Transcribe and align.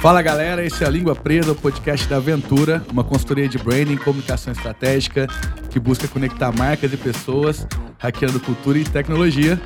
Fala 0.00 0.22
galera, 0.22 0.64
esse 0.64 0.82
é 0.82 0.86
a 0.86 0.90
Língua 0.90 1.14
Presa, 1.14 1.52
o 1.52 1.54
podcast 1.54 2.08
da 2.08 2.16
Aventura, 2.16 2.82
uma 2.90 3.04
consultoria 3.04 3.46
de 3.46 3.58
branding 3.58 3.92
e 3.92 3.98
comunicação 3.98 4.50
estratégica 4.50 5.26
que 5.68 5.78
busca 5.78 6.08
conectar 6.08 6.50
marcas 6.56 6.90
e 6.90 6.96
pessoas, 6.96 7.66
hackeando 7.98 8.40
cultura 8.40 8.78
e 8.78 8.84
tecnologia. 8.84 9.60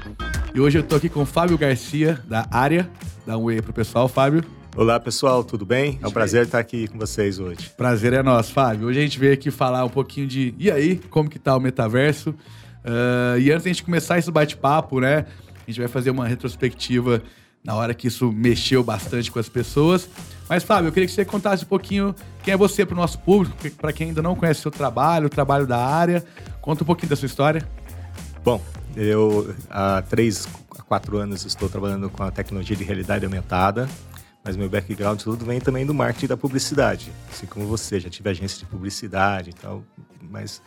E 0.52 0.58
hoje 0.60 0.76
eu 0.76 0.82
tô 0.82 0.96
aqui 0.96 1.08
com 1.08 1.22
o 1.22 1.24
Fábio 1.24 1.56
Garcia, 1.56 2.20
da 2.26 2.48
área. 2.50 2.90
Dá 3.24 3.38
um 3.38 3.44
oi 3.44 3.62
pro 3.62 3.72
pessoal, 3.72 4.08
Fábio. 4.08 4.42
Olá 4.74 4.98
pessoal, 4.98 5.44
tudo 5.44 5.64
bem? 5.64 6.00
É 6.02 6.08
um 6.08 6.10
prazer 6.10 6.46
estar 6.46 6.58
aqui 6.58 6.88
com 6.88 6.98
vocês 6.98 7.38
hoje. 7.38 7.70
Prazer 7.76 8.12
é 8.12 8.20
nosso, 8.20 8.52
Fábio. 8.52 8.88
Hoje 8.88 8.98
a 8.98 9.02
gente 9.02 9.20
veio 9.20 9.34
aqui 9.34 9.52
falar 9.52 9.84
um 9.84 9.88
pouquinho 9.88 10.26
de 10.26 10.52
e 10.58 10.68
aí, 10.68 10.96
como 11.10 11.30
que 11.30 11.38
tá 11.38 11.56
o 11.56 11.60
metaverso? 11.60 12.30
Uh, 12.30 13.38
e 13.38 13.52
antes 13.52 13.62
da 13.62 13.70
gente 13.70 13.84
começar 13.84 14.18
esse 14.18 14.32
bate-papo, 14.32 14.98
né? 14.98 15.26
A 15.64 15.70
gente 15.70 15.78
vai 15.78 15.88
fazer 15.88 16.10
uma 16.10 16.26
retrospectiva 16.26 17.22
na 17.64 17.74
hora 17.74 17.94
que 17.94 18.08
isso 18.08 18.30
mexeu 18.30 18.84
bastante 18.84 19.32
com 19.32 19.38
as 19.38 19.48
pessoas. 19.48 20.08
Mas, 20.48 20.62
Fábio, 20.62 20.88
eu 20.88 20.92
queria 20.92 21.06
que 21.06 21.14
você 21.14 21.24
contasse 21.24 21.64
um 21.64 21.66
pouquinho 21.66 22.14
quem 22.42 22.52
é 22.52 22.56
você 22.56 22.84
para 22.84 22.92
o 22.92 22.96
nosso 22.96 23.18
público, 23.20 23.56
para 23.78 23.92
quem 23.92 24.08
ainda 24.08 24.20
não 24.20 24.36
conhece 24.36 24.60
o 24.60 24.62
seu 24.64 24.70
trabalho, 24.70 25.26
o 25.26 25.30
trabalho 25.30 25.66
da 25.66 25.82
área. 25.82 26.22
Conta 26.60 26.82
um 26.82 26.86
pouquinho 26.86 27.08
da 27.08 27.16
sua 27.16 27.26
história. 27.26 27.66
Bom, 28.44 28.60
eu 28.94 29.54
há 29.70 30.02
três, 30.02 30.46
quatro 30.86 31.16
anos 31.16 31.46
estou 31.46 31.70
trabalhando 31.70 32.10
com 32.10 32.22
a 32.22 32.30
tecnologia 32.30 32.76
de 32.76 32.84
realidade 32.84 33.24
aumentada, 33.24 33.88
mas 34.44 34.54
meu 34.54 34.68
background 34.68 35.18
tudo 35.22 35.46
vem 35.46 35.58
também 35.58 35.86
do 35.86 35.94
marketing 35.94 36.26
da 36.26 36.36
publicidade. 36.36 37.10
Assim 37.32 37.46
como 37.46 37.66
você, 37.66 37.98
já 37.98 38.10
tive 38.10 38.28
agência 38.28 38.58
de 38.58 38.66
publicidade 38.66 39.48
e 39.50 39.54
tal, 39.54 39.82
mas 40.20 40.60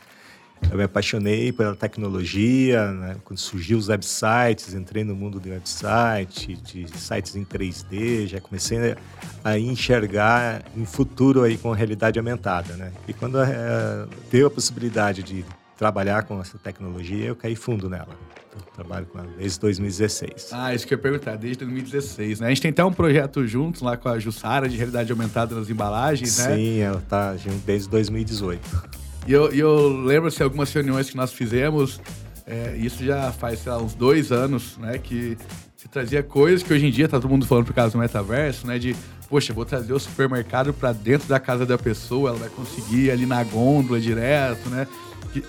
eu 0.70 0.78
me 0.78 0.84
apaixonei 0.84 1.52
pela 1.52 1.76
tecnologia, 1.76 2.92
né? 2.92 3.16
quando 3.24 3.40
surgiu 3.40 3.78
os 3.78 3.88
websites, 3.88 4.74
entrei 4.74 5.04
no 5.04 5.16
mundo 5.16 5.40
do 5.40 5.50
website, 5.50 6.56
de 6.56 6.88
sites 6.98 7.36
em 7.36 7.46
3D, 7.46 8.28
já 8.28 8.42
comecei 8.42 8.96
a 9.44 9.58
enxergar 9.58 10.64
em 10.76 10.86
futuro 10.86 11.44
aí 11.44 11.58
com 11.58 11.72
a 11.72 11.76
realidade 11.76 12.20
aumentada, 12.20 12.76
né? 12.76 12.92
E 13.08 13.14
quando 13.14 13.40
é, 13.40 14.06
deu 14.30 14.48
a 14.48 14.50
possibilidade 14.50 15.24
de 15.24 15.46
trabalhar 15.78 16.24
com 16.24 16.42
essa 16.42 16.58
tecnologia, 16.58 17.26
eu 17.28 17.36
caí 17.36 17.56
fundo 17.56 17.90
nela. 17.90 18.10
Então, 18.50 18.62
trabalho 18.74 19.06
com 19.06 19.20
ela 19.20 19.30
desde 19.38 19.60
2016. 19.60 20.50
Ah, 20.52 20.74
isso 20.74 20.88
que 20.88 20.94
eu 20.94 20.98
ia 20.98 21.02
perguntar, 21.02 21.36
desde 21.38 21.60
2016, 21.60 22.40
né? 22.40 22.48
A 22.48 22.50
gente 22.50 22.62
tem 22.62 22.72
até 22.72 22.84
um 22.84 22.92
projeto 22.92 23.46
juntos 23.48 23.82
lá 23.82 23.96
com 23.96 24.10
a 24.10 24.20
Jussara 24.20 24.68
de 24.68 24.76
realidade 24.76 25.12
aumentada 25.12 25.56
nas 25.56 25.70
embalagens, 25.70 26.38
né? 26.40 26.56
Sim, 26.56 26.80
ela 26.80 27.02
tá 27.08 27.38
junto 27.38 27.60
desde 27.66 27.88
2018. 27.90 29.07
E 29.28 29.34
eu, 29.34 29.52
eu 29.52 29.90
lembro 29.90 30.30
assim, 30.30 30.42
algumas 30.42 30.72
reuniões 30.72 31.10
que 31.10 31.18
nós 31.18 31.34
fizemos, 31.34 32.00
é, 32.46 32.78
isso 32.78 33.04
já 33.04 33.30
faz, 33.34 33.60
sei 33.60 33.72
lá, 33.74 33.78
uns 33.78 33.94
dois 33.94 34.32
anos, 34.32 34.78
né? 34.78 34.98
Que 34.98 35.38
se 35.76 35.90
trazia 35.90 36.24
coisas 36.24 36.64
que 36.64 36.74
hoje 36.74 36.88
em 36.88 36.92
dia 36.92 37.10
tá 37.10 37.20
todo 37.20 37.30
mundo 37.30 37.46
falando 37.46 37.66
por 37.66 37.74
causa 37.74 37.92
do 37.92 37.98
metaverso, 37.98 38.66
né? 38.66 38.80
De, 38.80 38.96
poxa, 39.30 39.52
vou 39.52 39.66
trazer 39.66 39.92
o 39.92 40.00
supermercado 40.00 40.74
para 40.74 40.94
dentro 40.94 41.28
da 41.28 41.42
casa 41.42 41.66
da 41.66 41.78
pessoa, 41.78 42.30
ela 42.30 42.40
vai 42.40 42.50
conseguir 42.50 43.08
ir 43.08 43.12
ali 43.12 43.26
na 43.26 43.44
gôndola 43.44 44.00
direto, 44.00 44.70
né? 44.70 44.88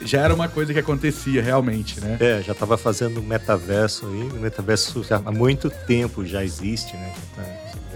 Já 0.03 0.23
era 0.23 0.35
uma 0.35 0.49
coisa 0.49 0.73
que 0.73 0.81
acontecia 0.81 1.41
realmente, 1.41 2.01
né? 2.01 2.17
É, 2.19 2.43
já 2.43 2.53
estava 2.53 2.77
fazendo 2.77 3.23
metaverso 3.23 4.07
aí. 4.07 4.29
O 4.37 4.41
metaverso 4.41 5.05
já 5.05 5.23
há 5.25 5.31
muito 5.31 5.71
tempo 5.71 6.27
já 6.27 6.43
existe, 6.45 6.95
né? 6.95 7.13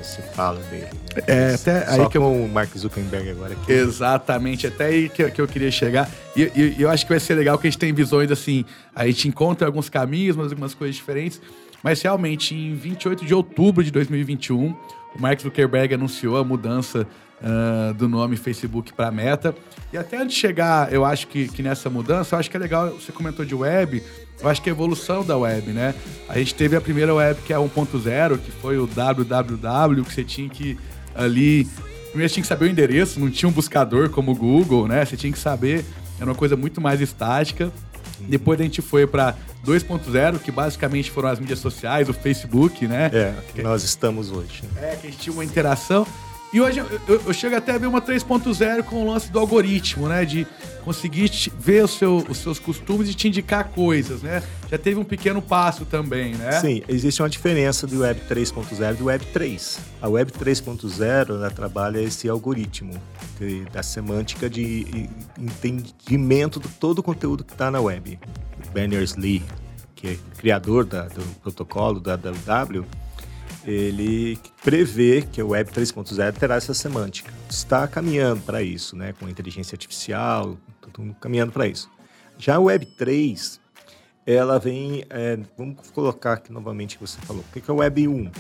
Se 0.03 0.23
fala 0.23 0.61
dele. 0.71 0.85
Né? 0.85 1.23
É, 1.27 1.55
até 1.55 1.87
Só 1.87 2.03
aí 2.03 2.09
que 2.09 2.19
eu... 2.19 2.25
o 2.25 2.49
Mark 2.49 2.77
Zuckerberg 2.77 3.31
agora. 3.31 3.53
Aqui. 3.55 3.73
Exatamente, 3.73 4.67
até 4.67 4.87
aí 4.87 5.09
que, 5.09 5.31
que 5.31 5.41
eu 5.41 5.49
queria 5.49 5.71
chegar. 5.71 6.09
E, 6.37 6.43
e, 6.55 6.77
eu 6.79 6.91
acho 6.91 7.05
que 7.05 7.13
vai 7.13 7.21
ser 7.21 7.35
legal 7.35 7.59
que 7.59 7.67
a 7.67 7.71
gente 7.71 7.79
tem 7.79 7.93
visões 7.93 8.31
assim, 8.31 8.65
a 8.95 9.07
gente 9.07 9.29
encontra 9.29 9.67
alguns 9.67 9.89
caminhos, 9.89 10.37
mas 10.37 10.51
algumas 10.51 10.75
coisas 10.75 10.97
diferentes. 10.97 11.41
Mas 11.83 12.01
realmente, 12.01 12.55
em 12.55 12.75
28 12.75 13.25
de 13.25 13.35
outubro 13.35 13.83
de 13.83 13.91
2021, 13.91 14.71
o 15.15 15.21
Mark 15.21 15.41
Zuckerberg 15.41 15.95
anunciou 15.95 16.37
a 16.37 16.45
mudança 16.45 17.07
uh, 17.43 17.93
do 17.95 18.09
nome 18.09 18.37
Facebook 18.37 18.93
para 18.93 19.11
Meta. 19.11 19.55
E 19.93 19.99
até 19.99 20.17
antes 20.17 20.35
de 20.35 20.41
chegar, 20.41 20.93
eu 20.93 21.05
acho 21.05 21.27
que, 21.27 21.49
que 21.49 21.63
nessa 21.63 21.91
mudança, 21.91 22.35
eu 22.35 22.39
acho 22.39 22.51
que 22.51 22.57
é 22.57 22.61
legal, 22.61 22.91
você 22.91 23.13
comentou 23.13 23.45
de 23.45 23.55
web, 23.55 24.03
eu 24.41 24.49
acho 24.49 24.63
que 24.63 24.69
é 24.69 24.73
a 24.73 24.75
evolução 24.75 25.25
da 25.25 25.37
web, 25.37 25.71
né? 25.73 25.95
A 26.29 26.39
gente 26.39 26.55
teve 26.55 26.77
a 26.77 26.81
primeira 26.81 27.15
web 27.15 27.41
que 27.43 27.53
é 27.53 27.57
1.0, 27.57 28.39
que 28.39 28.51
foi 28.51 28.79
o 28.79 28.87
www, 28.87 30.05
que 30.05 30.13
você 30.13 30.25
tinha 30.25 30.49
que 30.49 30.79
ali. 31.15 31.67
Primeiro 32.09 32.29
você 32.29 32.35
tinha 32.35 32.43
que 32.43 32.49
saber 32.49 32.67
o 32.67 32.69
endereço, 32.69 33.19
não 33.19 33.31
tinha 33.31 33.49
um 33.49 33.53
buscador 33.53 34.11
como 34.11 34.33
o 34.33 34.35
Google, 34.35 34.87
né? 34.87 35.05
Você 35.05 35.17
tinha 35.17 35.33
que 35.33 35.39
saber, 35.39 35.85
era 36.19 36.29
uma 36.29 36.35
coisa 36.35 36.57
muito 36.57 36.81
mais 36.81 37.01
estática. 37.01 37.73
Depois 38.21 38.61
a 38.61 38.63
gente 38.63 38.81
foi 38.81 39.07
para 39.07 39.35
2.0, 39.65 40.39
que 40.39 40.51
basicamente 40.51 41.11
foram 41.11 41.29
as 41.29 41.41
mídias 41.41 41.59
sociais, 41.59 42.09
o 42.09 42.13
Facebook, 42.13 42.87
né? 42.87 43.11
É, 43.13 43.35
que 43.53 43.63
nós 43.63 43.83
estamos 43.83 44.31
hoje. 44.31 44.63
É, 44.77 44.97
que 44.97 45.07
a 45.07 45.11
gente 45.11 45.19
tinha 45.19 45.33
uma 45.33 45.45
interação. 45.45 46.07
E 46.53 46.61
hoje 46.61 46.81
eu, 46.81 46.87
eu, 47.09 47.23
eu 47.27 47.33
chego 47.33 47.57
até 47.57 47.73
a 47.73 47.79
ver 47.79 47.87
uma 47.87 48.03
3.0 48.03 48.83
com 48.83 49.05
o 49.07 49.11
lance 49.11 49.33
do 49.33 49.39
algoritmo, 49.39 50.07
né? 50.07 50.23
De 50.25 50.47
conseguir 50.85 51.31
ver 51.59 51.89
seu, 51.89 52.19
os 52.29 52.39
seus 52.39 52.59
costumes 52.59 53.09
e 53.09 53.15
te 53.15 53.29
indicar 53.29 53.71
coisas, 53.71 54.21
né? 54.21 54.43
Já 54.71 54.77
teve 54.77 55.01
um 55.01 55.05
pequeno 55.05 55.41
passo 55.41 55.87
também, 55.87 56.35
né? 56.35 56.53
Sim, 56.61 56.83
existe 56.89 57.23
uma 57.23 57.31
diferença 57.31 57.87
do 57.87 58.01
Web 58.01 58.21
3.0 58.29 58.93
e 58.93 58.97
do 58.97 59.05
Web 59.07 59.25
3. 59.33 59.79
A 60.03 60.09
Web 60.11 60.33
3.0 60.33 61.51
trabalha 61.55 62.01
esse 62.01 62.29
algoritmo 62.29 63.01
de, 63.39 63.65
da 63.67 63.83
semântica 63.83 64.51
de 64.51 65.09
entendimento 65.39 66.61
de 66.61 66.69
todo 66.69 66.99
o 66.99 67.03
conteúdo 67.03 67.45
que 67.45 67.53
está 67.53 67.71
na 67.71 67.81
web. 67.81 68.19
Berners-Lee, 68.75 69.43
que 69.95 70.09
é 70.09 70.17
criador 70.37 70.85
da, 70.85 71.05
do 71.05 71.23
protocolo 71.41 71.99
da 71.99 72.17
WW, 72.17 72.85
ele 73.65 74.39
prevê 74.63 75.23
que 75.23 75.43
o 75.43 75.51
Web 75.51 75.71
3.0 75.71 76.33
terá 76.35 76.57
essa 76.57 76.75
semântica. 76.75 77.33
Está 77.49 77.87
caminhando 77.87 78.43
para 78.43 78.63
isso, 78.63 78.97
né? 78.97 79.13
Com 79.19 79.29
inteligência 79.29 79.75
artificial, 79.75 80.57
tudo 80.81 81.15
caminhando 81.21 81.53
para 81.53 81.67
isso. 81.67 81.91
Já 82.39 82.59
o 82.59 82.65
Web 82.65 82.87
3, 82.97 83.61
ela 84.27 84.59
vem, 84.59 85.05
é, 85.11 85.39
vamos 85.57 85.91
colocar 85.91 86.35
aqui 86.35 86.53
novamente 86.53 86.97
o 86.97 86.99
que 86.99 87.07
você 87.07 87.21
falou. 87.21 87.45
O 87.49 87.61
que 87.61 87.71
é 87.71 87.73
o 87.73 87.77
Web 87.77 88.09
1? 88.09 88.31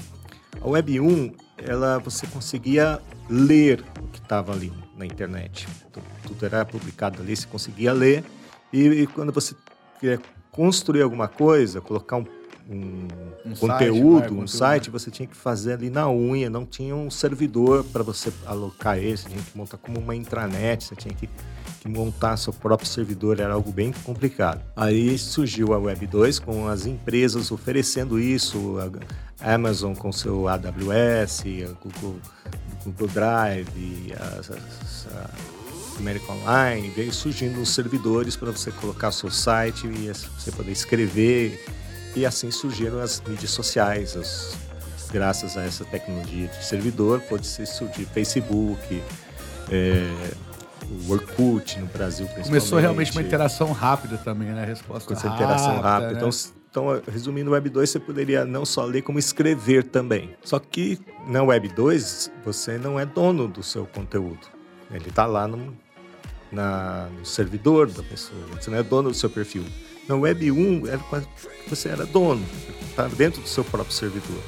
A 0.60 0.68
Web 0.68 1.00
1, 1.00 1.32
ela, 1.58 1.98
você 1.98 2.26
conseguia 2.26 3.00
ler 3.28 3.84
o 4.00 4.08
que 4.08 4.18
estava 4.18 4.52
ali 4.52 4.72
na 4.96 5.06
internet. 5.06 5.66
Tudo, 5.92 6.06
tudo, 6.26 6.46
era 6.46 6.64
publicado 6.64 7.22
ali, 7.22 7.36
você 7.36 7.46
conseguia 7.46 7.92
ler. 7.92 8.24
E, 8.72 8.86
e 8.86 9.06
quando 9.06 9.32
você 9.32 9.54
queria 10.00 10.20
construir 10.50 11.02
alguma 11.02 11.28
coisa, 11.28 11.80
colocar 11.80 12.16
um 12.16 12.24
um, 12.68 13.08
um 13.44 13.54
conteúdo, 13.54 14.20
site, 14.20 14.32
um 14.32 14.46
site, 14.46 14.90
você 14.90 15.10
tinha 15.10 15.26
que 15.26 15.36
fazer 15.36 15.74
ali 15.74 15.90
na 15.90 16.10
unha, 16.10 16.48
não 16.48 16.64
tinha 16.64 16.94
um 16.94 17.10
servidor 17.10 17.84
para 17.84 18.02
você 18.02 18.32
alocar 18.46 18.98
ele, 18.98 19.16
você 19.16 19.28
tinha 19.28 19.42
que 19.42 19.56
montar 19.56 19.76
como 19.78 19.98
uma 19.98 20.14
intranet, 20.14 20.84
você 20.84 20.94
tinha 20.94 21.14
que, 21.14 21.28
que, 21.80 21.88
montar 21.88 22.36
seu 22.36 22.52
próprio 22.52 22.88
servidor, 22.88 23.40
era 23.40 23.54
algo 23.54 23.70
bem 23.72 23.92
complicado. 24.04 24.62
Aí 24.76 25.16
surgiu 25.18 25.74
a 25.74 25.78
Web 25.78 26.06
2 26.06 26.38
com 26.38 26.68
as 26.68 26.86
empresas 26.86 27.50
oferecendo 27.50 28.18
isso, 28.18 28.76
a 29.40 29.54
Amazon 29.54 29.94
com 29.94 30.12
seu 30.12 30.48
AWS, 30.48 31.44
a 31.68 31.72
Google, 31.82 32.16
Google 32.84 33.08
Drive, 33.08 34.12
a, 34.16 35.14
a, 35.14 35.20
a 35.20 35.98
American 35.98 36.36
Online, 36.36 36.90
veio 36.90 37.12
surgindo 37.12 37.60
os 37.60 37.70
servidores 37.70 38.36
para 38.36 38.50
você 38.50 38.70
colocar 38.72 39.12
seu 39.12 39.30
site 39.30 39.86
e 39.86 40.08
você 40.08 40.50
poder 40.50 40.72
escrever 40.72 41.64
e 42.14 42.26
assim 42.26 42.50
surgiram 42.50 43.00
as 43.00 43.22
mídias 43.26 43.50
sociais, 43.50 44.16
as, 44.16 44.56
graças 45.10 45.56
a 45.56 45.62
essa 45.62 45.84
tecnologia 45.84 46.48
de 46.48 46.64
servidor, 46.64 47.20
pode 47.22 47.46
ser 47.46 47.66
surgir 47.66 48.04
Facebook, 48.06 49.02
é, 49.70 50.10
o 51.06 51.12
Orkut 51.12 51.78
no 51.78 51.86
Brasil 51.86 52.26
principalmente. 52.26 52.48
Começou 52.48 52.78
realmente 52.78 53.12
uma 53.12 53.22
interação 53.22 53.72
rápida 53.72 54.18
também, 54.18 54.48
né? 54.48 54.64
Resposta 54.64 55.06
Com 55.06 55.14
essa 55.14 55.28
interação 55.28 55.80
rápida. 55.80 56.12
Né? 56.12 56.18
Então, 56.18 56.30
então, 56.70 57.02
resumindo, 57.06 57.50
o 57.50 57.52
Web 57.52 57.68
2 57.68 57.90
você 57.90 58.00
poderia 58.00 58.46
não 58.46 58.64
só 58.64 58.86
ler, 58.86 59.02
como 59.02 59.18
escrever 59.18 59.84
também. 59.84 60.34
Só 60.42 60.58
que 60.58 60.98
na 61.26 61.42
Web 61.42 61.68
2 61.68 62.32
você 62.42 62.78
não 62.78 62.98
é 62.98 63.04
dono 63.04 63.46
do 63.46 63.62
seu 63.62 63.84
conteúdo. 63.84 64.40
Ele 64.90 65.08
está 65.08 65.26
lá 65.26 65.46
no, 65.46 65.76
na, 66.50 67.08
no 67.18 67.26
servidor 67.26 67.90
da 67.90 68.02
pessoa. 68.02 68.40
Você 68.58 68.70
não 68.70 68.78
é 68.78 68.82
dono 68.82 69.10
do 69.10 69.14
seu 69.14 69.28
perfil. 69.28 69.64
Na 70.08 70.16
Web 70.16 70.50
1, 70.50 70.86
era 70.86 71.00
você 71.68 71.88
era 71.88 72.04
dono, 72.04 72.44
estava 72.88 73.08
tá 73.08 73.16
dentro 73.16 73.40
do 73.40 73.48
seu 73.48 73.64
próprio 73.64 73.94
servidor. 73.94 74.42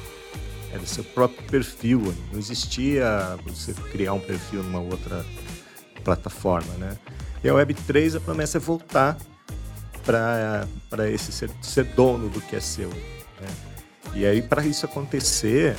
Era 0.71 0.85
seu 0.85 1.03
próprio 1.03 1.41
perfil, 1.43 2.13
não 2.31 2.37
existia 2.37 3.37
você 3.45 3.73
criar 3.91 4.13
um 4.13 4.19
perfil 4.19 4.61
numa 4.61 4.81
outra 4.81 5.25
plataforma, 6.03 6.73
né? 6.73 6.97
E 7.43 7.47
a 7.47 7.53
Web 7.53 7.73
3, 7.73 8.15
a 8.15 8.19
promessa 8.19 8.57
é 8.57 8.59
voltar 8.59 9.17
para 10.03 11.09
esse 11.09 11.31
ser, 11.31 11.49
ser, 11.61 11.85
dono 11.85 12.29
do 12.29 12.41
que 12.41 12.55
é 12.55 12.59
seu. 12.59 12.89
Né? 12.89 13.47
E 14.13 14.25
aí, 14.25 14.41
para 14.41 14.65
isso 14.65 14.85
acontecer, 14.85 15.75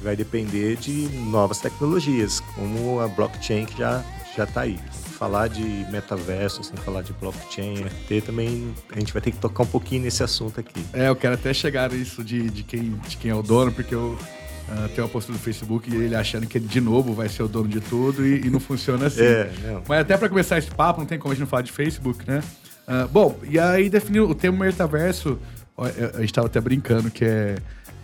vai 0.00 0.16
depender 0.16 0.76
de 0.76 1.08
novas 1.30 1.58
tecnologias, 1.58 2.40
como 2.54 3.00
a 3.00 3.08
blockchain 3.08 3.66
que 3.66 3.78
já 3.78 4.02
já 4.34 4.44
está 4.44 4.62
aí 4.62 4.80
falar 5.22 5.46
de 5.46 5.62
metaverso, 5.88 6.64
sem 6.64 6.76
falar 6.78 7.02
de 7.02 7.12
blockchain, 7.12 7.84
NFT, 7.84 8.22
também 8.22 8.74
a 8.90 8.98
gente 8.98 9.12
vai 9.12 9.22
ter 9.22 9.30
que 9.30 9.36
tocar 9.36 9.62
um 9.62 9.66
pouquinho 9.66 10.02
nesse 10.02 10.20
assunto 10.20 10.58
aqui. 10.58 10.84
É, 10.92 11.08
eu 11.08 11.14
quero 11.14 11.34
até 11.34 11.54
chegar 11.54 11.92
nisso 11.92 12.24
de, 12.24 12.50
de, 12.50 12.64
quem, 12.64 12.96
de 13.06 13.16
quem 13.16 13.30
é 13.30 13.34
o 13.34 13.42
dono, 13.42 13.70
porque 13.70 13.94
eu, 13.94 14.18
Uh, 14.62 14.88
tem 14.90 15.02
uma 15.02 15.10
postura 15.10 15.36
do 15.36 15.42
Facebook 15.42 15.90
e 15.90 15.94
ele 15.94 16.14
achando 16.14 16.46
que 16.46 16.56
ele 16.56 16.66
de 16.66 16.80
novo 16.80 17.12
vai 17.12 17.28
ser 17.28 17.42
o 17.42 17.48
dono 17.48 17.68
de 17.68 17.80
tudo 17.80 18.24
e, 18.24 18.46
e 18.46 18.48
não 18.48 18.60
funciona 18.60 19.08
assim. 19.08 19.20
É, 19.26 19.52
não. 19.64 19.82
Mas 19.86 20.00
até 20.00 20.16
para 20.16 20.28
começar 20.28 20.56
esse 20.56 20.70
papo, 20.70 21.00
não 21.00 21.06
tem 21.06 21.18
como 21.18 21.32
a 21.32 21.34
gente 21.34 21.40
não 21.40 21.48
falar 21.48 21.62
de 21.62 21.72
Facebook, 21.72 22.26
né? 22.26 22.42
Uh, 22.86 23.08
bom, 23.08 23.36
e 23.42 23.58
aí 23.58 23.90
definiu 23.90 24.30
o 24.30 24.34
termo 24.34 24.58
metaverso. 24.58 25.38
A 25.76 26.20
gente 26.20 26.32
tava 26.32 26.46
até 26.46 26.60
brincando 26.60 27.10
que 27.10 27.24
é, 27.24 27.56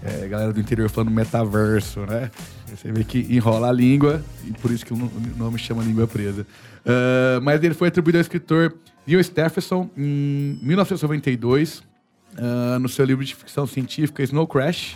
é 0.02 0.28
galera 0.28 0.52
do 0.52 0.60
interior 0.60 0.88
falando 0.88 1.10
metaverso, 1.10 2.00
né? 2.00 2.30
Você 2.66 2.92
vê 2.92 3.02
que 3.02 3.26
enrola 3.30 3.68
a 3.68 3.72
língua 3.72 4.22
e 4.44 4.52
por 4.52 4.70
isso 4.70 4.86
que 4.86 4.92
o 4.92 5.10
nome 5.36 5.58
chama 5.58 5.82
língua 5.82 6.06
presa. 6.06 6.46
Uh, 6.84 7.40
mas 7.42 7.62
ele 7.62 7.74
foi 7.74 7.88
atribuído 7.88 8.18
ao 8.18 8.22
escritor 8.22 8.74
Neil 9.06 9.22
Stephenson 9.22 9.90
em 9.96 10.58
1992, 10.62 11.78
uh, 11.78 12.78
no 12.78 12.88
seu 12.88 13.04
livro 13.04 13.24
de 13.24 13.34
ficção 13.34 13.66
científica 13.66 14.22
Snow 14.22 14.46
Crash, 14.46 14.94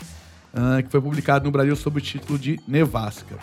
uh, 0.55 0.83
que 0.83 0.91
foi 0.91 1.01
publicado 1.01 1.45
no 1.45 1.51
Brasil 1.51 1.75
sob 1.75 1.99
o 1.99 2.01
título 2.01 2.39
de 2.39 2.61
Nevasca. 2.69 3.39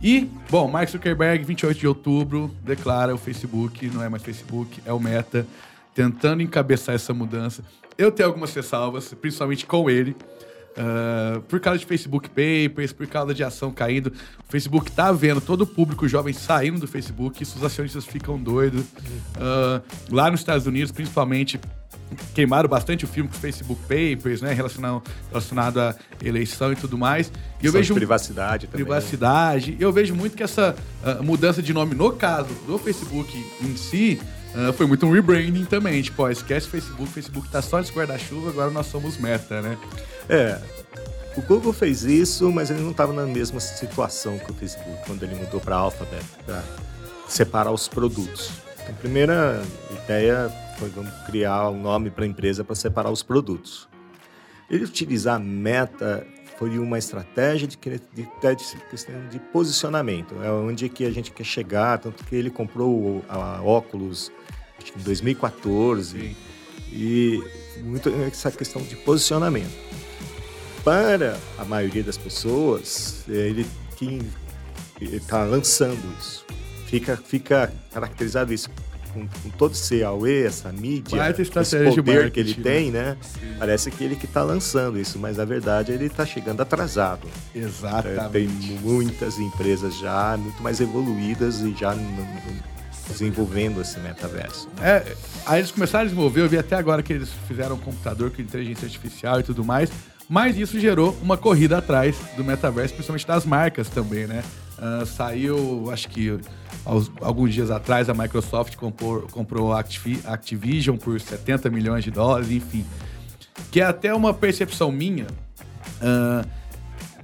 E, 0.00 0.28
bom, 0.50 0.70
Mark 0.70 0.90
Zuckerberg, 0.90 1.42
28 1.44 1.80
de 1.80 1.88
outubro, 1.88 2.54
declara 2.62 3.14
o 3.14 3.18
Facebook, 3.18 3.86
não 3.88 4.02
é 4.02 4.08
mais 4.08 4.22
Facebook, 4.22 4.80
é 4.84 4.92
o 4.92 5.00
Meta, 5.00 5.46
tentando 5.94 6.42
encabeçar 6.42 6.94
essa 6.94 7.14
mudança. 7.14 7.64
Eu 7.96 8.12
tenho 8.12 8.28
algumas 8.28 8.52
ressalvas, 8.52 9.14
principalmente 9.14 9.64
com 9.64 9.88
ele, 9.88 10.14
Uh, 10.76 11.40
por 11.42 11.60
causa 11.60 11.78
de 11.78 11.86
Facebook 11.86 12.28
Papers, 12.28 12.92
por 12.92 13.06
causa 13.06 13.32
de 13.32 13.44
ação 13.44 13.70
caindo. 13.70 14.08
O 14.08 14.50
Facebook 14.50 14.90
tá 14.90 15.12
vendo 15.12 15.40
todo 15.40 15.60
o 15.60 15.66
público 15.66 16.08
jovem 16.08 16.34
saindo 16.34 16.80
do 16.80 16.88
Facebook, 16.88 17.42
isso 17.42 17.56
os 17.56 17.64
acionistas 17.64 18.04
ficam 18.04 18.36
doidos. 18.36 18.82
Uh, 18.82 19.82
lá 20.10 20.30
nos 20.30 20.40
Estados 20.40 20.66
Unidos, 20.66 20.90
principalmente, 20.90 21.60
queimaram 22.34 22.68
bastante 22.68 23.04
o 23.04 23.08
filme 23.08 23.28
com 23.28 23.36
Facebook 23.36 23.80
Papers, 23.82 24.40
né? 24.40 24.52
Relacionado, 24.52 25.02
relacionado 25.28 25.80
à 25.80 25.94
eleição 26.22 26.72
e 26.72 26.76
tudo 26.76 26.96
mais. 26.96 27.32
E 27.62 27.66
eu 27.66 27.72
vejo 27.72 27.94
privacidade 27.94 28.66
também. 28.66 28.84
Privacidade. 28.84 29.76
E 29.78 29.82
eu 29.82 29.92
vejo 29.92 30.14
muito 30.14 30.36
que 30.36 30.42
essa 30.42 30.74
uh, 31.02 31.22
mudança 31.22 31.62
de 31.62 31.72
nome, 31.72 31.94
no 31.94 32.12
caso 32.12 32.48
do 32.66 32.78
Facebook 32.78 33.32
em 33.62 33.76
si, 33.76 34.20
uh, 34.54 34.72
foi 34.72 34.86
muito 34.86 35.06
um 35.06 35.12
rebranding 35.12 35.64
também. 35.64 36.02
Tipo, 36.02 36.22
ó, 36.24 36.30
esquece 36.30 36.66
o 36.66 36.70
Facebook, 36.70 37.02
o 37.02 37.06
Facebook 37.06 37.48
tá 37.48 37.62
só 37.62 37.78
nesse 37.78 37.92
guarda-chuva, 37.92 38.50
agora 38.50 38.70
nós 38.70 38.86
somos 38.86 39.16
meta, 39.18 39.60
né? 39.62 39.78
É. 40.28 40.58
O 41.36 41.42
Google 41.42 41.72
fez 41.72 42.04
isso, 42.04 42.52
mas 42.52 42.70
ele 42.70 42.80
não 42.80 42.92
estava 42.92 43.12
na 43.12 43.26
mesma 43.26 43.58
situação 43.58 44.38
que 44.38 44.50
o 44.52 44.54
Facebook 44.54 44.96
quando 45.04 45.22
ele 45.24 45.34
mudou 45.34 45.60
para 45.60 45.74
Alphabet, 45.74 46.24
para 46.46 46.62
separar 47.26 47.72
os 47.72 47.88
produtos. 47.88 48.63
A 48.88 48.92
primeira 48.92 49.62
ideia 49.90 50.50
foi 50.78 50.90
vamos 50.90 51.12
criar 51.26 51.70
um 51.70 51.80
nome 51.80 52.10
para 52.10 52.24
a 52.24 52.26
empresa 52.26 52.62
para 52.62 52.74
separar 52.74 53.10
os 53.10 53.22
produtos. 53.22 53.88
Ele 54.70 54.84
utilizar 54.84 55.40
Meta 55.40 56.26
foi 56.58 56.78
uma 56.78 56.98
estratégia 56.98 57.66
de, 57.66 57.76
de, 57.76 57.98
de, 58.14 58.26
questão 58.90 59.28
de 59.28 59.38
posicionamento, 59.38 60.36
é 60.42 60.50
onde 60.50 60.88
que 60.88 61.04
a 61.04 61.10
gente 61.10 61.32
quer 61.32 61.44
chegar, 61.44 61.98
tanto 61.98 62.24
que 62.24 62.36
ele 62.36 62.50
comprou 62.50 63.24
a 63.28 63.60
óculos 63.62 64.30
em 64.96 65.02
2014 65.02 66.18
Sim. 66.18 66.36
e 66.92 67.42
muito 67.82 68.08
essa 68.08 68.50
questão 68.52 68.82
de 68.82 68.96
posicionamento 68.96 69.74
para 70.84 71.38
a 71.58 71.64
maioria 71.64 72.02
das 72.02 72.18
pessoas, 72.18 73.24
ele 73.26 73.66
que 73.96 74.20
está 75.00 75.44
lançando 75.44 76.00
isso. 76.20 76.44
Fica, 76.94 77.16
fica 77.16 77.72
caracterizado 77.92 78.52
isso 78.52 78.70
com, 79.12 79.26
com 79.26 79.50
todo 79.50 79.72
esse 79.72 80.04
Aue, 80.04 80.44
essa 80.44 80.70
mídia, 80.72 81.28
esse 81.30 81.50
poder 81.50 82.30
que 82.30 82.38
ele 82.38 82.54
tem, 82.54 82.92
né? 82.92 83.16
Sim. 83.20 83.56
Parece 83.58 83.90
que 83.90 84.04
ele 84.04 84.14
que 84.14 84.26
está 84.26 84.44
lançando 84.44 84.98
isso, 84.98 85.18
mas 85.18 85.36
na 85.36 85.44
verdade 85.44 85.90
ele 85.90 86.06
está 86.06 86.24
chegando 86.24 86.60
atrasado. 86.60 87.26
Exatamente. 87.52 88.30
Tem 88.30 88.78
muitas 88.78 89.40
empresas 89.40 89.98
já 89.98 90.36
muito 90.36 90.62
mais 90.62 90.80
evoluídas 90.80 91.60
e 91.62 91.74
já 91.74 91.96
desenvolvendo 93.08 93.80
esse 93.80 93.98
metaverso. 93.98 94.68
É, 94.80 95.16
aí 95.46 95.60
eles 95.60 95.72
começaram 95.72 96.02
a 96.02 96.04
desenvolver, 96.04 96.42
eu 96.42 96.48
vi 96.48 96.58
até 96.58 96.76
agora 96.76 97.02
que 97.02 97.12
eles 97.12 97.30
fizeram 97.48 97.74
um 97.74 97.80
computador 97.80 98.30
com 98.30 98.40
inteligência 98.40 98.86
artificial 98.86 99.40
e 99.40 99.42
tudo 99.42 99.64
mais, 99.64 99.90
mas 100.34 100.58
isso 100.58 100.80
gerou 100.80 101.16
uma 101.22 101.36
corrida 101.36 101.78
atrás 101.78 102.16
do 102.36 102.42
metaverso, 102.42 102.92
principalmente 102.92 103.24
das 103.24 103.46
marcas 103.46 103.88
também, 103.88 104.26
né? 104.26 104.42
Uh, 104.76 105.06
saiu, 105.06 105.88
acho 105.92 106.08
que 106.08 106.36
aos, 106.84 107.08
alguns 107.20 107.54
dias 107.54 107.70
atrás, 107.70 108.08
a 108.08 108.14
Microsoft 108.14 108.74
comprou, 108.74 109.28
comprou 109.30 109.72
a 109.72 109.78
Activision 109.78 110.96
por 110.96 111.20
70 111.20 111.70
milhões 111.70 112.02
de 112.02 112.10
dólares, 112.10 112.50
enfim. 112.50 112.84
Que 113.70 113.80
é 113.80 113.84
até 113.84 114.12
uma 114.12 114.34
percepção 114.34 114.90
minha. 114.90 115.28
Uh, 116.02 116.44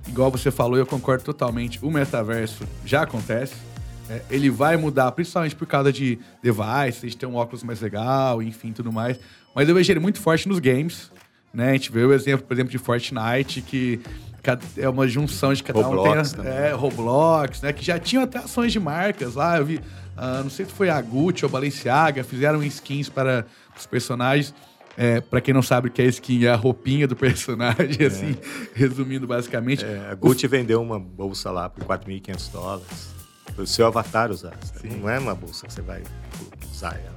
igual 0.07 0.31
você 0.31 0.53
falou, 0.53 0.79
eu 0.79 0.87
concordo 0.87 1.25
totalmente. 1.25 1.85
O 1.85 1.91
metaverso 1.91 2.63
já 2.87 3.03
acontece. 3.03 3.57
É, 4.09 4.23
ele 4.31 4.51
vai 4.51 4.77
mudar, 4.77 5.11
principalmente 5.11 5.57
por 5.57 5.67
causa 5.67 5.93
de 5.93 6.17
devices, 6.41 7.11
de 7.11 7.17
ter 7.17 7.27
um 7.27 7.35
óculos 7.35 7.65
mais 7.65 7.81
legal, 7.81 8.41
enfim, 8.41 8.71
tudo 8.71 8.93
mais. 8.93 9.19
Mas 9.53 9.69
eu 9.69 9.75
vejo 9.75 9.91
ele 9.91 9.99
muito 9.99 10.21
forte 10.21 10.49
nos 10.49 10.61
games. 10.61 11.11
Né? 11.53 11.71
A 11.71 11.73
gente 11.73 11.91
vê 11.91 12.05
o 12.05 12.13
exemplo, 12.13 12.47
por 12.47 12.55
exemplo, 12.55 12.71
de 12.71 12.79
Fortnite, 12.79 13.61
que 13.63 14.01
é 14.77 14.89
uma 14.89 15.07
junção 15.07 15.53
de 15.53 15.63
cada 15.63 15.83
Roblox 15.83 16.33
um 16.33 16.43
tem. 16.43 16.47
É, 16.51 16.73
Roblox, 16.73 17.61
né? 17.61 17.73
Que 17.73 17.85
já 17.85 17.99
tinham 17.99 18.25
até 18.25 18.39
ações 18.39 18.73
de 18.73 18.81
marcas 18.81 19.35
lá. 19.35 19.59
Eu 19.59 19.67
vi, 19.67 19.77
uh, 19.77 20.43
não 20.43 20.51
sei 20.51 20.65
se 20.65 20.73
foi 20.73 20.89
a 20.89 21.01
Gucci 21.01 21.45
ou 21.45 21.51
Balenciaga, 21.51 22.25
fizeram 22.25 22.63
skins 22.65 23.09
para 23.09 23.45
os 23.77 23.87
personagens. 23.87 24.55
É, 24.97 25.21
para 25.21 25.41
quem 25.41 25.55
não 25.55 25.63
sabe 25.63 25.89
o 25.89 25.91
que 25.91 26.03
é 26.03 26.05
skin, 26.07 26.45
é 26.45 26.51
a 26.51 26.57
roupinha 26.57 27.07
do 27.07 27.17
personagem, 27.17 27.97
é. 28.01 28.07
assim, 28.07 28.37
resumindo 28.75 29.27
basicamente. 29.27 29.85
É, 29.85 30.09
a 30.11 30.15
Gucci 30.15 30.47
Os... 30.47 30.51
vendeu 30.51 30.83
uma 30.83 30.99
bolsa 30.99 31.51
lá 31.51 31.69
por 31.69 31.85
4.500 31.85 32.53
dólares. 32.53 33.11
O 33.57 33.67
seu 33.67 33.87
avatar 33.87 34.31
usar. 34.31 34.57
Não 34.85 35.09
é 35.09 35.19
uma 35.19 35.35
bolsa 35.35 35.67
que 35.67 35.73
você 35.73 35.83
vai 35.83 36.03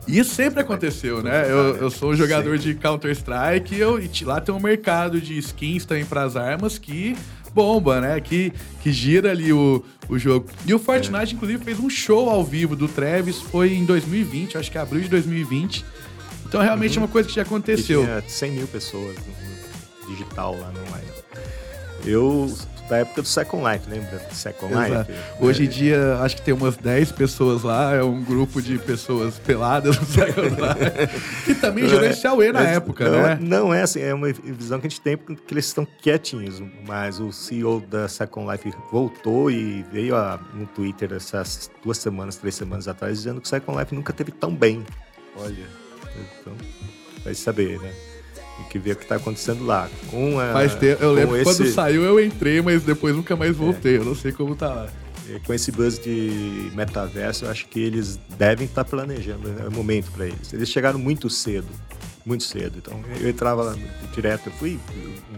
isso 0.08 0.36
sempre 0.36 0.60
aconteceu, 0.60 1.24
né? 1.24 1.46
Eu, 1.50 1.78
eu 1.78 1.90
sou 1.90 2.12
um 2.12 2.16
jogador 2.16 2.58
sempre. 2.58 2.74
de 2.74 2.80
Counter-Strike 2.80 3.76
e, 3.76 4.26
lá 4.26 4.42
tem 4.42 4.54
um 4.54 4.60
mercado 4.60 5.22
de 5.22 5.38
skins 5.38 5.86
também 5.86 6.06
para 6.06 6.24
as 6.24 6.36
armas 6.36 6.78
que 6.78 7.16
bomba, 7.54 8.02
né? 8.02 8.20
Que, 8.20 8.52
que 8.82 8.92
gira 8.92 9.32
ali 9.32 9.54
o, 9.54 9.84
o 10.10 10.18
jogo. 10.18 10.48
E 10.66 10.74
o 10.74 10.80
Fortnite, 10.80 11.34
é. 11.34 11.36
inclusive, 11.36 11.64
fez 11.64 11.80
um 11.80 11.90
show 11.90 12.30
ao 12.30 12.44
vivo 12.44 12.76
do 12.76 12.88
Travis, 12.88 13.40
foi 13.40 13.74
em 13.74 13.86
2020, 13.86 14.58
acho 14.58 14.72
que 14.72 14.78
é 14.78 14.82
abril 14.82 15.02
de 15.02 15.10
2020. 15.10 15.86
Então, 16.46 16.62
realmente 16.62 16.98
uhum. 16.98 17.04
é 17.04 17.06
uma 17.06 17.12
coisa 17.12 17.30
que 17.30 17.36
já 17.36 17.44
aconteceu. 17.44 18.04
E 18.04 18.06
tinha 18.06 18.24
100 18.28 18.52
mil 18.52 18.68
pessoas 18.68 19.16
no 19.16 20.10
digital 20.10 20.58
lá 20.60 20.72
no 20.72 20.80
online. 20.80 21.08
Eu 22.06 22.54
da 22.90 22.98
época 22.98 23.22
do 23.22 23.28
Second 23.28 23.64
Life, 23.64 23.90
lembra? 23.90 24.20
Second 24.32 24.74
Exato. 24.74 25.12
Life. 25.12 25.24
Hoje 25.40 25.66
em 25.66 25.68
dia, 25.68 26.18
acho 26.22 26.36
que 26.36 26.42
tem 26.42 26.54
umas 26.54 26.78
10 26.78 27.12
pessoas 27.12 27.64
lá, 27.64 27.94
é 27.94 28.04
um 28.04 28.24
grupo 28.24 28.62
de 28.62 28.78
pessoas 28.78 29.40
peladas 29.40 29.98
no 29.98 30.06
Second 30.06 30.50
Life. 30.56 31.44
que 31.46 31.56
também 31.56 31.86
é, 31.86 32.10
esse 32.10 32.28
Aue 32.28 32.52
na 32.52 32.62
época, 32.62 33.10
não, 33.10 33.22
né? 33.22 33.38
Não 33.40 33.74
é 33.74 33.82
assim, 33.82 34.02
é 34.02 34.14
uma 34.14 34.32
visão 34.32 34.80
que 34.80 34.88
a 34.88 34.90
gente 34.90 35.02
tem 35.02 35.18
porque 35.18 35.54
eles 35.54 35.66
estão 35.66 35.86
quietinhos. 35.86 36.62
Mas 36.88 37.20
o 37.20 37.32
CEO 37.32 37.80
da 37.82 38.08
Second 38.08 38.52
Life 38.52 38.74
voltou 38.92 39.50
e 39.50 39.84
veio 39.92 40.16
a, 40.16 40.40
no 40.54 40.66
Twitter 40.68 41.14
essas 41.14 41.72
duas 41.84 41.98
semanas, 41.98 42.36
três 42.36 42.56
semanas 42.56 42.88
atrás, 42.88 43.18
dizendo 43.18 43.42
que 43.42 43.48
o 43.48 43.50
Second 43.50 43.80
Life 43.80 43.94
nunca 43.96 44.14
teve 44.14 44.32
tão 44.32 44.54
bem. 44.54 44.84
Olha. 45.36 45.66
Então, 46.40 46.54
vai 47.24 47.34
saber, 47.34 47.80
né? 47.80 48.13
Tem 48.58 48.66
que 48.70 48.80
ver 48.80 48.92
o 48.92 48.96
que 48.96 49.04
está 49.04 49.16
acontecendo 49.16 49.66
lá. 49.66 49.90
Com 50.10 50.40
a, 50.40 50.54
Faz 50.54 50.76
tempo, 50.76 51.04
eu 51.04 51.12
lembro 51.12 51.36
esse... 51.36 51.46
quando 51.46 51.72
saiu 51.72 52.04
eu 52.04 52.24
entrei, 52.24 52.62
mas 52.62 52.84
depois 52.84 53.16
nunca 53.16 53.36
mais 53.36 53.56
voltei. 53.56 53.96
É. 53.96 53.98
Eu 53.98 54.06
não 54.06 54.16
sei 54.16 54.32
como 54.32 54.56
tá 54.56 54.70
lá. 54.70 54.90
Com 55.46 55.54
esse 55.54 55.72
buzz 55.72 55.98
de 55.98 56.70
metaverso, 56.76 57.46
eu 57.46 57.50
acho 57.52 57.68
que 57.68 57.80
eles 57.80 58.20
devem 58.38 58.66
estar 58.66 58.84
tá 58.84 58.90
planejando, 58.90 59.50
é 59.64 59.68
o 59.68 59.72
momento 59.72 60.12
para 60.12 60.28
eles. 60.28 60.52
Eles 60.54 60.70
chegaram 60.70 61.00
muito 61.00 61.30
cedo, 61.30 61.68
muito 62.26 62.44
cedo. 62.44 62.78
Então 62.78 63.02
eu 63.20 63.30
entrava 63.30 63.64
lá 63.64 63.76
direto, 64.14 64.48
eu 64.48 64.54
fui 64.54 64.80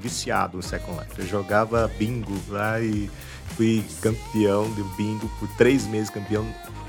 viciado 0.02 0.58
no 0.58 0.64
Second 0.64 1.00
Life. 1.00 1.22
Eu 1.22 1.28
jogava 1.28 1.90
bingo 2.00 2.34
lá 2.50 2.82
e 2.82 3.10
fui 3.56 3.84
campeão 4.02 4.70
do 4.72 4.84
bingo 4.98 5.30
por 5.40 5.48
três 5.56 5.86
meses, 5.88 6.10
campeão 6.10 6.46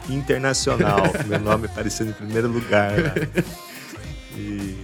internacional. 0.09 1.03
Meu 1.29 1.39
nome 1.39 1.67
aparecendo 1.67 2.11
em 2.11 2.15
primeiro 2.15 2.49
lugar 2.49 2.93
lá. 2.93 3.15
E 4.39 4.77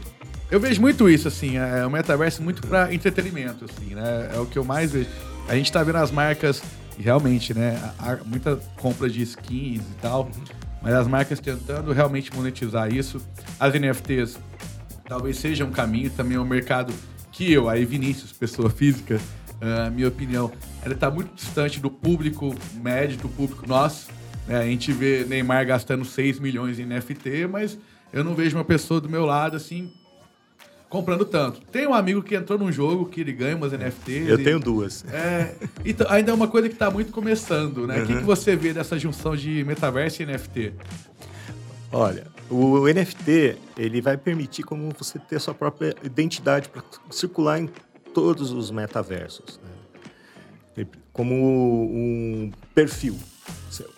eu 0.52 0.60
vejo 0.60 0.82
muito 0.82 1.08
isso, 1.08 1.26
assim, 1.26 1.56
é 1.56 1.86
o 1.86 1.90
metaverso 1.90 2.42
muito 2.42 2.60
para 2.66 2.92
entretenimento, 2.92 3.64
assim, 3.64 3.94
né? 3.94 4.30
É 4.34 4.38
o 4.38 4.44
que 4.44 4.58
eu 4.58 4.62
mais 4.62 4.92
vejo. 4.92 5.08
A 5.48 5.56
gente 5.56 5.72
tá 5.72 5.82
vendo 5.82 5.96
as 5.96 6.10
marcas, 6.10 6.62
realmente, 6.98 7.54
né? 7.54 7.80
Há 7.98 8.18
muita 8.22 8.56
compra 8.76 9.08
de 9.08 9.22
skins 9.22 9.80
e 9.80 9.94
tal, 10.02 10.30
mas 10.82 10.92
as 10.92 11.08
marcas 11.08 11.40
tentando 11.40 11.90
realmente 11.92 12.30
monetizar 12.36 12.92
isso. 12.92 13.18
As 13.58 13.72
NFTs 13.72 14.38
talvez 15.08 15.38
seja 15.38 15.64
um 15.64 15.70
caminho, 15.70 16.10
também 16.10 16.36
é 16.36 16.40
um 16.40 16.44
mercado 16.44 16.92
que 17.30 17.50
eu, 17.50 17.66
aí 17.66 17.86
Vinícius, 17.86 18.30
pessoa 18.30 18.68
física, 18.68 19.18
uh, 19.54 19.90
minha 19.90 20.08
opinião, 20.08 20.52
ela 20.84 20.92
está 20.92 21.10
muito 21.10 21.34
distante 21.34 21.80
do 21.80 21.90
público 21.90 22.54
médio, 22.74 23.16
do 23.16 23.28
público 23.30 23.66
nosso. 23.66 24.10
Né? 24.46 24.58
A 24.58 24.64
gente 24.64 24.92
vê 24.92 25.24
Neymar 25.26 25.66
gastando 25.66 26.04
6 26.04 26.38
milhões 26.40 26.78
em 26.78 26.84
NFT, 26.84 27.46
mas 27.46 27.78
eu 28.12 28.22
não 28.22 28.34
vejo 28.34 28.54
uma 28.54 28.66
pessoa 28.66 29.00
do 29.00 29.08
meu 29.08 29.24
lado 29.24 29.56
assim 29.56 29.90
comprando 30.92 31.24
tanto. 31.24 31.58
Tem 31.72 31.86
um 31.86 31.94
amigo 31.94 32.22
que 32.22 32.34
entrou 32.34 32.58
num 32.58 32.70
jogo 32.70 33.06
que 33.06 33.22
ele 33.22 33.32
ganha 33.32 33.56
umas 33.56 33.72
NFTs. 33.72 34.28
Eu 34.28 34.38
e- 34.38 34.44
tenho 34.44 34.60
duas. 34.60 35.02
É, 35.06 35.54
então, 35.86 36.06
ainda 36.10 36.30
é 36.30 36.34
uma 36.34 36.46
coisa 36.46 36.68
que 36.68 36.74
está 36.74 36.90
muito 36.90 37.10
começando, 37.10 37.86
né? 37.86 38.02
O 38.02 38.06
que, 38.06 38.16
que 38.16 38.22
você 38.22 38.54
vê 38.54 38.74
dessa 38.74 38.98
junção 38.98 39.34
de 39.34 39.64
metaverso 39.64 40.20
e 40.22 40.26
NFT? 40.26 40.74
Olha, 41.90 42.26
o 42.50 42.86
NFT 42.86 43.56
ele 43.78 44.02
vai 44.02 44.18
permitir 44.18 44.64
como 44.64 44.90
você 44.98 45.18
ter 45.18 45.40
sua 45.40 45.54
própria 45.54 45.96
identidade 46.04 46.68
para 46.68 46.82
circular 47.10 47.58
em 47.58 47.70
todos 48.12 48.50
os 48.50 48.70
metaversos, 48.70 49.58
né? 50.76 50.86
como 51.10 51.34
um 51.34 52.50
perfil 52.74 53.18
seu. 53.70 53.88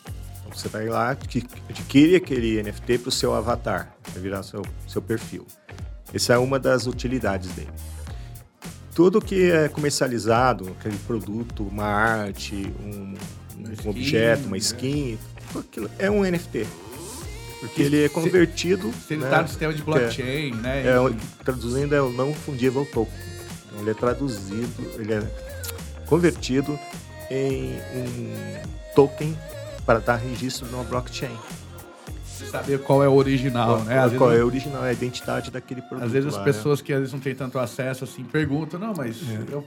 Então, 0.41 0.53
você 0.53 0.69
vai 0.69 0.87
lá, 0.89 1.11
adqui- 1.11 1.45
adquire 1.69 2.15
aquele 2.15 2.63
NFT 2.63 2.99
para 2.99 3.09
o 3.09 3.13
seu 3.13 3.35
avatar, 3.35 3.97
vai 4.13 4.23
virar 4.23 4.45
seu 4.45 4.63
seu 4.87 5.03
perfil. 5.03 5.45
Essa 6.15 6.35
é 6.35 6.39
uma 6.39 6.59
das 6.59 6.87
utilidades 6.87 7.51
dele. 7.53 7.69
Tudo 8.95 9.21
que 9.21 9.51
é 9.51 9.69
comercializado, 9.69 10.69
aquele 10.79 10.97
produto, 10.99 11.65
uma 11.65 11.85
arte, 11.85 12.73
um, 12.81 13.15
um 13.59 13.73
skin, 13.73 13.89
objeto, 13.89 14.43
uma 14.47 14.53
né? 14.53 14.59
skin, 14.59 15.19
aquilo 15.59 15.91
é 15.99 16.09
um 16.11 16.23
NFT. 16.23 16.67
Porque 17.59 17.83
ele 17.83 18.05
é 18.05 18.09
convertido. 18.09 18.93
Se 19.07 19.15
ele 19.15 19.23
né, 19.23 19.29
está 19.29 19.43
no 19.43 19.49
sistema 19.49 19.73
de 19.73 19.83
blockchain, 19.83 20.53
né? 20.57 20.87
é, 20.87 21.01
o- 21.01 21.09
enfim. 21.09 21.19
traduzindo 21.43 21.95
é 21.95 22.01
o 22.01 22.11
não 22.13 22.33
fundível 22.33 22.87
token. 22.87 23.13
Então, 23.67 23.81
ele 23.81 23.91
é 23.91 23.95
traduzido, 23.95 24.93
ele 25.01 25.15
é 25.15 25.23
convertido 26.07 26.79
em 27.31 27.73
um 27.97 28.63
token 28.95 29.37
para 29.85 29.99
dar 29.99 30.17
registro 30.17 30.67
numa 30.69 30.85
blockchain. 30.85 31.37
Saber 32.51 32.79
qual 32.81 33.03
é 33.03 33.09
o 33.09 33.15
original, 33.15 33.81
né? 33.85 33.99
Às 33.99 34.13
qual 34.15 34.31
vezes, 34.31 34.41
é 34.43 34.45
o 34.45 34.47
original, 34.47 34.85
é 34.85 34.91
a 34.91 34.93
identidade 34.93 35.51
daquele 35.51 35.83
produto. 35.83 36.05
Às 36.05 36.13
vezes 36.13 36.29
as 36.29 36.35
lá, 36.35 36.41
né? 36.41 36.45
pessoas 36.45 36.81
que 36.81 36.93
às 36.93 36.99
vezes 37.01 37.13
não 37.13 37.21
têm 37.21 37.35
tanto 37.35 37.59
acesso 37.59 38.05
assim 38.05 38.25
perguntam, 38.25 38.79
não, 38.79 38.93
mas 38.97 39.17
eu- 39.51 39.65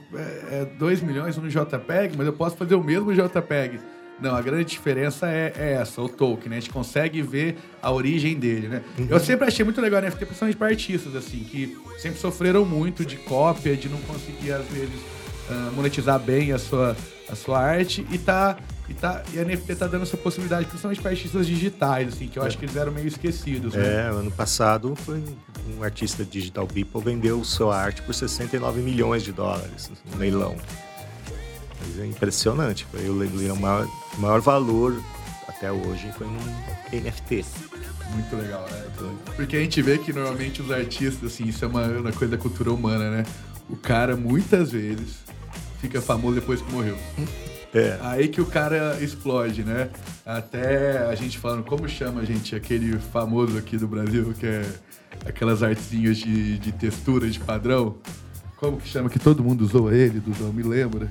é 0.50 0.64
2 0.78 1.00
milhões 1.00 1.36
no 1.36 1.48
JPEG, 1.48 2.16
mas 2.16 2.26
eu 2.26 2.32
posso 2.32 2.56
fazer 2.56 2.74
o 2.74 2.82
mesmo 2.82 3.12
JPEG. 3.14 3.80
Não, 4.20 4.34
a 4.34 4.42
grande 4.42 4.64
diferença 4.64 5.28
é, 5.28 5.52
é 5.56 5.72
essa, 5.74 6.02
o 6.02 6.08
token, 6.08 6.50
né? 6.50 6.56
A 6.56 6.60
gente 6.60 6.72
consegue 6.72 7.22
ver 7.22 7.56
a 7.80 7.92
origem 7.92 8.36
dele, 8.36 8.66
né? 8.66 8.82
Uhum. 8.98 9.06
Eu 9.10 9.20
sempre 9.20 9.46
achei 9.46 9.64
muito 9.64 9.80
legal 9.80 9.98
a 9.98 10.02
NFT, 10.02 10.26
principalmente 10.26 10.56
para 10.56 10.66
artistas, 10.66 11.14
assim, 11.14 11.38
que 11.44 11.78
sempre 11.98 12.18
sofreram 12.18 12.64
muito 12.64 13.04
de 13.04 13.16
cópia, 13.16 13.76
de 13.76 13.88
não 13.88 13.98
conseguir, 13.98 14.50
às 14.50 14.66
vezes, 14.66 14.98
ah, 15.48 15.70
monetizar 15.72 16.18
bem 16.18 16.50
a 16.52 16.58
sua, 16.58 16.96
a 17.30 17.36
sua 17.36 17.60
arte 17.60 18.04
e 18.10 18.18
tá. 18.18 18.56
E, 18.88 18.94
tá, 18.94 19.22
e 19.34 19.38
a 19.38 19.44
NFT 19.44 19.74
tá 19.76 19.86
dando 19.86 20.02
essa 20.02 20.16
possibilidade, 20.16 20.64
principalmente 20.64 21.00
para 21.02 21.10
artistas 21.10 21.46
digitais, 21.46 22.08
assim, 22.08 22.26
que 22.26 22.38
eu 22.38 22.42
acho 22.42 22.56
que 22.56 22.64
eles 22.64 22.74
eram 22.74 22.90
meio 22.90 23.06
esquecidos, 23.06 23.74
né? 23.74 24.06
É, 24.06 24.08
ano 24.08 24.30
passado 24.30 24.96
foi 24.96 25.22
um 25.76 25.82
artista 25.82 26.24
digital 26.24 26.66
Beeple 26.66 27.02
vendeu 27.02 27.44
sua 27.44 27.76
arte 27.76 28.00
por 28.00 28.14
69 28.14 28.80
milhões 28.80 29.22
de 29.22 29.32
dólares 29.32 29.90
no 30.10 30.16
leilão. 30.16 30.56
Mas 31.80 31.98
é 32.00 32.06
impressionante, 32.06 32.86
foi 32.90 33.08
o 33.10 33.14
leilão 33.14 33.56
maior, 33.56 33.86
maior 34.18 34.40
valor 34.40 34.98
até 35.58 35.72
hoje 35.72 36.10
foi 36.16 36.26
num 36.26 37.00
NFT. 37.00 37.44
Muito 38.12 38.36
legal, 38.36 38.66
né? 38.70 38.84
Porque 39.36 39.56
a 39.56 39.60
gente 39.60 39.82
vê 39.82 39.98
que 39.98 40.12
normalmente 40.12 40.62
os 40.62 40.70
artistas, 40.70 41.32
assim, 41.32 41.44
isso 41.46 41.64
é 41.64 41.68
uma, 41.68 41.84
uma 41.84 42.12
coisa 42.12 42.36
da 42.36 42.42
cultura 42.42 42.72
humana, 42.72 43.10
né? 43.10 43.24
O 43.68 43.76
cara, 43.76 44.16
muitas 44.16 44.72
vezes, 44.72 45.18
fica 45.80 46.00
famoso 46.00 46.36
depois 46.36 46.62
que 46.62 46.72
morreu. 46.72 46.96
É, 47.74 47.98
Aí 48.00 48.28
que 48.28 48.40
o 48.40 48.46
cara 48.46 48.96
explode, 49.02 49.62
né? 49.62 49.90
Até 50.24 51.06
a 51.06 51.14
gente 51.14 51.38
falando, 51.38 51.64
como 51.64 51.88
chama, 51.88 52.24
gente, 52.24 52.54
aquele 52.56 52.98
famoso 52.98 53.58
aqui 53.58 53.76
do 53.76 53.86
Brasil, 53.86 54.32
que 54.38 54.46
é 54.46 54.62
aquelas 55.26 55.62
artezinhas 55.62 56.16
de, 56.16 56.58
de 56.58 56.72
textura, 56.72 57.28
de 57.28 57.38
padrão. 57.40 57.96
Como 58.56 58.78
que 58.78 58.88
chama? 58.88 59.08
Que 59.10 59.18
todo 59.18 59.44
mundo 59.44 59.62
usou 59.62 59.92
ele, 59.92 60.18
Dudão, 60.18 60.52
me 60.52 60.62
lembra? 60.62 61.10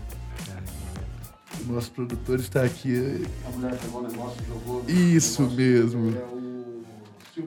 O 1.67 1.73
nosso 1.73 1.91
produtor 1.91 2.39
está 2.39 2.63
aqui. 2.63 3.25
A 3.45 3.49
mulher 3.49 3.77
pegou 3.77 4.01
o 4.01 4.07
negócio 4.07 4.41
e 4.41 4.47
jogou. 4.47 4.83
Isso 4.87 5.41
negócio. 5.41 5.57
mesmo. 5.57 6.17
É 6.17 6.23
o. 6.23 6.83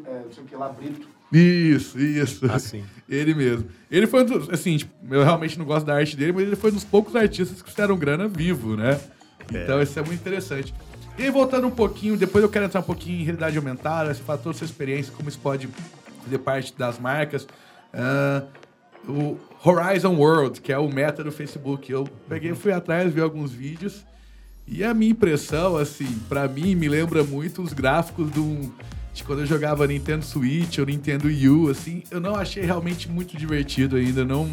É, 0.06 0.22
não 0.24 0.32
sei 0.32 0.44
o 0.44 0.46
que 0.46 0.56
lá, 0.56 0.68
Brito. 0.68 1.08
Isso, 1.32 1.98
isso. 1.98 2.46
assim. 2.50 2.84
Ele 3.08 3.34
mesmo. 3.34 3.66
Ele 3.90 4.06
foi 4.06 4.22
um 4.22 4.24
dos. 4.24 4.50
Assim, 4.50 4.76
tipo, 4.76 4.92
eu 5.10 5.24
realmente 5.24 5.58
não 5.58 5.64
gosto 5.64 5.86
da 5.86 5.94
arte 5.94 6.16
dele, 6.16 6.32
mas 6.32 6.44
ele 6.44 6.54
foi 6.54 6.70
um 6.70 6.74
dos 6.74 6.84
poucos 6.84 7.16
artistas 7.16 7.60
que 7.60 7.68
fizeram 7.68 7.96
grana 7.96 8.28
vivo, 8.28 8.76
né? 8.76 9.00
Então 9.52 9.82
isso 9.82 9.98
é 9.98 10.02
muito 10.02 10.20
interessante. 10.20 10.72
E 11.18 11.24
aí, 11.24 11.30
voltando 11.30 11.66
um 11.66 11.72
pouquinho, 11.72 12.16
depois 12.16 12.42
eu 12.44 12.48
quero 12.48 12.66
entrar 12.66 12.80
um 12.80 12.84
pouquinho 12.84 13.20
em 13.20 13.24
realidade 13.24 13.56
aumentada, 13.56 14.14
você 14.14 14.22
fala 14.22 14.38
toda 14.38 14.54
a 14.54 14.58
sua 14.58 14.64
experiência, 14.64 15.12
como 15.12 15.28
isso 15.28 15.40
pode 15.40 15.68
fazer 16.22 16.38
parte 16.38 16.72
das 16.78 17.00
marcas. 17.00 17.48
Ah, 17.92 18.44
o 19.08 19.36
Horizon 19.64 20.14
World, 20.14 20.60
que 20.60 20.72
é 20.72 20.78
o 20.78 20.88
meta 20.88 21.24
do 21.24 21.32
Facebook. 21.32 21.90
Eu 21.90 22.04
peguei, 22.28 22.54
fui 22.54 22.72
atrás, 22.72 23.12
vi 23.12 23.20
alguns 23.20 23.50
vídeos. 23.50 24.04
E 24.66 24.84
a 24.84 24.94
minha 24.94 25.10
impressão, 25.10 25.76
assim, 25.76 26.20
pra 26.28 26.46
mim, 26.46 26.76
me 26.76 26.88
lembra 26.88 27.24
muito 27.24 27.60
os 27.60 27.72
gráficos 27.72 28.30
do, 28.30 28.72
de 29.12 29.24
quando 29.24 29.40
eu 29.40 29.46
jogava 29.46 29.86
Nintendo 29.86 30.24
Switch 30.24 30.78
ou 30.78 30.86
Nintendo 30.86 31.26
Wii 31.26 31.48
U, 31.48 31.68
assim. 31.70 32.02
Eu 32.10 32.20
não 32.20 32.36
achei 32.36 32.62
realmente 32.64 33.08
muito 33.08 33.36
divertido 33.36 33.96
ainda, 33.96 34.24
não... 34.24 34.50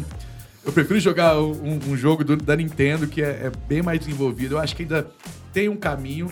Eu 0.64 0.72
prefiro 0.72 1.00
jogar 1.00 1.40
um, 1.40 1.78
um 1.88 1.96
jogo 1.96 2.22
do- 2.22 2.36
da 2.36 2.54
Nintendo 2.54 3.06
que 3.06 3.22
é, 3.22 3.44
é 3.44 3.52
bem 3.66 3.80
mais 3.80 4.00
desenvolvido. 4.00 4.56
Eu 4.56 4.58
acho 4.58 4.76
que 4.76 4.82
ainda 4.82 5.06
tem 5.52 5.68
um 5.68 5.76
caminho. 5.76 6.30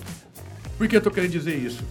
Por 0.76 0.86
que 0.86 0.96
eu 0.96 1.00
tô 1.00 1.10
querendo 1.10 1.30
dizer 1.30 1.56
isso? 1.56 1.82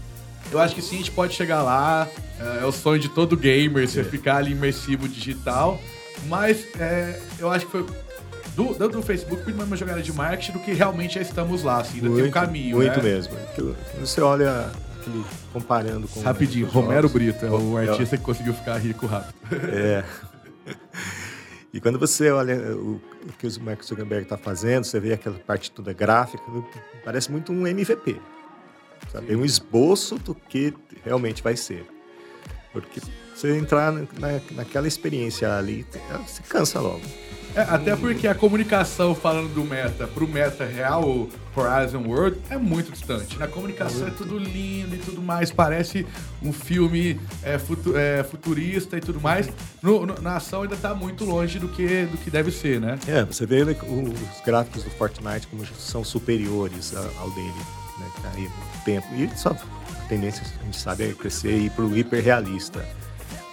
Eu 0.52 0.60
acho 0.60 0.76
que 0.76 0.82
sim, 0.82 0.96
a 0.96 0.98
gente 1.00 1.12
pode 1.12 1.34
chegar 1.34 1.64
lá. 1.64 2.08
É, 2.40 2.60
é 2.62 2.66
o 2.66 2.72
sonho 2.72 3.00
de 3.00 3.10
todo 3.10 3.36
gamer, 3.36 3.88
você 3.88 4.04
ficar 4.04 4.38
ali 4.38 4.52
imersivo 4.52 5.08
digital. 5.08 5.82
Mas 6.28 6.68
é, 6.80 7.20
eu 7.40 7.50
acho 7.50 7.66
que 7.66 7.72
foi 7.72 7.86
do, 8.56 8.74
do, 8.76 8.90
do 8.90 9.02
Facebook 9.02 9.44
muito 9.44 9.58
mais 9.58 9.70
uma 9.70 9.78
jogada 9.78 10.02
de 10.04 10.14
marketing 10.14 10.52
do 10.52 10.60
que 10.60 10.72
realmente 10.72 11.16
já 11.16 11.22
estamos 11.22 11.64
lá. 11.64 11.78
Assim, 11.82 11.98
ainda 11.98 12.16
tem 12.16 12.26
um 12.26 12.32
caminho. 12.32 12.76
Muito 12.78 12.98
né? 12.98 13.04
mesmo. 13.04 13.34
Você 14.00 14.22
olha 14.22 14.70
aquele, 15.06 15.24
comparando 15.54 16.08
com. 16.08 16.22
Rapidinho, 16.22 16.68
Romero 16.68 17.08
Brito 17.08 17.46
é 17.46 17.50
o 17.50 17.78
artista 17.78 18.18
que 18.18 18.24
conseguiu 18.24 18.54
ficar 18.54 18.78
rico 18.78 19.06
rápido. 19.06 19.36
É. 19.72 20.04
E 21.74 21.80
quando 21.80 22.00
você 22.00 22.32
olha 22.32 22.56
o, 22.74 23.02
que 23.38 23.46
o 23.46 23.62
Mark 23.62 23.84
Zuckerberg 23.84 24.24
está 24.24 24.38
fazendo, 24.38 24.86
você 24.86 25.00
vê 25.00 25.14
aquela 25.14 25.38
parte 25.38 25.70
toda 25.70 25.92
gráfica, 25.92 26.42
parece 27.04 27.30
muito 27.32 27.52
um 27.52 27.68
MVP. 27.68 28.20
Sabe? 29.12 29.36
Um 29.36 29.44
esboço 29.44 30.18
do 30.18 30.34
que 30.34 30.74
realmente 31.04 31.44
vai 31.44 31.56
ser. 31.58 31.86
Porque 32.72 33.02
você 33.34 33.58
entrar 33.58 33.92
na, 33.92 34.42
naquela 34.52 34.88
experiência 34.88 35.54
ali, 35.54 35.86
você 36.26 36.42
cansa 36.44 36.80
logo. 36.80 37.02
É, 37.56 37.62
até 37.62 37.96
porque 37.96 38.28
a 38.28 38.36
comunicação 38.36 39.16
falando 39.16 39.54
do 39.54 39.64
meta 39.64 40.06
pro 40.08 40.28
meta 40.28 40.66
real, 40.66 41.30
Horizon 41.56 42.04
World, 42.06 42.38
é 42.50 42.58
muito 42.58 42.92
distante. 42.92 43.38
Na 43.40 43.48
comunicação 43.48 44.08
é 44.08 44.12
tudo 44.12 44.38
lindo 44.38 44.94
e 44.94 44.98
tudo 44.98 45.22
mais, 45.22 45.52
parece 45.52 46.06
um 46.44 46.52
filme 46.52 47.18
é, 47.42 47.58
futu- 47.58 47.96
é, 47.96 48.24
futurista 48.24 48.98
e 48.98 49.00
tudo 49.00 49.22
mais. 49.22 49.48
No- 49.82 50.06
no- 50.06 50.22
na 50.22 50.36
ação 50.36 50.64
ainda 50.64 50.76
tá 50.76 50.94
muito 50.94 51.24
longe 51.24 51.58
do 51.58 51.70
que, 51.70 52.06
do 52.08 52.18
que 52.18 52.30
deve 52.30 52.52
ser, 52.52 52.82
né? 52.82 53.00
É, 53.08 53.24
você 53.24 53.46
vê 53.46 53.62
os 53.64 54.42
gráficos 54.46 54.84
do 54.84 54.90
Fortnite 54.92 55.48
como 55.48 55.66
são 55.66 56.04
superiores 56.04 56.94
ao 56.96 57.30
dele, 57.32 57.54
né? 58.00 58.06
Que 58.16 58.22
tá 58.22 58.32
aí 58.36 58.44
no 58.44 58.84
tempo. 58.84 59.08
E 59.16 59.30
só 59.40 59.52
a 59.52 60.08
tendência, 60.10 60.44
a 60.60 60.66
gente 60.66 60.78
sabe, 60.78 61.06
é 61.06 61.14
crescer 61.14 61.54
e 61.58 61.66
ir 61.68 61.70
para 61.70 61.86
o 61.86 61.98
hiperrealista. 61.98 62.86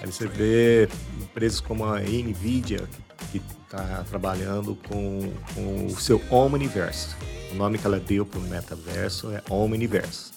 Aí 0.01 0.11
você 0.11 0.27
vê 0.27 0.89
empresas 1.21 1.61
como 1.61 1.85
a 1.85 2.01
NVIDIA, 2.01 2.83
que 3.31 3.41
está 3.73 4.05
trabalhando 4.05 4.77
com, 4.87 5.33
com 5.55 5.87
o 5.87 5.99
seu 5.99 6.21
Omniverse. 6.31 7.17
O 7.51 7.55
nome 7.55 7.79
que 7.79 7.87
ela 7.87 7.99
deu 7.99 8.27
para 8.27 8.39
o 8.39 8.43
metaverso 8.43 9.31
é 9.33 9.43
Omniverse. 9.49 10.33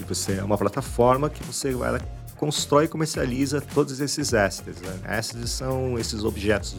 E 0.00 0.04
você 0.04 0.38
é 0.38 0.42
uma 0.42 0.58
plataforma 0.58 1.30
que 1.30 1.44
você 1.44 1.72
lá, 1.72 2.00
constrói 2.36 2.86
e 2.86 2.88
comercializa 2.88 3.60
todos 3.60 4.00
esses 4.00 4.34
assets. 4.34 4.80
Né? 4.80 5.00
Assets 5.04 5.50
são 5.50 5.96
esses 5.96 6.24
objetos 6.24 6.76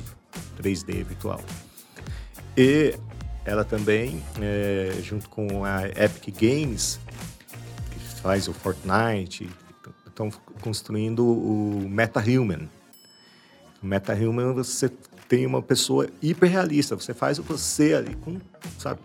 3D 0.61 1.05
virtual. 1.05 1.39
E 2.57 2.95
ela 3.45 3.63
também, 3.63 4.21
é, 4.41 4.99
junto 5.01 5.29
com 5.29 5.63
a 5.63 5.87
Epic 5.87 6.35
Games, 6.35 6.99
que 7.91 8.21
faz 8.21 8.49
o 8.49 8.53
Fortnite, 8.53 9.49
estão 10.05 10.29
construindo 10.61 11.25
o 11.25 11.87
MetaHuman. 11.89 12.69
O 13.81 13.85
MetaHuman 13.85 14.53
você 14.53 14.91
tem 15.33 15.47
uma 15.47 15.63
pessoa 15.63 16.07
hiperrealista, 16.21 16.95
você 16.95 17.11
faz 17.11 17.39
você 17.39 17.95
ali 17.95 18.13
com, 18.17 18.39
sabe, 18.77 18.99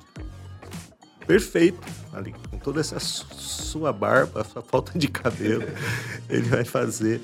perfeito 1.27 1.81
ali, 2.13 2.35
com 2.51 2.59
toda 2.59 2.81
essa 2.81 3.01
su- 3.01 3.27
sua 3.33 3.95
barba, 3.95 4.45
sua 4.45 4.61
falta 4.61 4.99
de 4.99 5.09
cabelo, 5.09 5.63
ele 6.29 6.43
vai 6.43 6.67
fazer, 6.67 7.23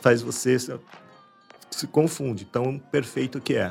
faz 0.00 0.22
você 0.22 0.58
se, 0.58 0.74
se 1.70 1.86
confunde, 1.88 2.46
tão 2.46 2.78
perfeito 2.78 3.38
que 3.38 3.54
é. 3.54 3.70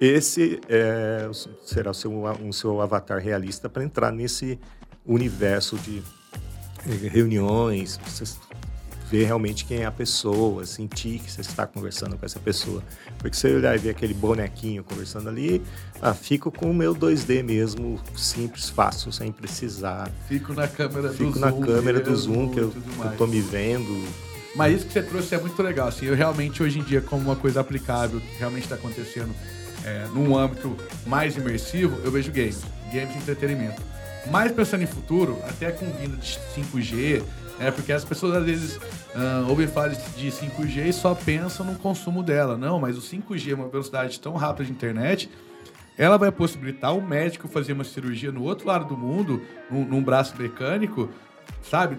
Esse 0.00 0.60
é, 0.68 1.30
será 1.64 1.92
o 1.92 1.94
seu, 1.94 2.10
um 2.42 2.50
seu 2.50 2.80
avatar 2.80 3.20
realista 3.20 3.68
para 3.68 3.84
entrar 3.84 4.10
nesse 4.10 4.58
universo 5.06 5.76
de 5.76 6.02
eh, 6.88 7.08
reuniões, 7.08 8.00
ver 9.10 9.24
realmente 9.24 9.64
quem 9.64 9.78
é 9.78 9.86
a 9.86 9.90
pessoa, 9.90 10.64
sentir 10.66 11.18
que 11.20 11.30
você 11.30 11.40
está 11.40 11.66
conversando 11.66 12.16
com 12.16 12.26
essa 12.26 12.38
pessoa. 12.38 12.82
Porque 13.18 13.36
você 13.36 13.54
olhar 13.54 13.74
e 13.74 13.78
ver 13.78 13.90
aquele 13.90 14.14
bonequinho 14.14 14.84
conversando 14.84 15.28
ali, 15.28 15.62
ah, 16.00 16.14
fico 16.14 16.50
com 16.50 16.70
o 16.70 16.74
meu 16.74 16.94
2D 16.94 17.42
mesmo, 17.42 18.00
simples, 18.16 18.68
fácil, 18.68 19.10
sem 19.10 19.32
precisar. 19.32 20.10
Fico 20.28 20.52
na 20.52 20.68
câmera 20.68 21.10
fico 21.10 21.24
do 21.24 21.32
Fico 21.32 21.38
na 21.38 21.50
zoom 21.50 21.60
câmera 21.62 22.00
do 22.00 22.16
zoom, 22.16 22.48
que 22.50 22.60
eu, 22.60 22.72
mais. 22.98 23.16
tô 23.16 23.26
me 23.26 23.40
vendo. 23.40 24.04
Mas 24.54 24.76
isso 24.76 24.86
que 24.86 24.92
você 24.92 25.02
trouxe 25.02 25.34
é 25.34 25.40
muito 25.40 25.62
legal. 25.62 25.88
Assim, 25.88 26.06
eu 26.06 26.14
realmente, 26.14 26.62
hoje 26.62 26.78
em 26.78 26.82
dia, 26.82 27.00
como 27.00 27.22
uma 27.22 27.36
coisa 27.36 27.60
aplicável, 27.60 28.20
que 28.20 28.38
realmente 28.38 28.64
está 28.64 28.74
acontecendo 28.74 29.34
é, 29.84 30.06
num 30.12 30.36
âmbito 30.36 30.76
mais 31.06 31.36
imersivo, 31.36 31.98
eu 32.04 32.10
vejo 32.10 32.30
games. 32.30 32.62
Games 32.92 33.12
de 33.12 33.18
entretenimento. 33.18 33.80
Mas 34.30 34.52
pensando 34.52 34.82
em 34.82 34.86
futuro, 34.86 35.38
até 35.48 35.70
com 35.70 35.86
vinda 35.92 36.16
de 36.16 36.38
5G, 36.54 37.22
é, 37.60 37.70
porque 37.70 37.92
as 37.92 38.04
pessoas 38.04 38.36
às 38.36 38.44
vezes 38.44 38.80
ah, 39.14 39.44
ouvem 39.48 39.66
falar 39.66 39.88
de 39.88 40.28
5G 40.28 40.86
e 40.86 40.92
só 40.92 41.14
pensam 41.14 41.66
no 41.66 41.74
consumo 41.76 42.22
dela. 42.22 42.56
Não, 42.56 42.78
mas 42.78 42.96
o 42.96 43.00
5G 43.00 43.52
é 43.52 43.54
uma 43.54 43.68
velocidade 43.68 44.18
tão 44.20 44.34
rápida 44.34 44.64
de 44.64 44.72
internet, 44.72 45.28
ela 45.96 46.16
vai 46.16 46.30
possibilitar 46.30 46.96
o 46.96 47.02
médico 47.02 47.48
fazer 47.48 47.72
uma 47.72 47.84
cirurgia 47.84 48.30
no 48.30 48.44
outro 48.44 48.68
lado 48.68 48.84
do 48.84 48.96
mundo, 48.96 49.42
num, 49.68 49.84
num 49.84 50.02
braço 50.02 50.34
mecânico, 50.38 51.08
sabe? 51.62 51.98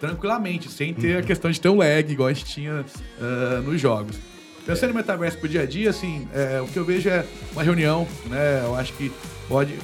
Tranquilamente, 0.00 0.70
sem 0.70 0.94
ter 0.94 1.18
a 1.18 1.22
questão 1.22 1.50
de 1.50 1.60
ter 1.60 1.68
um 1.68 1.76
lag, 1.76 2.10
igual 2.10 2.28
a 2.28 2.32
gente 2.32 2.46
tinha 2.46 2.84
ah, 3.20 3.60
nos 3.62 3.80
jogos. 3.80 4.18
Pensando 4.64 4.90
em 4.90 4.94
metaverso 4.94 5.36
pro 5.36 5.46
dia 5.46 5.60
a 5.60 5.66
dia, 5.66 5.90
assim, 5.90 6.26
é, 6.32 6.58
o 6.58 6.66
que 6.66 6.78
eu 6.78 6.86
vejo 6.86 7.10
é 7.10 7.26
uma 7.52 7.62
reunião, 7.62 8.08
né? 8.30 8.62
Eu 8.64 8.74
acho 8.74 8.94
que 8.94 9.12
pode 9.46 9.78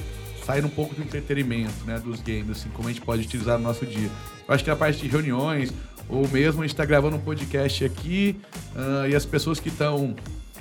sair 0.45 0.65
um 0.65 0.69
pouco 0.69 0.95
do 0.95 1.01
entretenimento, 1.01 1.85
né? 1.85 1.99
Dos 1.99 2.21
games, 2.21 2.51
assim, 2.51 2.69
como 2.69 2.87
a 2.87 2.91
gente 2.91 3.01
pode 3.01 3.23
utilizar 3.23 3.57
no 3.57 3.63
nosso 3.63 3.85
dia. 3.85 4.09
Eu 4.47 4.53
acho 4.53 4.63
que 4.63 4.69
a 4.69 4.75
parte 4.75 5.01
de 5.01 5.07
reuniões, 5.07 5.71
ou 6.09 6.27
mesmo 6.27 6.61
a 6.61 6.65
gente 6.65 6.73
está 6.73 6.85
gravando 6.85 7.15
um 7.15 7.19
podcast 7.19 7.85
aqui, 7.85 8.39
ah, 8.75 9.07
e 9.07 9.15
as 9.15 9.25
pessoas 9.25 9.59
que 9.59 9.69
estão 9.69 10.15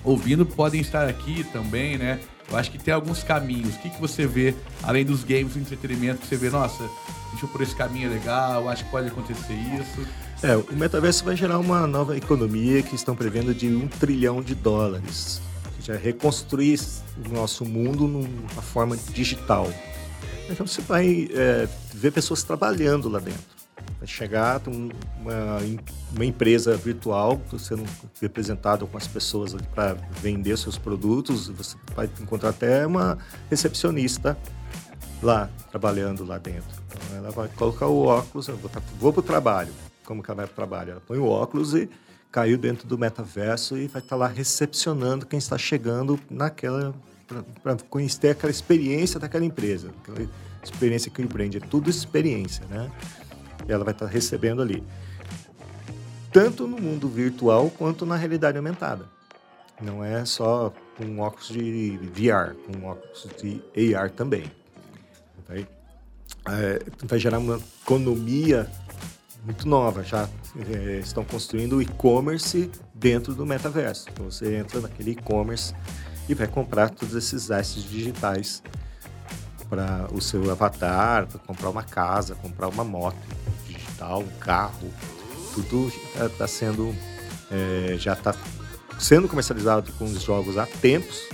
ouvindo 0.04 0.46
podem 0.46 0.80
estar 0.80 1.08
aqui 1.08 1.44
também, 1.44 1.98
né? 1.98 2.20
Eu 2.50 2.56
acho 2.56 2.70
que 2.70 2.78
tem 2.78 2.92
alguns 2.92 3.22
caminhos. 3.22 3.76
O 3.76 3.78
que, 3.78 3.90
que 3.90 4.00
você 4.00 4.26
vê, 4.26 4.54
além 4.82 5.04
dos 5.04 5.22
games, 5.22 5.54
do 5.54 5.60
entretenimento, 5.60 6.20
que 6.20 6.26
você 6.26 6.36
vê, 6.36 6.50
nossa, 6.50 6.82
deixa 7.30 7.44
eu 7.44 7.48
por 7.48 7.60
esse 7.60 7.76
caminho 7.76 8.10
é 8.10 8.14
legal, 8.14 8.68
acho 8.68 8.84
que 8.84 8.90
pode 8.90 9.06
acontecer 9.08 9.52
isso. 9.52 10.06
É, 10.42 10.56
o 10.56 10.74
metaverso 10.74 11.24
vai 11.24 11.36
gerar 11.36 11.58
uma 11.58 11.86
nova 11.86 12.16
economia 12.16 12.82
que 12.82 12.94
estão 12.94 13.14
prevendo 13.14 13.54
de 13.54 13.68
um 13.68 13.86
trilhão 13.86 14.42
de 14.42 14.54
dólares. 14.54 15.40
Já 15.90 15.96
reconstruir 15.96 16.78
o 17.28 17.32
nosso 17.34 17.64
mundo 17.64 18.06
numa 18.06 18.62
forma 18.62 18.96
digital. 18.96 19.68
Então 20.48 20.64
você 20.64 20.80
vai 20.82 21.28
é, 21.32 21.68
ver 21.92 22.12
pessoas 22.12 22.44
trabalhando 22.44 23.08
lá 23.08 23.18
dentro. 23.18 23.58
Vai 23.98 24.06
chegar 24.06 24.62
um- 24.68 24.88
uma, 25.20 25.58
uma 26.14 26.24
empresa 26.24 26.76
virtual, 26.76 27.40
sendo 27.58 27.84
representado 28.20 28.86
com 28.86 28.96
as 28.96 29.08
pessoas 29.08 29.52
para 29.74 29.94
vender 30.22 30.56
seus 30.56 30.78
produtos. 30.78 31.48
Você 31.48 31.76
vai 31.96 32.08
encontrar 32.20 32.50
até 32.50 32.86
uma 32.86 33.18
recepcionista 33.50 34.38
lá, 35.20 35.50
trabalhando 35.72 36.24
lá 36.24 36.38
dentro. 36.38 36.70
Então, 36.86 37.16
ela 37.18 37.30
vai 37.32 37.48
colocar 37.48 37.86
o 37.88 38.04
óculos, 38.04 38.46
eu 38.46 38.56
vou, 38.56 38.70
tá- 38.70 38.80
vou 39.00 39.12
para 39.12 39.20
o 39.20 39.22
trabalho. 39.24 39.72
Como 40.04 40.22
que 40.22 40.30
ela 40.30 40.36
vai 40.36 40.46
para 40.46 40.52
o 40.52 40.56
trabalho? 40.56 40.90
Ela 40.92 41.02
põe 41.06 41.18
o 41.18 41.26
óculos 41.26 41.74
e 41.74 41.88
caiu 42.30 42.56
dentro 42.56 42.86
do 42.86 42.96
metaverso 42.96 43.76
e 43.76 43.86
vai 43.86 44.00
estar 44.00 44.16
lá 44.16 44.26
recepcionando 44.26 45.26
quem 45.26 45.38
está 45.38 45.58
chegando 45.58 46.18
naquela 46.30 46.94
para 47.62 47.76
conhecer 47.88 48.30
aquela 48.30 48.50
experiência 48.50 49.20
daquela 49.20 49.44
empresa, 49.44 49.92
aquela 50.02 50.28
experiência 50.62 51.10
que 51.10 51.22
o 51.22 51.28
brand 51.28 51.54
é 51.54 51.60
tudo 51.60 51.88
experiência, 51.88 52.64
né? 52.66 52.90
Ela 53.68 53.84
vai 53.84 53.94
estar 53.94 54.06
recebendo 54.06 54.60
ali, 54.60 54.82
tanto 56.32 56.66
no 56.66 56.80
mundo 56.80 57.08
virtual 57.08 57.70
quanto 57.70 58.04
na 58.04 58.16
realidade 58.16 58.56
aumentada. 58.56 59.06
Não 59.80 60.04
é 60.04 60.24
só 60.24 60.72
com 60.96 61.20
óculos 61.20 61.48
de 61.48 61.98
VR, 61.98 62.54
com 62.66 62.84
óculos 62.84 63.28
de 63.40 63.94
AR 63.94 64.10
também. 64.10 64.50
Vai, 65.48 65.66
é, 66.48 66.82
vai 67.04 67.18
gerar 67.18 67.38
uma 67.38 67.60
economia 67.82 68.70
muito 69.44 69.68
nova. 69.68 70.02
Já 70.02 70.28
é, 70.68 70.98
estão 70.98 71.24
construindo 71.24 71.76
o 71.76 71.82
e-commerce 71.82 72.70
dentro 72.94 73.34
do 73.34 73.46
metaverso. 73.46 74.06
Então 74.12 74.30
você 74.30 74.56
entra 74.56 74.80
naquele 74.80 75.12
e-commerce 75.12 75.74
e 76.28 76.34
vai 76.34 76.46
comprar 76.46 76.90
todos 76.90 77.14
esses 77.14 77.50
assets 77.50 77.82
digitais 77.84 78.62
para 79.68 80.08
o 80.12 80.20
seu 80.20 80.50
avatar, 80.50 81.26
para 81.26 81.38
comprar 81.38 81.70
uma 81.70 81.82
casa, 81.82 82.34
comprar 82.34 82.68
uma 82.68 82.84
moto 82.84 83.18
digital, 83.66 84.20
um 84.20 84.38
carro. 84.38 84.90
Tudo 85.54 85.92
está 86.16 86.46
sendo 86.46 86.94
é, 87.50 87.96
já 87.98 88.12
está 88.12 88.34
sendo 88.98 89.28
comercializado 89.28 89.90
com 89.92 90.04
os 90.04 90.22
jogos 90.22 90.56
há 90.56 90.66
tempos 90.66 91.28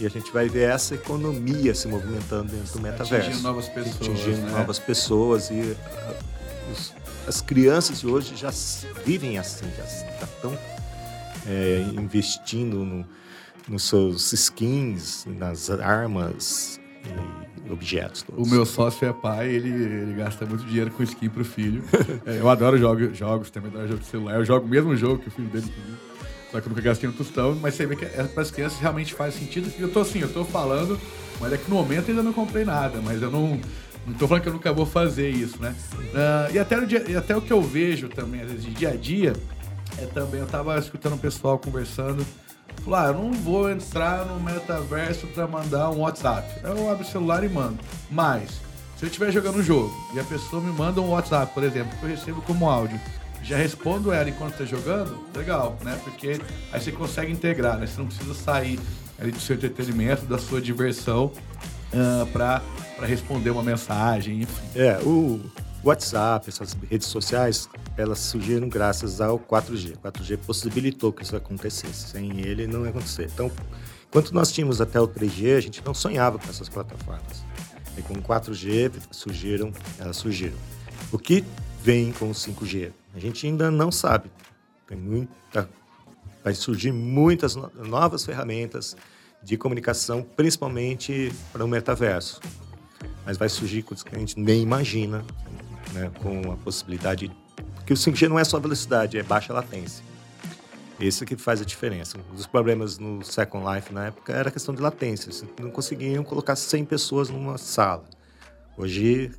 e 0.00 0.06
a 0.06 0.08
gente 0.08 0.32
vai 0.32 0.48
ver 0.48 0.70
essa 0.70 0.94
economia 0.94 1.74
se 1.74 1.86
movimentando 1.86 2.50
dentro 2.50 2.72
do 2.72 2.80
metaverso. 2.80 3.28
Atingindo 3.28 3.42
novas 3.42 3.68
pessoas, 3.68 3.96
Atingindo 3.96 4.40
né? 4.40 4.50
novas 4.50 4.78
pessoas 4.78 5.50
e 5.50 5.76
as 7.26 7.40
crianças 7.40 8.00
de 8.00 8.06
hoje 8.06 8.36
já 8.36 8.50
vivem 9.04 9.38
assim, 9.38 9.66
já 9.76 9.84
estão 10.24 10.56
investindo 12.00 12.84
no- 12.84 13.06
nos 13.68 13.84
seus 13.84 14.32
skins, 14.32 15.24
nas 15.26 15.70
armas 15.70 16.78
e 17.66 17.72
objetos 17.72 18.22
O 18.22 18.32
todos. 18.32 18.50
meu 18.50 18.66
sócio 18.66 19.06
é 19.08 19.12
pai, 19.12 19.48
ele, 19.50 19.68
ele 19.70 20.14
gasta 20.14 20.44
muito 20.44 20.64
dinheiro 20.64 20.90
com 20.90 21.02
skin 21.02 21.28
pro 21.30 21.44
filho. 21.44 21.82
É, 22.26 22.38
eu 22.38 22.48
adoro 22.48 22.76
jogo, 22.78 23.14
jogos, 23.14 23.50
também 23.50 23.70
adoro 23.70 23.88
jogo 23.88 24.00
de 24.00 24.06
celular. 24.06 24.34
Eu 24.36 24.44
jogo 24.44 24.66
o 24.66 24.68
mesmo 24.68 24.96
jogo 24.96 25.18
que 25.22 25.28
o 25.28 25.30
filho 25.30 25.48
dele, 25.48 25.66
inclusive. 25.66 25.98
Só 26.50 26.60
que 26.60 26.66
eu 26.66 26.70
nunca 26.70 26.80
gastei 26.82 27.08
no 27.08 27.14
tostão, 27.16 27.54
mas 27.60 27.74
você 27.74 27.84
vê 27.86 27.96
que 27.96 28.06
para 28.06 28.42
as 28.42 28.50
crianças 28.50 28.78
realmente 28.78 29.12
faz 29.14 29.34
sentido. 29.34 29.70
E 29.78 29.82
eu 29.82 29.90
tô 29.90 30.00
assim, 30.00 30.20
eu 30.20 30.32
tô 30.32 30.44
falando, 30.44 30.98
mas 31.40 31.52
é 31.52 31.56
que 31.58 31.68
no 31.68 31.76
momento 31.76 32.10
ainda 32.10 32.22
não 32.22 32.32
comprei 32.32 32.64
nada, 32.64 33.00
mas 33.02 33.20
eu 33.20 33.30
não. 33.30 33.60
Não 34.06 34.14
tô 34.14 34.28
falando 34.28 34.42
que 34.42 34.48
eu 34.48 34.52
nunca 34.52 34.72
vou 34.72 34.84
fazer 34.86 35.30
isso, 35.30 35.60
né? 35.60 35.74
Ah, 36.14 36.48
e, 36.52 36.58
até 36.58 36.76
no 36.76 36.86
dia- 36.86 37.04
e 37.08 37.16
até 37.16 37.36
o 37.36 37.40
que 37.40 37.52
eu 37.52 37.62
vejo 37.62 38.08
também, 38.08 38.42
às 38.42 38.48
vezes, 38.50 38.64
de 38.64 38.70
dia 38.72 38.90
a 38.90 38.96
dia, 38.96 39.32
é 39.98 40.06
também, 40.06 40.40
eu 40.40 40.46
tava 40.46 40.78
escutando 40.78 41.14
um 41.14 41.18
pessoal 41.18 41.58
conversando. 41.58 42.24
Falou, 42.84 42.98
ah, 42.98 43.06
eu 43.06 43.14
não 43.14 43.32
vou 43.32 43.70
entrar 43.70 44.26
no 44.26 44.38
metaverso 44.40 45.26
pra 45.28 45.46
mandar 45.46 45.90
um 45.90 46.00
WhatsApp. 46.00 46.46
Eu 46.62 46.90
abro 46.90 47.04
o 47.04 47.08
celular 47.08 47.42
e 47.44 47.48
mando. 47.48 47.78
Mas, 48.10 48.50
se 48.96 49.04
eu 49.04 49.06
estiver 49.06 49.30
jogando 49.32 49.58
um 49.58 49.62
jogo 49.62 49.94
e 50.12 50.20
a 50.20 50.24
pessoa 50.24 50.60
me 50.60 50.70
manda 50.72 51.00
um 51.00 51.10
WhatsApp, 51.10 51.54
por 51.54 51.62
exemplo, 51.62 51.96
que 51.98 52.04
eu 52.04 52.10
recebo 52.10 52.42
como 52.42 52.68
áudio, 52.68 53.00
já 53.42 53.56
respondo 53.56 54.12
ela 54.12 54.28
enquanto 54.28 54.58
tá 54.58 54.64
jogando, 54.64 55.18
legal, 55.34 55.78
né? 55.82 55.98
Porque 56.02 56.40
aí 56.72 56.80
você 56.80 56.90
consegue 56.92 57.30
integrar, 57.32 57.78
né? 57.78 57.86
Você 57.86 57.98
não 57.98 58.06
precisa 58.06 58.34
sair 58.34 58.78
ali 59.18 59.30
do 59.30 59.40
seu 59.40 59.54
entretenimento, 59.56 60.26
da 60.26 60.38
sua 60.38 60.60
diversão, 60.60 61.30
ah, 61.96 62.26
pra, 62.32 62.62
pra 62.96 63.06
responder 63.06 63.50
uma 63.50 63.62
mensagem, 63.62 64.42
enfim. 64.42 64.62
É, 64.74 64.98
o 65.02 65.40
WhatsApp, 65.82 66.48
essas 66.48 66.76
redes 66.90 67.06
sociais, 67.08 67.68
elas 67.96 68.18
surgiram 68.18 68.68
graças 68.68 69.20
ao 69.20 69.38
4G. 69.38 69.94
O 69.94 69.98
4G 69.98 70.38
possibilitou 70.38 71.12
que 71.12 71.22
isso 71.22 71.36
acontecesse. 71.36 72.08
Sem 72.08 72.40
ele, 72.40 72.66
não 72.66 72.84
ia 72.84 72.90
acontecer. 72.90 73.28
Então, 73.32 73.50
enquanto 74.08 74.32
nós 74.32 74.50
tínhamos 74.50 74.80
até 74.80 75.00
o 75.00 75.06
3G, 75.08 75.56
a 75.56 75.60
gente 75.60 75.82
não 75.84 75.92
sonhava 75.94 76.38
com 76.38 76.48
essas 76.48 76.68
plataformas. 76.68 77.44
E 77.96 78.02
com 78.02 78.14
o 78.14 78.22
4G 78.22 78.90
surgiram, 79.10 79.72
elas 79.98 80.16
surgiram. 80.16 80.56
O 81.12 81.18
que 81.18 81.44
vem 81.82 82.12
com 82.12 82.30
o 82.30 82.32
5G? 82.34 82.90
A 83.14 83.20
gente 83.20 83.46
ainda 83.46 83.70
não 83.70 83.92
sabe. 83.92 84.30
Tem 84.88 84.98
muita, 84.98 85.68
vai 86.42 86.54
surgir 86.54 86.90
muitas 86.92 87.54
no- 87.54 87.70
novas 87.86 88.24
ferramentas 88.24 88.96
de 89.44 89.56
comunicação, 89.56 90.22
principalmente 90.22 91.32
para 91.52 91.64
o 91.64 91.68
metaverso 91.68 92.40
mas 93.24 93.36
vai 93.36 93.48
surgir 93.48 93.82
coisas 93.82 94.02
que 94.02 94.14
a 94.14 94.18
gente 94.18 94.38
nem 94.38 94.62
imagina, 94.62 95.24
né, 95.92 96.10
com 96.22 96.52
a 96.52 96.56
possibilidade. 96.56 97.30
Porque 97.76 97.92
o 97.92 97.96
5G 97.96 98.28
não 98.28 98.38
é 98.38 98.44
só 98.44 98.58
velocidade, 98.58 99.18
é 99.18 99.22
baixa 99.22 99.52
latência. 99.52 100.04
Esse 101.00 101.24
que 101.24 101.36
faz 101.36 101.60
a 101.60 101.64
diferença. 101.64 102.18
Um 102.18 102.36
dos 102.36 102.46
problemas 102.46 102.98
no 102.98 103.24
Second 103.24 103.66
Life 103.74 103.92
na 103.92 104.06
época 104.06 104.32
era 104.32 104.48
a 104.48 104.52
questão 104.52 104.74
de 104.74 104.80
latência. 104.80 105.32
Você 105.32 105.46
não 105.60 105.70
conseguiam 105.70 106.22
colocar 106.22 106.54
100 106.54 106.84
pessoas 106.84 107.30
numa 107.30 107.58
sala. 107.58 108.04
Hoje 108.76 109.32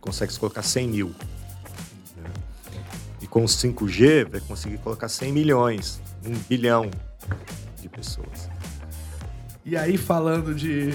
consegue 0.00 0.32
se 0.32 0.38
colocar 0.38 0.62
100 0.62 0.88
mil. 0.88 1.08
né? 2.16 2.30
E 3.20 3.26
com 3.26 3.42
o 3.42 3.48
5G 3.48 4.30
vai 4.30 4.40
conseguir 4.40 4.78
colocar 4.78 5.08
100 5.08 5.32
milhões, 5.32 6.00
um 6.24 6.34
bilhão 6.48 6.88
de 7.80 7.88
pessoas. 7.88 8.45
E 9.66 9.76
aí, 9.76 9.96
falando 9.98 10.54
de. 10.54 10.94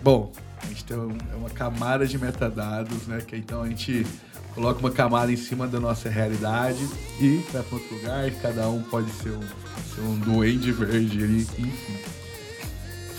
Bom, 0.00 0.32
a 0.62 0.66
gente 0.66 0.84
tem 0.84 0.96
é 0.96 1.36
uma 1.36 1.50
camada 1.50 2.06
de 2.06 2.16
metadados, 2.16 3.06
né? 3.08 3.18
Que 3.20 3.36
então 3.36 3.62
a 3.62 3.68
gente 3.68 4.06
coloca 4.54 4.78
uma 4.78 4.90
camada 4.92 5.32
em 5.32 5.36
cima 5.36 5.66
da 5.66 5.80
nossa 5.80 6.08
realidade 6.08 6.86
e 7.20 7.44
vai 7.52 7.62
para 7.62 7.74
outro 7.76 7.94
lugar. 7.96 8.30
Cada 8.40 8.68
um 8.68 8.80
pode 8.82 9.10
ser 9.10 9.30
um, 9.30 9.40
ser 9.94 10.00
um 10.02 10.16
duende 10.20 10.70
verde 10.70 11.22
ali, 11.24 11.40
enfim. 11.42 11.72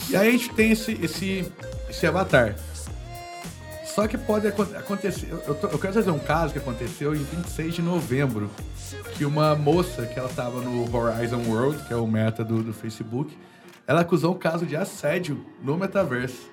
E 0.09 0.15
aí 0.15 0.29
a 0.29 0.31
gente 0.31 0.49
tem 0.51 0.71
esse, 0.71 0.93
esse, 1.01 1.51
esse 1.89 2.07
avatar. 2.07 2.55
Só 3.85 4.07
que 4.07 4.17
pode 4.17 4.47
acon- 4.47 4.63
acontecer. 4.77 5.27
Eu, 5.47 5.53
tô- 5.53 5.67
eu 5.67 5.77
quero 5.77 5.93
trazer 5.93 6.11
um 6.11 6.19
caso 6.19 6.53
que 6.53 6.59
aconteceu 6.59 7.13
em 7.13 7.23
26 7.23 7.75
de 7.75 7.81
novembro. 7.81 8.49
Que 9.17 9.25
uma 9.25 9.53
moça 9.55 10.05
que 10.05 10.17
ela 10.17 10.29
tava 10.29 10.61
no 10.61 10.83
Horizon 10.95 11.41
World, 11.47 11.83
que 11.87 11.93
é 11.93 11.95
o 11.97 12.07
meta 12.07 12.43
do, 12.43 12.63
do 12.63 12.73
Facebook, 12.73 13.37
ela 13.88 14.02
acusou 14.02 14.34
um 14.34 14.38
caso 14.38 14.65
de 14.65 14.76
assédio 14.76 15.46
no 15.62 15.78
metaverso. 15.78 16.52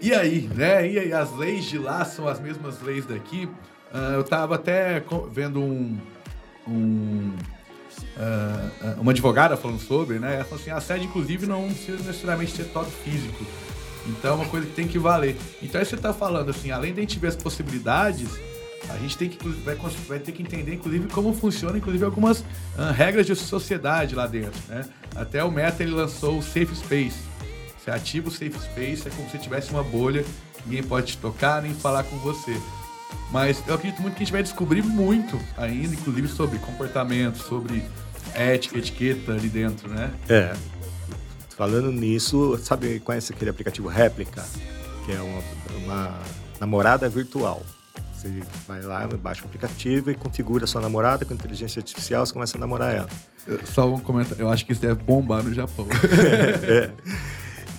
E 0.00 0.14
aí, 0.14 0.48
né? 0.54 0.88
E 0.88 0.98
aí, 0.98 1.12
as 1.12 1.34
leis 1.36 1.64
de 1.64 1.78
lá 1.78 2.04
são 2.04 2.28
as 2.28 2.40
mesmas 2.40 2.80
leis 2.80 3.04
daqui. 3.04 3.48
Ah, 3.92 4.12
eu 4.14 4.24
tava 4.24 4.54
até 4.54 5.02
vendo 5.32 5.60
um. 5.60 5.98
um 6.66 7.32
ah, 8.16 8.94
uma 8.98 9.10
advogada 9.10 9.56
falando 9.56 9.80
sobre, 9.80 10.18
né? 10.18 10.36
Ela 10.36 10.44
falou 10.44 10.60
assim: 10.60 10.70
assédio, 10.70 11.06
inclusive, 11.06 11.46
não 11.46 11.64
precisa 11.66 11.98
necessariamente 11.98 12.52
ser 12.52 12.64
toque 12.66 12.92
físico. 13.02 13.44
Então 14.06 14.32
é 14.32 14.34
uma 14.34 14.46
coisa 14.46 14.66
que 14.66 14.72
tem 14.72 14.86
que 14.86 14.98
valer. 14.98 15.36
Então 15.60 15.80
aí 15.80 15.84
você 15.84 15.96
tá 15.96 16.14
falando 16.14 16.50
assim, 16.50 16.70
além 16.70 16.94
de 16.94 17.00
a 17.00 17.02
gente 17.02 17.18
ver 17.18 17.28
as 17.28 17.36
possibilidades, 17.36 18.28
a 18.88 18.96
gente 18.96 19.18
tem 19.18 19.28
que, 19.28 19.48
vai, 19.48 19.74
vai 19.74 20.18
ter 20.18 20.32
que 20.32 20.42
entender, 20.42 20.74
inclusive, 20.74 21.08
como 21.08 21.34
funciona, 21.34 21.76
inclusive, 21.76 22.04
algumas 22.04 22.44
ah, 22.78 22.90
regras 22.90 23.26
de 23.26 23.34
sociedade 23.36 24.14
lá 24.14 24.26
dentro, 24.26 24.60
né? 24.68 24.84
Até 25.18 25.42
o 25.42 25.50
Meta, 25.50 25.82
ele 25.82 25.92
lançou 25.92 26.38
o 26.38 26.42
Safe 26.42 26.74
Space. 26.76 27.18
Você 27.76 27.90
ativa 27.90 28.28
o 28.28 28.30
Safe 28.30 28.58
Space, 28.60 29.08
é 29.08 29.10
como 29.10 29.28
se 29.28 29.38
tivesse 29.38 29.70
uma 29.70 29.82
bolha, 29.82 30.24
ninguém 30.64 30.82
pode 30.82 31.08
te 31.08 31.18
tocar, 31.18 31.60
nem 31.60 31.74
falar 31.74 32.04
com 32.04 32.16
você. 32.18 32.56
Mas 33.32 33.62
eu 33.66 33.74
acredito 33.74 34.00
muito 34.00 34.14
que 34.14 34.22
a 34.22 34.24
gente 34.24 34.32
vai 34.32 34.42
descobrir 34.42 34.82
muito 34.82 35.38
ainda, 35.56 35.94
inclusive, 35.94 36.28
sobre 36.28 36.58
comportamento, 36.58 37.36
sobre 37.38 37.82
ética, 38.34 38.78
etiqueta 38.78 39.32
ali 39.32 39.48
dentro, 39.48 39.88
né? 39.88 40.12
É. 40.28 40.54
Falando 41.56 41.90
nisso, 41.90 42.56
sabe, 42.62 43.00
conhece 43.00 43.32
aquele 43.32 43.50
aplicativo 43.50 43.88
Réplica? 43.88 44.44
Que 45.04 45.12
é 45.12 45.20
uma, 45.20 45.42
uma 45.84 46.18
namorada 46.60 47.08
virtual. 47.08 47.62
Você 48.18 48.42
vai 48.66 48.82
lá, 48.82 49.06
baixa 49.06 49.42
o 49.42 49.46
aplicativo 49.46 50.10
e 50.10 50.14
configura 50.14 50.64
a 50.64 50.66
sua 50.66 50.80
namorada 50.80 51.24
com 51.24 51.32
inteligência 51.34 51.78
artificial, 51.78 52.26
você 52.26 52.32
começa 52.32 52.56
a 52.56 52.60
namorar 52.60 52.94
ela. 52.94 53.08
Eu- 53.46 53.64
Só 53.64 53.88
um 53.94 54.00
comentário, 54.00 54.42
eu 54.42 54.48
acho 54.50 54.66
que 54.66 54.72
isso 54.72 54.80
deve 54.80 54.96
bombar 55.02 55.42
no 55.44 55.54
Japão. 55.54 55.86
É. 56.68 56.90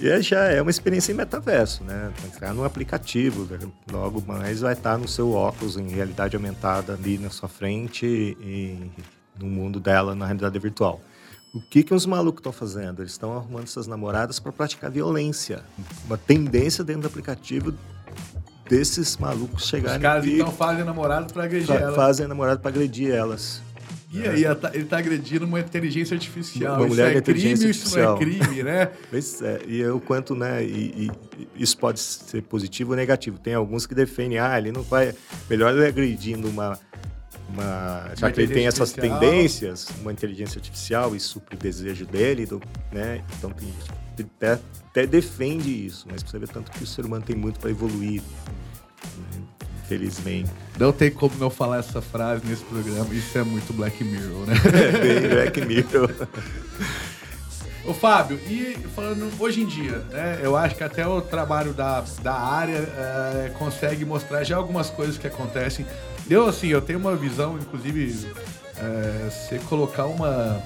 E 0.02 0.10
aí 0.10 0.21
já 0.21 0.45
é 0.45 0.62
uma 0.62 0.71
experiência 0.71 1.12
em 1.12 1.15
metaverso, 1.15 1.84
né? 1.84 2.13
Estar 2.32 2.54
no 2.54 2.63
aplicativo, 2.63 3.43
né? 3.52 3.60
logo 3.91 4.23
mais 4.25 4.62
vai 4.62 4.71
estar 4.71 4.97
no 4.97 5.10
seu 5.10 5.34
óculos 5.34 5.75
em 5.75 5.89
realidade 5.89 6.38
aumentada 6.38 6.93
ali 6.93 7.17
na 7.17 7.30
sua 7.30 7.49
frente 7.49 8.06
e 8.06 8.89
no 9.38 9.45
mundo 9.47 9.78
dela 9.78 10.15
na 10.15 10.25
realidade 10.25 10.58
virtual. 10.58 11.02
O 11.54 11.60
que 11.60 11.84
que 11.84 11.93
os 11.93 12.06
malucos 12.06 12.39
estão 12.39 12.54
fazendo? 12.54 13.02
Eles 13.02 13.12
estão 13.12 13.36
arrumando 13.36 13.63
essas 13.63 13.88
namoradas 13.88 14.39
para 14.39 14.54
praticar 14.54 14.89
violência. 14.89 15.63
Uma 16.06 16.17
tendência 16.17 16.82
dentro 16.82 17.02
do 17.02 17.08
aplicativo 17.08 17.73
desses 18.69 19.17
malucos 19.17 19.63
Os 19.63 19.69
chegarem 19.69 19.99
caras 19.99 20.25
e 20.25 20.36
então 20.36 20.51
fazem 20.51 20.86
namorado 20.86 21.34
pra 21.34 21.43
agredir 21.45 21.67
fa- 21.67 21.75
ela. 21.75 21.95
fazem 21.95 22.25
a 22.25 22.29
namorada 22.29 22.60
para 22.60 22.69
agredir 22.69 23.12
elas. 23.12 23.62
E 24.12 24.23
aí, 24.27 24.55
tá- 24.55 24.71
ele 24.73 24.86
tá 24.86 24.97
agredindo 24.97 25.45
uma 25.45 25.60
inteligência 25.60 26.15
artificial. 26.15 26.73
Uma 26.77 26.82
isso 26.82 26.89
mulher 26.89 27.12
é 27.12 27.13
com 27.13 27.21
crime 27.21 27.39
inteligência 27.51 27.65
ou 27.65 27.71
isso 27.71 27.95
não 27.95 28.03
é 28.03 28.08
artificial. 28.08 28.39
crime, 28.47 28.63
né? 28.63 28.89
É, 29.43 29.62
e 29.67 29.86
o 29.88 29.99
quanto, 29.99 30.34
né, 30.36 30.63
e, 30.63 31.12
e 31.38 31.47
isso 31.63 31.77
pode 31.77 31.99
ser 31.99 32.41
positivo 32.41 32.91
ou 32.91 32.95
negativo. 32.97 33.38
Tem 33.38 33.53
alguns 33.53 33.86
que 33.86 33.93
defendem, 33.93 34.39
ah, 34.39 34.58
ele 34.58 34.71
não 34.71 34.82
vai, 34.82 35.13
melhor 35.47 35.75
ele 35.75 35.86
agredindo 35.86 36.47
uma, 36.47 36.77
uma 37.53 38.12
já 38.15 38.27
Uma 38.27 38.33
que 38.33 38.41
ele 38.41 38.53
tem 38.53 38.67
essas 38.67 38.89
artificial. 38.89 39.19
tendências, 39.19 39.88
uma 40.01 40.12
inteligência 40.12 40.59
artificial 40.59 41.15
e 41.15 41.19
supre 41.19 41.55
o 41.55 41.59
desejo 41.59 42.05
dele, 42.05 42.45
do, 42.45 42.62
né, 42.91 43.23
então 43.38 43.49
tem 43.51 43.67
gente 43.67 43.91
que 44.15 44.23
até, 44.23 44.59
até 44.89 45.07
defende 45.07 45.69
isso, 45.85 46.05
mas 46.12 46.21
você 46.21 46.38
vê 46.38 46.47
tanto 46.47 46.71
que 46.71 46.83
o 46.83 46.88
ser 46.88 47.05
humano 47.05 47.23
tem 47.25 47.35
muito 47.35 47.59
para 47.59 47.69
evoluir, 47.69 48.21
né, 48.21 49.41
infelizmente. 49.83 50.49
Não 50.77 50.91
tem 50.91 51.09
como 51.09 51.35
não 51.38 51.49
falar 51.49 51.77
essa 51.77 52.01
frase 52.01 52.45
nesse 52.45 52.63
programa. 52.63 53.13
Isso 53.13 53.38
é 53.38 53.43
muito 53.43 53.73
Black 53.73 54.03
Mirror, 54.03 54.45
né? 54.45 54.53
É 54.93 55.19
bem 55.19 55.29
Black 55.29 55.62
Mirror. 55.65 56.12
Ô 57.85 57.93
Fábio, 57.93 58.39
e 58.47 58.77
falando 58.95 59.31
hoje 59.39 59.62
em 59.62 59.65
dia, 59.65 59.97
né? 60.12 60.39
Eu 60.43 60.55
acho 60.55 60.75
que 60.75 60.83
até 60.83 61.07
o 61.07 61.21
trabalho 61.21 61.73
da, 61.73 62.03
da 62.21 62.33
área 62.35 62.77
eh, 62.77 63.51
consegue 63.57 64.05
mostrar 64.05 64.43
já 64.43 64.57
algumas 64.57 64.89
coisas 64.91 65.17
que 65.17 65.25
acontecem. 65.25 65.85
Eu, 66.30 66.48
assim, 66.48 66.68
eu 66.68 66.82
tenho 66.82 67.00
uma 67.00 67.15
visão, 67.15 67.58
inclusive, 67.58 68.28
eh, 68.78 69.30
você 69.30 69.60
colocar 69.68 70.06
uma. 70.06 70.62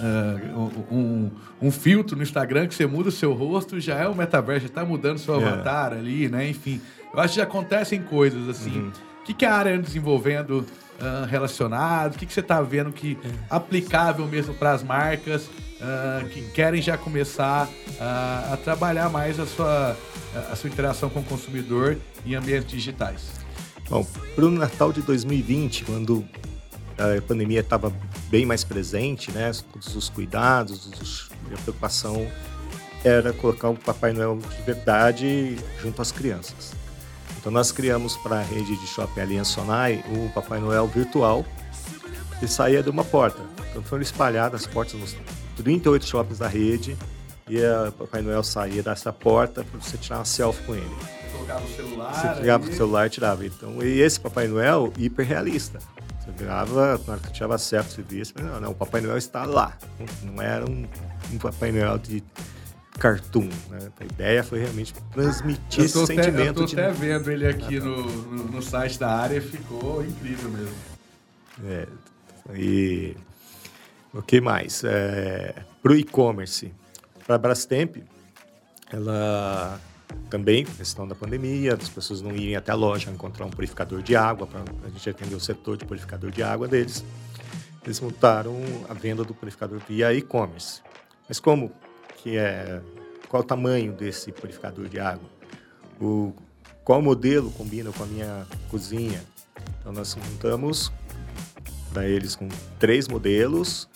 eh, 0.00 0.50
um, 0.90 1.30
um 1.60 1.70
filtro 1.70 2.16
no 2.16 2.22
Instagram 2.22 2.66
que 2.66 2.74
você 2.74 2.86
muda 2.86 3.08
o 3.10 3.12
seu 3.12 3.32
rosto, 3.32 3.78
já 3.78 3.96
é 3.98 4.08
o 4.08 4.14
metaverso, 4.14 4.66
já 4.66 4.72
tá 4.72 4.84
mudando 4.84 5.18
seu 5.18 5.34
É. 5.40 5.44
avatar 5.44 5.92
ali, 5.92 6.28
né? 6.28 6.48
Enfim, 6.48 6.80
eu 7.12 7.20
acho 7.20 7.34
que 7.34 7.36
já 7.36 7.44
acontecem 7.44 8.02
coisas 8.02 8.48
assim. 8.48 8.90
O 9.20 9.24
que, 9.24 9.34
que 9.34 9.44
a 9.44 9.54
área 9.54 9.72
anda 9.74 9.82
desenvolvendo 9.82 10.66
ah, 11.00 11.26
relacionado? 11.30 12.14
O 12.14 12.18
que, 12.18 12.26
que 12.26 12.32
você 12.32 12.40
está 12.40 12.60
vendo 12.60 12.90
que 12.90 13.16
aplicável 13.48 14.26
mesmo 14.26 14.54
para 14.54 14.72
as 14.72 14.82
marcas 14.82 15.48
ah, 15.80 16.24
que 16.32 16.40
querem 16.50 16.82
já 16.82 16.96
começar 16.98 17.68
a 18.00 18.56
trabalhar 18.64 19.08
mais 19.10 19.38
a 19.38 19.46
sua, 19.46 19.96
a 20.50 20.56
sua 20.56 20.68
interação 20.70 21.08
com 21.10 21.20
o 21.20 21.24
consumidor 21.24 21.96
em 22.26 22.34
ambientes 22.34 22.68
digitais? 22.70 23.41
Bom, 23.92 24.06
para 24.34 24.46
o 24.46 24.50
Natal 24.50 24.90
de 24.90 25.02
2020, 25.02 25.84
quando 25.84 26.24
a 26.96 27.20
pandemia 27.20 27.60
estava 27.60 27.92
bem 28.30 28.46
mais 28.46 28.64
presente, 28.64 29.30
né, 29.30 29.52
todos 29.70 29.94
os 29.94 30.08
cuidados, 30.08 30.86
os- 30.86 31.28
a 31.52 31.58
preocupação 31.60 32.26
era 33.04 33.34
colocar 33.34 33.68
o 33.68 33.76
Papai 33.76 34.14
Noel 34.14 34.38
de 34.38 34.62
verdade 34.62 35.58
junto 35.82 36.00
às 36.00 36.10
crianças. 36.10 36.72
Então 37.38 37.52
nós 37.52 37.70
criamos 37.70 38.16
para 38.16 38.36
a 38.38 38.42
rede 38.42 38.74
de 38.78 38.86
shopping 38.86 39.20
Aliança 39.20 39.56
Sonai 39.60 40.02
o 40.08 40.30
Papai 40.30 40.58
Noel 40.58 40.86
virtual 40.88 41.44
que 42.40 42.48
saía 42.48 42.82
de 42.82 42.88
uma 42.88 43.04
porta. 43.04 43.42
Então 43.70 43.82
foram 43.82 44.00
espalhadas 44.00 44.62
as 44.62 44.66
portas 44.66 44.98
nos 44.98 45.14
38 45.54 46.06
shoppings 46.06 46.38
da 46.38 46.48
rede 46.48 46.96
e 47.46 47.58
o 47.60 47.92
Papai 47.92 48.22
Noel 48.22 48.42
saía 48.42 48.82
dessa 48.82 49.12
porta 49.12 49.62
para 49.62 49.78
você 49.78 49.98
tirar 49.98 50.20
uma 50.20 50.24
selfie 50.24 50.62
com 50.64 50.74
ele. 50.74 51.21
Colocava 51.32 51.64
o 51.64 51.68
celular. 51.68 52.14
Você 52.14 52.40
pegava 52.40 52.64
ali. 52.64 52.72
o 52.72 52.76
celular 52.76 53.06
e 53.06 53.10
tirava. 53.10 53.46
Então, 53.46 53.82
e 53.82 54.00
esse 54.00 54.20
Papai 54.20 54.46
Noel 54.46 54.92
hiperrealista. 54.96 55.78
Você 56.20 56.30
virava, 56.30 57.00
na 57.06 57.14
hora 57.14 57.20
que 57.20 57.32
tirava 57.32 57.58
selfie, 57.58 57.94
você 57.94 58.02
via, 58.02 58.24
falava, 58.24 58.54
não, 58.54 58.60
não, 58.60 58.70
o 58.70 58.74
Papai 58.74 59.00
Noel 59.00 59.18
está 59.18 59.44
lá. 59.44 59.76
Não 60.22 60.40
era 60.40 60.64
um, 60.68 60.86
um 61.32 61.38
Papai 61.38 61.72
Noel 61.72 61.98
de 61.98 62.22
cartoon. 62.98 63.48
Né? 63.68 63.90
A 63.98 64.04
ideia 64.04 64.44
foi 64.44 64.60
realmente 64.60 64.94
transmitir 65.12 65.80
Eu 65.80 65.84
esse 65.84 65.94
tô, 65.94 66.04
até, 66.04 66.12
eu 66.12 66.24
sentimento 66.24 66.54
tô 66.54 66.66
de. 66.66 66.80
até 66.80 66.92
vendo 66.92 67.30
ele 67.30 67.46
aqui 67.46 67.80
no, 67.80 68.04
no, 68.04 68.44
no 68.44 68.62
site 68.62 68.98
da 68.98 69.08
área, 69.08 69.40
ficou 69.40 70.04
incrível 70.04 70.50
mesmo. 70.50 70.74
É, 71.64 71.86
e 72.54 73.16
o 74.12 74.22
que 74.22 74.40
mais? 74.40 74.84
É, 74.84 75.54
para 75.82 75.92
o 75.92 75.96
e-commerce, 75.96 76.72
para 77.26 77.34
a 77.34 77.38
Brastemp, 77.38 77.96
ela 78.92 79.80
também, 80.30 80.64
questão 80.64 81.06
da 81.06 81.14
pandemia, 81.14 81.76
das 81.76 81.88
pessoas 81.88 82.20
não 82.20 82.32
irem 82.34 82.56
até 82.56 82.72
a 82.72 82.74
loja 82.74 83.10
encontrar 83.10 83.44
um 83.46 83.50
purificador 83.50 84.02
de 84.02 84.16
água, 84.16 84.46
para 84.46 84.60
a 84.84 84.88
gente 84.88 85.10
atender 85.10 85.34
o 85.34 85.40
setor 85.40 85.76
de 85.76 85.84
purificador 85.84 86.30
de 86.30 86.42
água 86.42 86.66
deles, 86.68 87.04
eles 87.84 88.00
montaram 88.00 88.56
a 88.88 88.94
venda 88.94 89.24
do 89.24 89.34
purificador 89.34 89.80
via 89.88 90.12
e-commerce. 90.14 90.80
Mas 91.28 91.40
como 91.40 91.72
que 92.16 92.36
é, 92.36 92.80
qual 93.28 93.42
o 93.42 93.46
tamanho 93.46 93.92
desse 93.92 94.30
purificador 94.32 94.88
de 94.88 95.00
água? 95.00 95.28
O, 96.00 96.32
qual 96.84 97.00
modelo 97.02 97.50
combina 97.50 97.90
com 97.92 98.02
a 98.04 98.06
minha 98.06 98.46
cozinha? 98.68 99.22
Então 99.80 99.92
nós 99.92 100.14
montamos 100.14 100.92
para 101.92 102.06
eles 102.08 102.34
com 102.36 102.48
três 102.78 103.06
modelos 103.08 103.88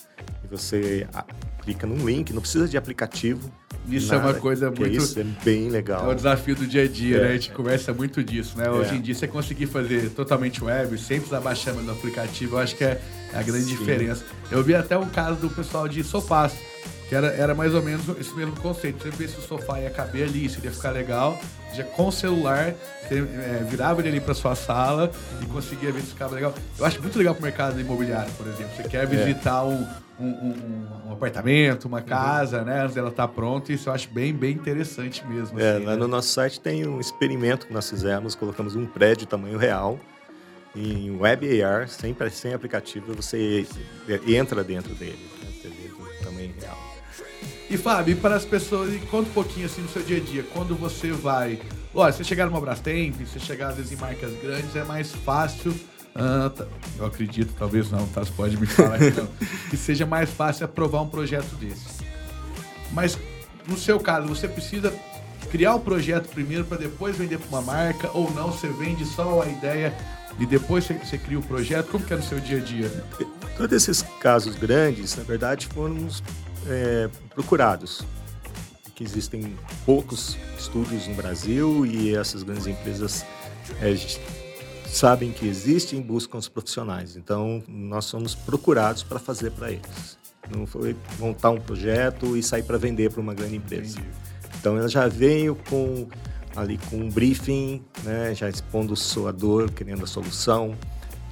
e 0.45 0.47
você 0.47 1.09
a- 1.13 1.25
clica 1.63 1.87
num 1.87 2.05
link, 2.07 2.33
não 2.33 2.41
precisa 2.41 2.69
de 2.69 2.77
aplicativo. 2.77 3.51
Isso 3.89 4.13
é 4.15 4.17
uma 4.19 4.35
coisa 4.35 4.71
muito- 4.71 4.89
Isso 4.89 5.19
é 5.21 5.25
bem 5.45 5.69
É 5.69 5.71
legal. 5.71 6.09
o 6.09 6.15
desafio 6.15 6.55
do 6.57 6.67
dia 6.67 6.83
a 6.85 6.89
dia, 6.89 7.19
É, 7.19 7.21
né? 7.21 7.29
A 7.29 7.33
gente 7.33 7.51
é. 7.51 7.55
conversa 7.55 7.93
muito 7.93 8.23
disso, 8.23 8.57
né? 8.59 8.69
Hoje 8.71 8.95
em 8.97 9.01
dia, 9.01 9.15
você 9.15 9.27
conseguir 9.29 9.67
fazer 9.67 10.11
totalmente 10.11 10.63
web, 10.63 10.99
sem 10.99 11.19
precisar 11.19 11.41
baixar 11.41 11.73
mais 11.75 11.87
no 11.87 11.93
aplicativo, 11.93 12.57
eu 12.57 12.61
acho 12.61 12.75
que 12.77 12.85
é 12.85 13.01
a 13.33 13.43
grande 13.43 13.65
Sim. 13.67 13.77
diferença. 13.77 14.25
Eu 14.51 14.63
vi 14.63 14.75
até 14.75 14.97
um 14.99 15.09
caso 15.09 15.41
do 15.41 15.49
pessoal 15.51 15.87
de 15.89 16.03
sofás, 16.03 16.53
que 17.09 17.15
era, 17.15 17.29
era 17.29 17.55
mais 17.55 17.73
ou 17.75 17.83
menos 17.83 18.05
esse 18.21 18.35
mesmo 18.35 18.57
conceito. 18.57 19.03
Você 19.03 19.11
vê 19.11 19.29
se 19.29 19.39
o 19.39 19.43
sofá 19.43 19.81
ia 19.81 19.91
caber 19.91 20.25
ali, 20.29 20.49
se 20.49 20.59
ia 20.65 20.73
ficar 20.73 20.91
legal. 20.91 21.39
Já 21.75 21.85
com 21.85 22.09
o 22.09 22.13
celular, 22.13 22.75
você 23.07 23.19
é, 23.19 23.65
virava 23.69 24.01
ele 24.01 24.09
ali 24.09 24.21
para 24.21 24.35
sua 24.35 24.55
sala 24.57 25.11
e 25.43 25.47
conseguia 25.47 25.93
ver 25.93 26.01
se 26.01 26.09
ficava 26.09 26.35
legal. 26.35 26.53
Eu 26.79 26.85
acho 26.85 27.01
muito 27.01 27.17
legal 27.19 27.35
pro 27.35 27.45
mercado 27.45 27.79
imobiliário, 27.81 28.33
por 28.33 28.47
exemplo. 28.47 28.71
Você 28.75 28.83
É. 28.83 28.89
quer 28.89 29.07
visitar 29.07 29.63
um, 29.65 29.87
um, 30.19 30.25
um- 30.27 30.87
um 31.09 31.13
apartamento, 31.13 31.87
uma 31.87 32.01
casa, 32.03 32.63
né? 32.65 32.83
Antes 32.83 32.95
dela 32.95 33.11
estar 33.11 33.29
pronta, 33.29 33.73
isso 33.73 33.89
eu 33.89 33.93
acho 33.93 34.09
bem, 34.11 34.33
bem 34.33 34.53
interessante 34.55 35.25
mesmo. 35.27 35.59
É, 35.61 35.77
assim, 35.77 35.85
lá 35.85 35.93
né? 35.93 35.99
no 35.99 36.09
nosso 36.09 36.29
site 36.29 36.61
tem 36.61 36.87
um 36.87 36.99
experimento 37.01 37.67
que 37.67 37.73
nós 37.73 37.89
fizemos, 37.89 38.35
colocamos 38.35 38.75
um 38.77 38.87
prédio 38.87 39.27
tamanho 39.27 39.59
real 39.59 39.99
em 40.75 41.11
web 41.19 41.63
AR, 41.63 41.89
sem, 41.89 42.15
sem 42.31 42.53
aplicativo, 42.53 43.15
você 43.15 43.67
entra 44.27 44.63
dentro 44.63 44.95
dele, 44.95 45.19
né? 45.43 45.49
você 45.51 45.69
vê 45.69 45.89
o 45.89 46.25
tamanho 46.25 46.53
real. 46.61 46.79
E 47.69 47.77
Fábio, 47.77 48.17
para 48.19 48.37
as 48.37 48.45
pessoas, 48.45 48.95
e 48.95 48.99
conta 49.07 49.29
um 49.29 49.33
pouquinho 49.33 49.67
assim 49.67 49.81
no 49.83 49.89
seu 49.89 50.03
dia 50.03 50.19
a 50.19 50.21
dia, 50.21 50.45
quando 50.53 50.75
você 50.77 51.11
vai 51.13 51.59
Olha, 51.95 52.13
você 52.13 52.23
chegar 52.23 52.45
numa 52.45 52.61
Brastemp, 52.61 53.15
você 53.25 53.39
chegar 53.41 53.69
às 53.69 53.77
vezes 53.77 53.91
em 53.93 53.97
marcas 53.97 54.31
grandes, 54.43 54.77
é 54.77 54.85
mais 54.85 55.13
fácil. 55.13 55.75
Tá- 56.51 56.67
eu 56.99 57.07
acredito, 57.07 57.53
talvez 57.59 57.91
não, 57.91 58.07
tá? 58.09 58.25
Você 58.25 58.33
pode 58.33 58.57
me 58.57 58.67
falar 58.67 58.99
que 58.99 59.11
não. 59.11 59.29
que 59.71 59.77
seja 59.77 60.07
mais 60.07 60.31
fácil 60.31 60.65
aprovar 60.65 61.03
um 61.03 61.09
projeto 61.09 61.55
desse. 61.57 62.05
Mas 62.93 63.19
no 63.67 63.77
seu 63.77 63.99
caso, 63.99 64.27
você 64.27 64.49
precisa 64.49 64.93
criar 65.51 65.75
o 65.75 65.81
projeto 65.81 66.29
primeiro 66.29 66.65
para 66.65 66.79
depois 66.79 67.17
vender 67.17 67.39
para 67.39 67.49
uma 67.49 67.63
marca 67.63 68.11
ou 68.15 68.31
não? 68.33 68.53
Você 68.53 68.69
vende 68.69 69.05
só 69.05 69.43
a 69.43 69.47
ideia 69.47 69.95
e 70.39 70.47
depois 70.47 70.85
você, 70.85 70.95
você 70.95 71.19
cria 71.19 71.39
o 71.39 71.43
projeto? 71.43 71.89
Como 71.89 72.05
que 72.05 72.13
é 72.13 72.17
no 72.17 72.23
seu 72.23 72.39
dia 72.41 72.59
a 72.59 72.61
dia? 72.61 73.05
Todos 73.57 73.73
esses 73.73 74.03
casos 74.21 74.55
grandes, 74.57 75.17
na 75.17 75.23
verdade, 75.25 75.67
foram 75.69 76.09
é, 76.67 77.09
procurados. 77.35 78.03
Que 78.95 79.05
existem 79.05 79.55
poucos 79.85 80.39
estúdios 80.59 81.07
no 81.07 81.15
Brasil 81.15 81.85
e 81.85 82.17
essas 82.17 82.43
grandes 82.43 82.67
empresas 82.67 83.27
é, 83.81 83.95
sabem 84.87 85.33
que 85.33 85.47
existem 85.47 85.99
e 85.99 86.03
buscam 86.03 86.39
os 86.39 86.49
profissionais. 86.49 87.17
Então, 87.17 87.63
nós 87.69 88.05
somos 88.07 88.35
procurados 88.35 89.03
para 89.03 89.19
fazer 89.19 89.51
para 89.51 89.71
eles. 89.71 90.19
Não 90.55 90.67
foi 90.67 90.97
montar 91.19 91.51
um 91.51 91.61
projeto 91.61 92.37
e 92.37 92.43
sair 92.43 92.63
para 92.63 92.79
vender 92.79 93.11
para 93.11 93.21
uma 93.21 93.35
grande 93.35 93.57
empresa. 93.57 93.99
Então, 94.59 94.77
ela 94.77 94.89
já 94.89 95.09
veio 95.09 95.57
com 95.69 96.09
ali 96.55 96.79
com 96.89 96.97
um 96.97 97.11
briefing, 97.11 97.85
né, 98.03 98.35
já 98.35 98.49
expondo 98.49 98.97
sua 98.97 99.31
dor, 99.31 99.71
querendo 99.71 100.05
a 100.05 100.07
solução, 100.07 100.75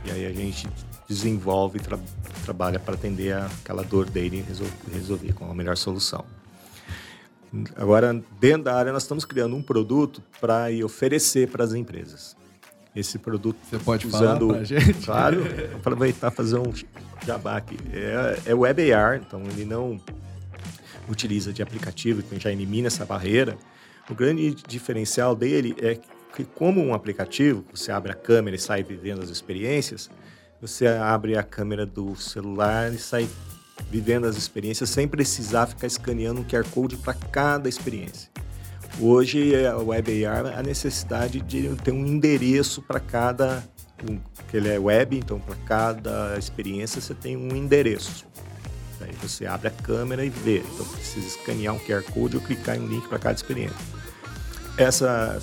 e 0.04 0.10
aí 0.10 0.26
a 0.26 0.32
gente 0.32 0.68
desenvolve 1.08 1.78
e 1.78 1.80
tra- 1.80 1.98
trabalha 2.44 2.78
para 2.78 2.92
atender 2.92 3.32
a- 3.32 3.46
aquela 3.46 3.82
dor 3.82 4.04
dele 4.10 4.38
e 4.38 4.40
resol- 4.42 4.66
resolver 4.92 5.32
com 5.32 5.50
a 5.50 5.54
melhor 5.54 5.78
solução. 5.78 6.26
Agora, 7.76 8.12
dentro 8.38 8.64
da 8.64 8.74
área, 8.74 8.92
nós 8.92 9.04
estamos 9.04 9.24
criando 9.24 9.56
um 9.56 9.62
produto 9.62 10.22
para 10.40 10.66
oferecer 10.84 11.48
para 11.48 11.64
as 11.64 11.72
empresas. 11.72 12.36
Esse 12.94 13.18
produto 13.18 13.56
Você 13.68 13.78
pode 13.78 14.06
falar 14.06 14.38
pra 14.38 14.62
gente? 14.62 14.94
Claro, 15.04 15.42
vou 15.42 15.76
aproveitar 15.76 16.30
e 16.32 16.34
fazer 16.34 16.58
um 16.58 16.72
jabá 17.26 17.56
aqui. 17.56 17.76
É, 17.92 18.50
é 18.50 18.54
web 18.54 18.92
AR, 18.92 19.16
então 19.16 19.42
ele 19.50 19.64
não 19.64 20.00
utiliza 21.08 21.52
de 21.52 21.62
aplicativo, 21.62 22.22
que 22.22 22.38
já 22.38 22.52
elimina 22.52 22.86
essa 22.86 23.04
barreira. 23.04 23.58
O 24.08 24.14
grande 24.14 24.54
diferencial 24.68 25.34
dele 25.34 25.74
é 25.80 25.98
que, 26.34 26.44
como 26.44 26.80
um 26.80 26.94
aplicativo, 26.94 27.64
você 27.72 27.90
abre 27.90 28.12
a 28.12 28.14
câmera 28.14 28.56
e 28.56 28.58
sai 28.58 28.82
vivendo 28.82 29.22
as 29.22 29.30
experiências, 29.30 30.10
você 30.60 30.86
abre 30.86 31.36
a 31.36 31.42
câmera 31.42 31.84
do 31.84 32.14
celular 32.16 32.92
e 32.92 32.98
sai 32.98 33.28
vivendo 33.90 34.26
as 34.26 34.36
experiências 34.36 34.90
sem 34.90 35.06
precisar 35.06 35.66
ficar 35.66 35.86
escaneando 35.86 36.40
um 36.40 36.44
QR 36.44 36.64
Code 36.70 36.96
para 36.96 37.14
cada 37.14 37.68
experiência. 37.68 38.30
Hoje, 39.00 39.54
é, 39.54 39.66
a 39.66 39.76
Web 39.76 40.24
AR, 40.24 40.46
a 40.58 40.62
necessidade 40.62 41.40
de 41.40 41.68
ter 41.76 41.92
um 41.92 42.06
endereço 42.06 42.80
para 42.80 43.00
cada, 43.00 43.64
um, 44.08 44.18
ele 44.52 44.68
é 44.68 44.78
web, 44.78 45.16
então 45.18 45.40
para 45.40 45.56
cada 45.66 46.38
experiência 46.38 47.00
você 47.00 47.12
tem 47.12 47.36
um 47.36 47.56
endereço. 47.56 48.24
Daí 49.00 49.10
você 49.20 49.46
abre 49.46 49.66
a 49.66 49.70
câmera 49.70 50.24
e 50.24 50.30
vê. 50.30 50.58
Então 50.58 50.86
precisa 50.86 51.26
escanear 51.26 51.74
um 51.74 51.78
QR 51.80 52.04
Code 52.04 52.36
ou 52.36 52.42
clicar 52.42 52.76
em 52.76 52.80
um 52.80 52.86
link 52.86 53.08
para 53.08 53.18
cada 53.18 53.34
experiência. 53.34 53.76
Essa 54.76 55.42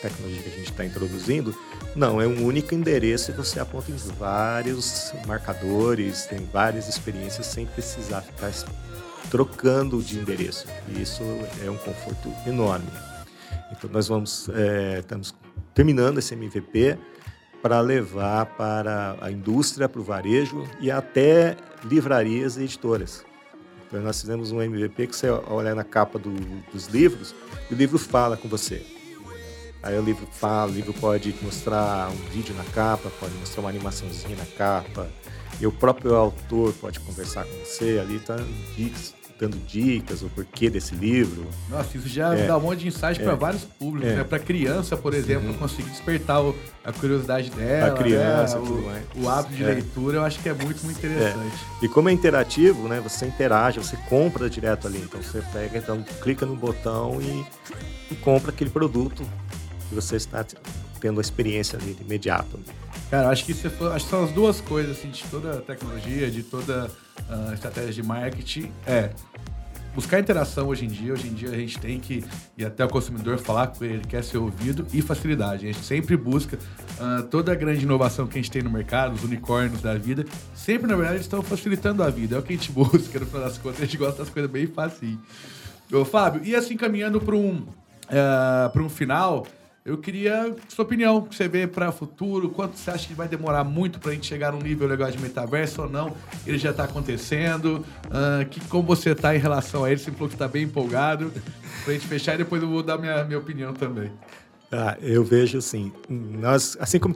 tecnologia 0.00 0.42
que 0.42 0.48
a 0.48 0.52
gente 0.52 0.70
está 0.70 0.84
introduzindo, 0.84 1.54
não, 1.94 2.20
é 2.20 2.26
um 2.26 2.44
único 2.44 2.74
endereço 2.74 3.30
e 3.30 3.34
você 3.34 3.60
aponta 3.60 3.90
em 3.90 3.96
vários 4.18 5.12
marcadores, 5.26 6.24
tem 6.26 6.38
várias 6.50 6.88
experiências 6.88 7.46
sem 7.46 7.66
precisar 7.66 8.22
ficar 8.22 8.48
trocando 9.30 10.02
de 10.02 10.18
endereço. 10.18 10.66
E 10.88 11.02
isso 11.02 11.22
é 11.64 11.70
um 11.70 11.76
conforto 11.76 12.32
enorme. 12.46 12.90
Então 13.72 13.90
nós 13.90 14.08
vamos, 14.08 14.48
é, 14.50 15.00
estamos 15.00 15.34
terminando 15.74 16.18
esse 16.18 16.34
MVP 16.34 16.96
para 17.62 17.80
levar 17.80 18.46
para 18.46 19.16
a 19.20 19.30
indústria, 19.30 19.88
para 19.88 20.00
o 20.00 20.04
varejo 20.04 20.64
e 20.80 20.90
até 20.90 21.56
livrarias 21.84 22.56
e 22.56 22.62
editoras. 22.62 23.24
Então, 23.86 24.00
nós 24.02 24.20
fizemos 24.20 24.50
um 24.50 24.60
MVP 24.60 25.06
que 25.06 25.14
você 25.16 25.30
olha 25.30 25.74
na 25.74 25.84
capa 25.84 26.18
do- 26.18 26.30
dos 26.72 26.86
livros 26.88 27.34
e 27.70 27.74
o 27.74 27.76
livro 27.76 27.98
fala 27.98 28.36
com 28.36 28.48
você. 28.48 28.84
Aí 29.82 29.96
o 29.96 30.02
livro 30.02 30.26
fala, 30.32 30.70
o 30.70 30.74
livro 30.74 30.92
pode 30.92 31.32
mostrar 31.42 32.10
um 32.10 32.30
vídeo 32.30 32.52
na 32.56 32.64
capa, 32.64 33.08
pode 33.20 33.32
mostrar 33.34 33.60
uma 33.60 33.70
animaçãozinha 33.70 34.34
na 34.36 34.46
capa, 34.46 35.08
e 35.60 35.66
o 35.66 35.70
próprio 35.72 36.16
autor 36.16 36.72
pode 36.74 36.98
conversar 36.98 37.44
com 37.44 37.56
você 37.64 38.00
ali, 38.00 38.18
tá 38.18 38.36
dicas, 38.76 39.14
dando 39.38 39.56
dicas, 39.66 40.22
o 40.22 40.28
porquê 40.30 40.70
desse 40.70 40.94
livro. 40.94 41.46
Nossa, 41.68 41.96
isso 41.98 42.08
já 42.08 42.34
É. 42.34 42.46
dá 42.46 42.56
um 42.56 42.60
monte 42.60 42.80
de 42.80 42.88
insight 42.88 43.20
para 43.20 43.32
É. 43.32 43.36
vários 43.36 43.64
públicos, 43.64 44.08
É. 44.10 44.16
Né? 44.16 44.24
Para 44.24 44.38
criança, 44.38 44.96
por 44.96 45.12
exemplo, 45.12 45.52
conseguir 45.54 45.90
despertar 45.90 46.42
o- 46.42 46.54
a 46.82 46.92
curiosidade 46.92 47.50
dela, 47.50 47.92
A 47.92 47.96
criança, 47.96 48.58
né? 48.58 48.64
tudo 48.66 48.78
o, 48.80 48.84
mais. 48.86 49.04
o 49.16 49.28
hábito 49.28 49.54
de 49.54 49.62
É. 49.62 49.66
leitura, 49.66 50.16
eu 50.18 50.24
acho 50.24 50.40
que 50.40 50.48
é 50.48 50.54
muito, 50.54 50.82
muito 50.84 50.96
interessante. 50.98 51.54
E 51.82 51.88
como 51.88 52.08
é 52.08 52.12
interativo, 52.12 52.88
né? 52.88 53.00
Você 53.00 53.26
interage, 53.26 53.78
você 53.78 53.96
compra 54.08 54.48
direto 54.48 54.86
ali. 54.86 54.98
Então 54.98 55.20
você 55.22 55.42
pega, 55.52 55.76
então 55.78 56.02
clica 56.22 56.46
no 56.46 56.56
botão 56.56 57.20
e, 57.20 57.44
e 58.10 58.14
compra 58.16 58.50
aquele 58.50 58.70
produto 58.70 59.22
que 59.88 59.94
você 59.94 60.16
está 60.16 60.44
tendo 60.98 61.18
a 61.18 61.20
experiência 61.20 61.78
ali 61.78 61.92
de 61.92 62.02
imediato. 62.02 62.58
Cara, 63.10 63.28
acho 63.28 63.44
que 63.44 63.52
isso 63.52 63.66
é- 63.66 63.86
acho 63.94 64.04
que 64.06 64.10
são 64.10 64.24
as 64.24 64.32
duas 64.32 64.60
coisas, 64.62 64.98
assim, 64.98 65.10
de 65.10 65.22
toda 65.24 65.58
a 65.58 65.60
tecnologia, 65.60 66.30
de 66.30 66.42
toda 66.42 66.90
a 67.28 67.54
estratégia 67.54 67.92
de 67.92 68.02
marketing. 68.02 68.70
É 68.86 69.10
buscar 69.96 70.20
interação 70.20 70.68
hoje 70.68 70.84
em 70.84 70.88
dia. 70.88 71.14
Hoje 71.14 71.26
em 71.26 71.32
dia 71.32 71.48
a 71.48 71.56
gente 71.56 71.78
tem 71.78 71.98
que 71.98 72.22
ir 72.56 72.64
até 72.66 72.84
o 72.84 72.88
consumidor 72.88 73.38
falar 73.38 73.68
com 73.68 73.82
ele, 73.82 73.94
ele 73.94 74.04
quer 74.04 74.22
ser 74.22 74.36
ouvido 74.36 74.86
e 74.92 75.00
facilidade. 75.00 75.66
A 75.66 75.72
gente 75.72 75.84
sempre 75.84 76.16
busca 76.18 76.58
ah, 77.00 77.24
toda 77.30 77.50
a 77.50 77.54
grande 77.54 77.82
inovação 77.82 78.26
que 78.26 78.38
a 78.38 78.42
gente 78.42 78.50
tem 78.50 78.62
no 78.62 78.70
mercado, 78.70 79.14
os 79.14 79.24
unicórnios 79.24 79.80
da 79.80 79.94
vida, 79.94 80.26
sempre, 80.54 80.86
na 80.86 80.94
verdade, 80.94 81.22
estão 81.22 81.42
facilitando 81.42 82.02
a 82.02 82.10
vida. 82.10 82.36
É 82.36 82.38
o 82.38 82.42
que 82.42 82.52
a 82.52 82.56
gente 82.56 82.70
busca, 82.72 83.18
no 83.18 83.26
final 83.26 83.42
das 83.42 83.56
contas, 83.56 83.80
a 83.80 83.84
gente 83.86 83.96
gosta 83.96 84.22
das 84.22 84.28
coisas 84.28 84.50
bem 84.50 84.66
fácil. 84.66 85.18
Ô, 85.90 86.04
Fábio, 86.04 86.42
e 86.44 86.54
assim, 86.54 86.76
caminhando 86.76 87.18
para 87.18 87.34
um, 87.34 87.66
ah, 88.10 88.68
pra 88.70 88.82
um 88.82 88.88
final, 88.90 89.46
eu 89.86 89.96
queria 89.96 90.54
sua 90.68 90.84
opinião, 90.84 91.22
que 91.22 91.32
você 91.32 91.46
vê 91.46 91.64
para 91.64 91.88
o 91.88 91.92
futuro, 91.92 92.50
quanto 92.50 92.76
você 92.76 92.90
acha 92.90 93.06
que 93.06 93.14
vai 93.14 93.28
demorar 93.28 93.62
muito 93.62 94.00
para 94.00 94.10
a 94.10 94.14
gente 94.14 94.26
chegar 94.26 94.50
num 94.50 94.58
nível 94.58 94.88
legal 94.88 95.08
de 95.08 95.18
metaverso 95.18 95.82
ou 95.82 95.88
não? 95.88 96.12
Ele 96.44 96.58
já 96.58 96.72
está 96.72 96.84
acontecendo? 96.84 97.86
Ah, 98.10 98.44
que, 98.44 98.60
como 98.66 98.82
você 98.82 99.10
está 99.10 99.36
em 99.36 99.38
relação 99.38 99.84
a 99.84 99.90
ele? 99.90 100.00
Você 100.00 100.10
falou 100.10 100.28
que 100.28 100.34
está 100.34 100.48
bem 100.48 100.64
empolgado. 100.64 101.32
Para 101.84 101.92
a 101.92 101.96
gente 101.96 102.08
fechar 102.08 102.34
e 102.34 102.38
depois 102.38 102.60
eu 102.60 102.68
vou 102.68 102.82
dar 102.82 102.98
minha, 102.98 103.22
minha 103.22 103.38
opinião 103.38 103.72
também. 103.72 104.10
Ah, 104.72 104.96
eu 105.00 105.22
vejo 105.22 105.58
assim, 105.58 105.92
nós, 106.08 106.76
assim 106.80 106.98
como 106.98 107.14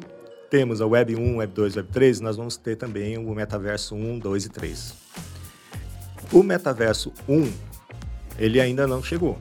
temos 0.48 0.80
a 0.80 0.86
Web 0.86 1.16
1, 1.16 1.36
Web 1.38 1.52
2, 1.52 1.76
Web 1.76 1.88
3, 1.92 2.20
nós 2.20 2.36
vamos 2.36 2.56
ter 2.56 2.76
também 2.76 3.18
o 3.18 3.34
Metaverso 3.34 3.96
1, 3.96 4.20
2 4.20 4.44
e 4.44 4.48
3. 4.48 4.94
O 6.32 6.44
Metaverso 6.44 7.12
1, 7.28 7.52
ele 8.38 8.60
ainda 8.60 8.86
não 8.86 9.02
chegou. 9.02 9.36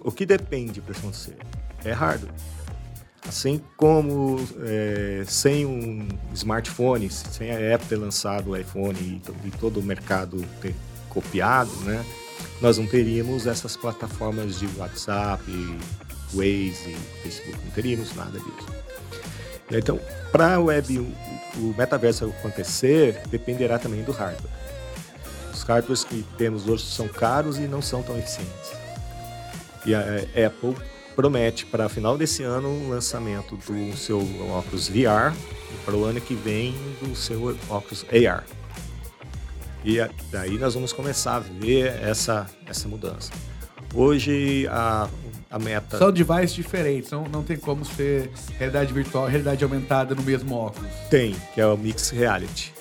O 0.00 0.10
que, 0.10 0.24
depende 0.24 0.80
para 0.80 0.96
acontecer? 0.96 1.36
É 1.84 1.92
hardware. 1.92 2.32
Assim 3.26 3.60
como 3.76 4.38
é, 4.60 5.24
sem 5.26 5.64
um 5.64 6.06
smartphone, 6.34 7.08
sem 7.10 7.50
a 7.50 7.74
Apple 7.74 7.88
ter 7.88 7.96
lançado 7.96 8.50
o 8.50 8.56
iPhone 8.56 8.98
e, 8.98 9.22
e 9.46 9.50
todo 9.52 9.80
o 9.80 9.82
mercado 9.82 10.44
ter 10.60 10.74
copiado, 11.08 11.74
né? 11.84 12.04
nós 12.60 12.78
não 12.78 12.86
teríamos 12.86 13.46
essas 13.46 13.76
plataformas 13.76 14.58
de 14.58 14.68
WhatsApp, 14.78 15.42
Waze, 16.32 16.96
Facebook, 17.22 17.58
não 17.64 17.70
teríamos 17.72 18.14
nada 18.14 18.38
disso. 18.38 18.68
Então, 19.70 20.00
para 20.30 20.58
o 20.58 20.64
web, 20.64 20.98
o, 21.56 21.74
metaverso 21.76 22.26
acontecer, 22.26 23.20
dependerá 23.28 23.78
também 23.78 24.02
do 24.02 24.12
hardware. 24.12 24.52
Os 25.52 25.62
hardwares 25.62 26.04
que 26.04 26.24
temos 26.36 26.68
hoje 26.68 26.84
são 26.84 27.08
caros 27.08 27.58
e 27.58 27.62
não 27.62 27.80
são 27.80 28.02
tão 28.02 28.18
eficientes. 28.18 28.72
E 29.86 29.94
a 29.94 30.00
a 30.00 30.46
Apple 30.46 30.74
promete 31.14 31.64
para 31.66 31.88
final 31.88 32.16
desse 32.18 32.42
ano 32.42 32.68
o 32.68 32.88
lançamento 32.90 33.56
do 33.56 33.96
seu 33.96 34.18
óculos 34.50 34.88
VR 34.88 35.32
e 35.72 35.76
para 35.84 35.94
o 35.94 36.04
ano 36.04 36.20
que 36.20 36.34
vem 36.34 36.74
do 37.00 37.14
seu 37.14 37.56
óculos 37.68 38.04
AR. 38.10 38.44
E 39.84 39.96
daí 40.30 40.58
nós 40.58 40.74
vamos 40.74 40.92
começar 40.92 41.36
a 41.36 41.40
ver 41.40 41.86
essa, 42.02 42.46
essa 42.66 42.88
mudança. 42.88 43.30
Hoje 43.94 44.66
a, 44.70 45.08
a 45.50 45.58
meta. 45.58 45.98
São 45.98 46.10
devices 46.10 46.54
diferentes, 46.54 47.10
não, 47.10 47.24
não 47.24 47.42
tem 47.42 47.56
como 47.56 47.84
ser 47.84 48.30
realidade 48.58 48.92
virtual, 48.92 49.26
realidade 49.26 49.62
aumentada 49.62 50.14
no 50.14 50.22
mesmo 50.22 50.54
óculos. 50.56 50.90
Tem, 51.10 51.36
que 51.54 51.60
é 51.60 51.66
o 51.66 51.76
Mixed 51.76 52.16
Reality. 52.18 52.72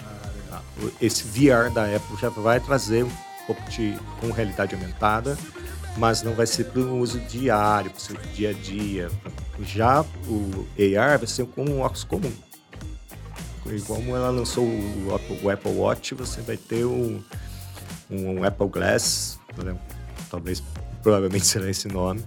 O- 0.81 0.91
Esse 1.01 1.23
VR 1.23 1.71
da 1.73 1.83
Apple 1.85 2.17
já 2.19 2.29
vai 2.29 2.59
trazer 2.59 3.03
um 3.03 3.11
pouco 3.45 3.61
de 3.69 3.95
com 4.21 4.31
realidade 4.31 4.73
aumentada, 4.73 5.37
mas 5.97 6.23
não 6.23 6.33
vai 6.33 6.47
ser 6.47 6.65
para 6.65 6.81
o 6.81 6.99
uso 6.99 7.19
diário, 7.21 7.91
para 7.91 7.97
o 7.97 8.01
seu 8.01 8.15
dia 8.33 8.49
a 8.49 8.53
dia. 8.53 9.09
Já 9.61 10.01
o 10.01 10.67
AR 10.99 11.19
vai 11.19 11.27
ser 11.27 11.45
como 11.47 11.71
um 11.71 11.81
óculos 11.81 12.03
comum. 12.03 12.31
E 13.65 13.79
como 13.81 14.15
ela 14.15 14.29
lançou 14.29 14.65
o 14.65 15.15
Apple, 15.15 15.39
o 15.41 15.49
Apple 15.49 15.71
Watch, 15.71 16.13
você 16.15 16.41
vai 16.41 16.57
ter 16.57 16.83
um, 16.85 17.23
um 18.09 18.43
Apple 18.43 18.67
Glass, 18.67 19.39
né? 19.63 19.75
talvez, 20.29 20.61
provavelmente 21.01 21.45
será 21.45 21.69
esse 21.69 21.87
nome, 21.87 22.21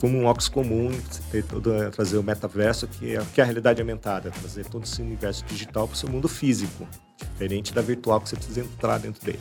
como 0.00 0.18
um 0.18 0.24
óculos 0.24 0.48
comum, 0.48 0.90
todo, 1.48 1.90
trazer 1.92 2.18
o 2.18 2.22
metaverso, 2.22 2.86
que 2.88 3.16
é, 3.16 3.22
que 3.34 3.40
é 3.40 3.44
a 3.44 3.46
realidade 3.46 3.80
aumentada, 3.80 4.30
trazer 4.30 4.64
todo 4.66 4.84
esse 4.84 5.00
universo 5.00 5.44
digital 5.44 5.86
para 5.86 5.94
o 5.94 5.96
seu 5.96 6.08
mundo 6.08 6.28
físico, 6.28 6.86
diferente 7.18 7.72
da 7.72 7.82
virtual 7.82 8.20
que 8.20 8.30
você 8.30 8.36
precisa 8.36 8.60
entrar 8.60 8.98
dentro 8.98 9.24
dele. 9.24 9.40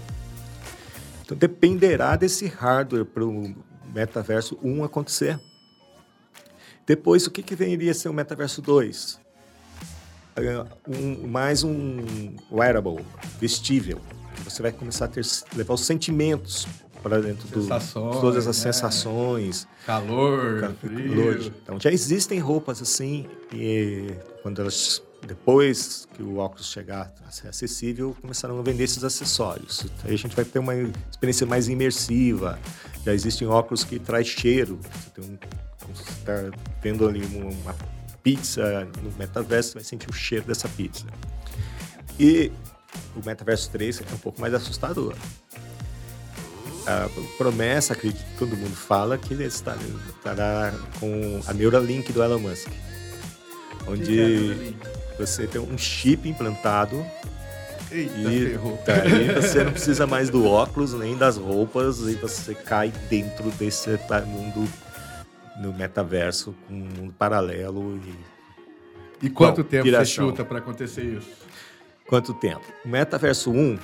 Então 1.29 1.37
dependerá 1.37 2.15
desse 2.15 2.47
hardware 2.47 3.05
para 3.05 3.23
o 3.23 3.55
metaverso 3.93 4.57
1 4.63 4.83
acontecer. 4.83 5.39
Depois, 6.87 7.27
o 7.27 7.31
que, 7.31 7.43
que 7.43 7.53
viria 7.53 7.91
a 7.91 7.93
ser 7.93 8.09
o 8.09 8.13
metaverso 8.13 8.63
2? 8.63 9.19
É, 10.37 10.65
um, 10.87 11.27
mais 11.27 11.63
um 11.63 12.35
wearable, 12.51 13.05
vestível. 13.39 14.01
Você 14.43 14.63
vai 14.63 14.71
começar 14.71 15.05
a 15.05 15.07
ter, 15.07 15.23
levar 15.55 15.75
os 15.75 15.85
sentimentos 15.85 16.67
para 17.03 17.21
dentro 17.21 17.47
do 17.49 17.67
todas 18.19 18.47
as 18.47 18.57
né? 18.57 18.63
sensações, 18.63 19.67
calor, 19.85 20.73
frio. 20.81 21.53
Então 21.61 21.79
já 21.79 21.91
existem 21.91 22.39
roupas 22.39 22.81
assim 22.81 23.27
e 23.53 24.15
quando 24.41 24.61
elas 24.61 25.03
depois 25.25 26.07
que 26.13 26.23
o 26.23 26.37
óculos 26.37 26.71
chegar 26.71 27.13
a 27.27 27.31
ser 27.31 27.47
acessível, 27.47 28.15
começaram 28.21 28.57
a 28.59 28.61
vender 28.61 28.83
esses 28.83 29.03
acessórios. 29.03 29.85
Aí 30.03 30.13
a 30.13 30.17
gente 30.17 30.35
vai 30.35 30.45
ter 30.45 30.59
uma 30.59 30.73
experiência 31.11 31.45
mais 31.45 31.67
imersiva. 31.67 32.59
Já 33.05 33.13
existem 33.13 33.47
óculos 33.47 33.83
que 33.83 33.99
traz 33.99 34.27
cheiro. 34.27 34.79
Você 35.15 36.03
está 36.11 36.33
vendo 36.81 37.07
ali 37.07 37.23
uma 37.25 37.75
pizza 38.23 38.87
no 39.01 39.11
metaverso, 39.17 39.69
você 39.69 39.75
vai 39.75 39.83
sentir 39.83 40.09
o 40.09 40.13
cheiro 40.13 40.45
dessa 40.45 40.67
pizza. 40.69 41.05
E 42.19 42.51
o 43.15 43.25
metaverso 43.25 43.69
3 43.71 44.01
é 44.01 44.13
um 44.13 44.17
pouco 44.17 44.41
mais 44.41 44.53
assustador 44.53 45.15
a 46.89 47.09
promessa, 47.37 47.93
acredito 47.93 48.23
que 48.23 48.37
todo 48.37 48.57
mundo 48.57 48.75
fala, 48.75 49.17
que 49.17 49.33
ele 49.33 49.45
estará 49.45 50.73
com 50.99 51.39
a 51.45 51.53
Neuralink 51.53 52.11
do 52.11 52.23
Elon 52.23 52.39
Musk. 52.39 52.67
Onde 53.87 54.75
você 55.19 55.45
tem 55.45 55.61
um 55.61 55.77
chip 55.77 56.27
implantado 56.27 57.05
Eita, 57.91 58.13
e 58.17 58.53
daí 58.85 59.33
você 59.33 59.63
não 59.63 59.71
precisa 59.71 60.05
mais 60.05 60.29
do 60.29 60.45
óculos 60.45 60.93
nem 60.93 61.17
das 61.17 61.37
roupas 61.37 61.99
e 62.01 62.15
você 62.15 62.53
cai 62.53 62.93
dentro 63.09 63.49
desse 63.51 63.89
mundo 64.27 64.67
no 65.59 65.73
metaverso 65.73 66.55
com 66.67 66.73
um 66.73 66.85
mundo 66.85 67.13
paralelo 67.17 67.99
e 68.05 68.39
e 69.21 69.29
quanto 69.29 69.63
Bom, 69.63 69.69
tempo 69.69 69.83
piração. 69.83 70.05
você 70.05 70.31
chuta 70.31 70.45
para 70.45 70.59
acontecer 70.59 71.03
isso? 71.03 71.29
Quanto 72.07 72.33
tempo? 72.33 72.63
Metaverso 72.85 73.51
1 73.51 73.77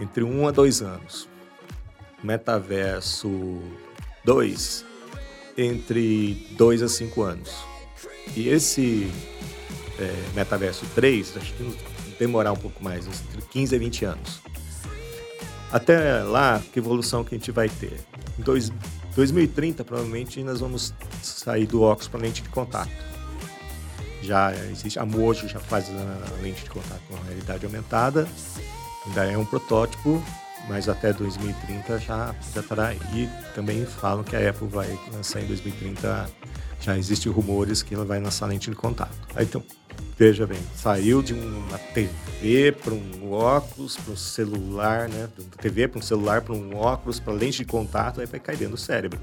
entre 0.00 0.24
1 0.24 0.48
a 0.48 0.50
2 0.50 0.82
anos. 0.82 1.28
Metaverso 2.22 3.60
2 4.24 4.84
entre 5.56 6.46
2 6.52 6.82
a 6.82 6.88
5 6.88 7.22
anos. 7.22 7.54
E 8.34 8.48
esse 8.48 9.10
é, 10.00 10.14
Metaverso 10.34 10.86
3, 10.94 11.36
acho 11.36 11.52
que 11.54 11.76
demorar 12.18 12.52
um 12.52 12.56
pouco 12.56 12.82
mais, 12.82 13.06
entre 13.06 13.42
15 13.50 13.76
a 13.76 13.78
20 13.78 14.04
anos. 14.04 14.40
Até 15.72 16.22
lá, 16.22 16.60
que 16.72 16.78
evolução 16.78 17.24
que 17.24 17.34
a 17.34 17.38
gente 17.38 17.50
vai 17.52 17.68
ter? 17.68 18.00
Em 18.38 18.42
dois, 18.42 18.72
2030, 19.14 19.84
provavelmente, 19.84 20.42
nós 20.42 20.60
vamos 20.60 20.92
sair 21.22 21.66
do 21.66 21.82
óculos 21.82 22.08
para 22.08 22.20
lente 22.20 22.42
de 22.42 22.48
contato. 22.48 22.90
Já 24.22 24.52
existe, 24.52 24.98
a 24.98 25.06
Mojo 25.06 25.48
já 25.48 25.58
faz 25.58 25.88
a 25.88 26.42
lente 26.42 26.64
de 26.64 26.70
contato 26.70 27.00
com 27.08 27.16
a 27.16 27.22
realidade 27.22 27.64
aumentada, 27.64 28.28
ainda 29.06 29.24
é 29.24 29.38
um 29.38 29.44
protótipo, 29.44 30.22
mas 30.68 30.88
até 30.88 31.12
2030 31.12 31.98
já, 31.98 32.34
já 32.54 32.60
estará. 32.60 32.94
E 32.94 33.28
também 33.54 33.86
falam 33.86 34.22
que 34.22 34.36
a 34.36 34.50
Apple 34.50 34.68
vai 34.68 34.98
lançar 35.12 35.40
em 35.40 35.46
2030, 35.46 36.30
já 36.80 36.98
existem 36.98 37.32
rumores 37.32 37.82
que 37.82 37.94
ela 37.94 38.04
vai 38.04 38.20
lançar 38.20 38.46
lente 38.46 38.70
de 38.70 38.76
contato. 38.76 39.16
Aí, 39.34 39.44
então, 39.44 39.64
veja 40.18 40.46
bem, 40.46 40.58
saiu 40.74 41.22
de 41.22 41.34
uma 41.34 41.78
TV 41.78 42.72
para 42.72 42.94
um 42.94 43.32
óculos, 43.32 43.96
para 43.96 44.12
um 44.12 44.16
celular, 44.16 45.08
né? 45.08 45.28
Da 45.38 45.62
TV 45.62 45.88
para 45.88 45.98
um 45.98 46.02
celular, 46.02 46.42
para 46.42 46.54
um 46.54 46.76
óculos, 46.76 47.20
para 47.20 47.32
lente 47.32 47.58
de 47.58 47.64
contato, 47.64 48.20
aí 48.20 48.26
vai 48.26 48.40
cair 48.40 48.56
dentro 48.56 48.74
do 48.74 48.80
cérebro. 48.80 49.18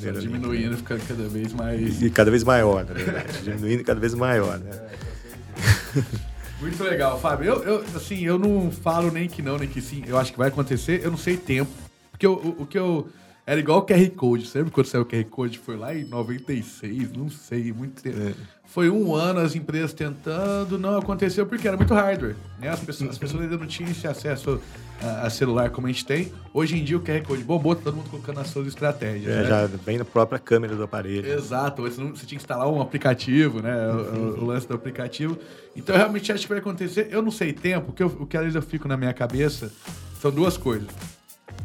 Sim, 0.00 0.12
diminuindo, 0.12 0.76
ficando 0.76 1.06
cada 1.06 1.28
vez 1.28 1.52
mais. 1.52 2.02
E 2.02 2.10
cada 2.10 2.30
vez 2.30 2.44
maior, 2.44 2.84
na 2.84 2.94
verdade. 2.94 3.42
diminuindo 3.44 3.84
cada 3.84 4.00
vez 4.00 4.14
maior, 4.14 4.58
né? 4.58 4.70
É. 4.70 6.28
Muito 6.60 6.82
legal, 6.82 7.20
Fábio. 7.20 7.52
Eu, 7.52 7.62
eu, 7.62 7.84
assim, 7.94 8.24
eu 8.24 8.38
não 8.38 8.70
falo 8.70 9.10
nem 9.10 9.28
que 9.28 9.40
não, 9.40 9.56
nem 9.58 9.68
que 9.68 9.80
sim. 9.80 10.02
Eu 10.06 10.18
acho 10.18 10.32
que 10.32 10.38
vai 10.38 10.48
acontecer. 10.48 11.00
Eu 11.04 11.10
não 11.10 11.18
sei 11.18 11.36
tempo. 11.36 11.70
Porque 12.10 12.26
eu, 12.26 12.32
o, 12.32 12.62
o 12.62 12.66
que 12.66 12.78
eu. 12.78 13.08
Era 13.48 13.60
igual 13.60 13.78
o 13.78 13.82
QR 13.82 14.10
Code. 14.10 14.46
Sempre 14.46 14.70
quando 14.70 14.88
saiu 14.88 15.04
o 15.04 15.06
QR 15.06 15.24
Code 15.24 15.58
foi 15.58 15.74
lá 15.74 15.94
em 15.94 16.04
96, 16.04 17.12
não 17.12 17.30
sei, 17.30 17.72
muito 17.72 18.02
tempo. 18.02 18.20
É. 18.20 18.34
Foi 18.66 18.90
um 18.90 19.14
ano 19.14 19.40
as 19.40 19.56
empresas 19.56 19.94
tentando, 19.94 20.78
não 20.78 20.98
aconteceu 20.98 21.46
porque 21.46 21.66
era 21.66 21.74
muito 21.74 21.94
hardware. 21.94 22.36
Né? 22.60 22.68
As, 22.68 22.80
pessoas, 22.80 23.08
as 23.12 23.16
pessoas 23.16 23.44
ainda 23.44 23.56
não 23.56 23.66
tinham 23.66 23.90
esse 23.90 24.06
acesso 24.06 24.60
a, 25.00 25.22
a, 25.22 25.30
celular 25.30 25.70
como 25.70 25.86
a 25.86 25.90
gente 25.90 26.04
tem. 26.04 26.30
Hoje 26.52 26.78
em 26.78 26.84
dia 26.84 26.98
o 26.98 27.00
QR 27.00 27.22
Code 27.22 27.42
bombou, 27.42 27.74
todo 27.74 27.96
mundo 27.96 28.10
colocando 28.10 28.38
as 28.38 28.48
suas 28.48 28.66
estratégias. 28.66 29.32
É, 29.32 29.42
né? 29.42 29.48
já 29.48 29.66
vem 29.66 29.96
na 29.96 30.04
própria 30.04 30.38
câmera 30.38 30.76
do 30.76 30.82
aparelho. 30.82 31.32
Exato, 31.32 31.80
você, 31.80 31.98
não, 31.98 32.10
você 32.10 32.26
tinha 32.26 32.38
que 32.38 32.44
instalar 32.44 32.68
um 32.68 32.82
aplicativo, 32.82 33.62
né? 33.62 33.74
O, 33.90 34.42
o, 34.42 34.44
lance 34.44 34.68
do 34.68 34.74
aplicativo. 34.74 35.38
Então 35.74 35.94
eu 35.94 35.98
realmente 35.98 36.30
acho 36.30 36.42
que 36.42 36.50
vai 36.50 36.58
acontecer. 36.58 37.08
Eu 37.10 37.22
não 37.22 37.30
sei 37.30 37.54
tempo, 37.54 37.94
que 37.94 38.02
eu, 38.02 38.08
o 38.08 38.26
que 38.26 38.36
às 38.36 38.42
vezes 38.42 38.56
eu 38.56 38.62
fico 38.62 38.86
na 38.86 38.98
minha 38.98 39.14
cabeça 39.14 39.72
são 40.20 40.30
duas 40.30 40.58
coisas. 40.58 41.17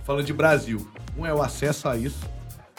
Falando 0.05 0.25
de 0.25 0.33
Brasil. 0.33 0.87
Um 1.17 1.25
é 1.25 1.33
o 1.33 1.41
acesso 1.41 1.87
a 1.87 1.95
isso 1.97 2.33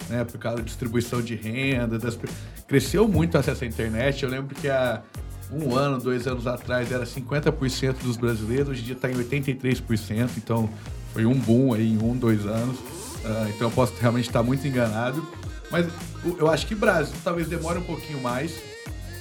né, 0.08 0.24
por 0.24 0.38
causa 0.38 0.58
da 0.58 0.64
distribuição 0.64 1.22
de 1.22 1.34
renda, 1.34 1.98
das... 1.98 2.18
cresceu 2.66 3.08
muito 3.08 3.34
o 3.34 3.38
acesso 3.38 3.64
à 3.64 3.66
internet. 3.66 4.22
Eu 4.22 4.30
lembro 4.30 4.54
que 4.54 4.68
há 4.68 5.02
um 5.50 5.74
ano, 5.74 5.98
dois 5.98 6.26
anos 6.26 6.46
atrás 6.46 6.90
era 6.90 7.04
50% 7.04 8.02
dos 8.02 8.16
brasileiros, 8.16 8.70
hoje 8.70 8.82
em 8.82 8.84
dia 8.84 8.94
está 8.94 9.10
em 9.10 9.14
83%, 9.14 10.30
então 10.36 10.68
foi 11.12 11.24
um 11.26 11.34
boom 11.34 11.74
aí 11.74 11.92
em 11.92 12.02
um, 12.02 12.16
dois 12.16 12.46
anos. 12.46 12.76
Uh, 12.78 13.48
então 13.54 13.68
eu 13.68 13.70
posso 13.70 13.94
realmente 14.00 14.28
estar 14.28 14.42
muito 14.42 14.66
enganado. 14.66 15.26
Mas 15.70 15.86
eu 16.38 16.48
acho 16.50 16.66
que 16.66 16.74
Brasil 16.74 17.14
talvez 17.24 17.48
demore 17.48 17.78
um 17.78 17.84
pouquinho 17.84 18.20
mais 18.20 18.54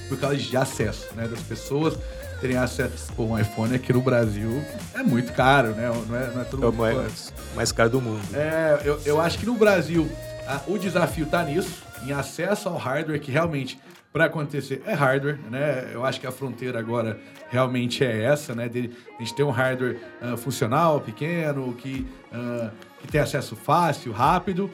por 0.08 0.18
causa 0.18 0.36
de 0.36 0.56
acesso, 0.56 1.08
né? 1.14 1.26
Das 1.26 1.40
pessoas 1.40 1.98
terem 2.44 2.58
acesso. 2.58 3.10
Pô, 3.14 3.24
um 3.24 3.38
iPhone 3.38 3.74
aqui 3.74 3.90
no 3.90 4.02
Brasil 4.02 4.62
é 4.94 5.02
muito 5.02 5.32
caro, 5.32 5.68
né? 5.68 5.88
Não 6.06 6.16
é, 6.16 6.30
não 6.34 6.42
é 6.42 6.44
todo 6.44 6.60
mundo. 6.60 6.86
É 6.86 6.92
o 6.92 6.96
mais, 6.96 7.32
mais 7.56 7.72
caro 7.72 7.88
do 7.88 8.02
mundo. 8.02 8.20
É, 8.34 8.82
eu, 8.84 9.00
eu 9.06 9.20
acho 9.20 9.38
que 9.38 9.46
no 9.46 9.54
Brasil 9.54 10.06
ah, 10.46 10.60
o 10.66 10.76
desafio 10.76 11.24
está 11.24 11.42
nisso, 11.42 11.82
em 12.04 12.12
acesso 12.12 12.68
ao 12.68 12.76
hardware, 12.76 13.18
que 13.18 13.32
realmente, 13.32 13.80
para 14.12 14.26
acontecer, 14.26 14.82
é 14.84 14.92
hardware, 14.92 15.38
né? 15.50 15.88
Eu 15.90 16.04
acho 16.04 16.20
que 16.20 16.26
a 16.26 16.30
fronteira 16.30 16.78
agora 16.78 17.18
realmente 17.48 18.04
é 18.04 18.24
essa, 18.24 18.54
né? 18.54 18.68
De, 18.68 18.90
a 19.18 19.22
gente 19.22 19.34
tem 19.34 19.44
um 19.44 19.50
hardware 19.50 19.98
uh, 20.20 20.36
funcional, 20.36 21.00
pequeno, 21.00 21.72
que, 21.72 22.06
uh, 22.30 22.70
que 23.00 23.08
tem 23.08 23.22
acesso 23.22 23.56
fácil, 23.56 24.12
rápido. 24.12 24.70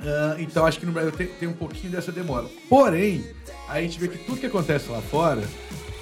Uh, 0.00 0.40
então, 0.40 0.66
acho 0.66 0.80
que 0.80 0.86
no 0.86 0.90
Brasil 0.90 1.12
tem, 1.12 1.28
tem 1.28 1.48
um 1.48 1.54
pouquinho 1.54 1.92
dessa 1.92 2.10
demora. 2.10 2.48
Porém, 2.68 3.24
a 3.68 3.80
gente 3.80 3.96
vê 4.00 4.08
que 4.08 4.18
tudo 4.18 4.40
que 4.40 4.46
acontece 4.46 4.90
lá 4.90 5.00
fora 5.00 5.42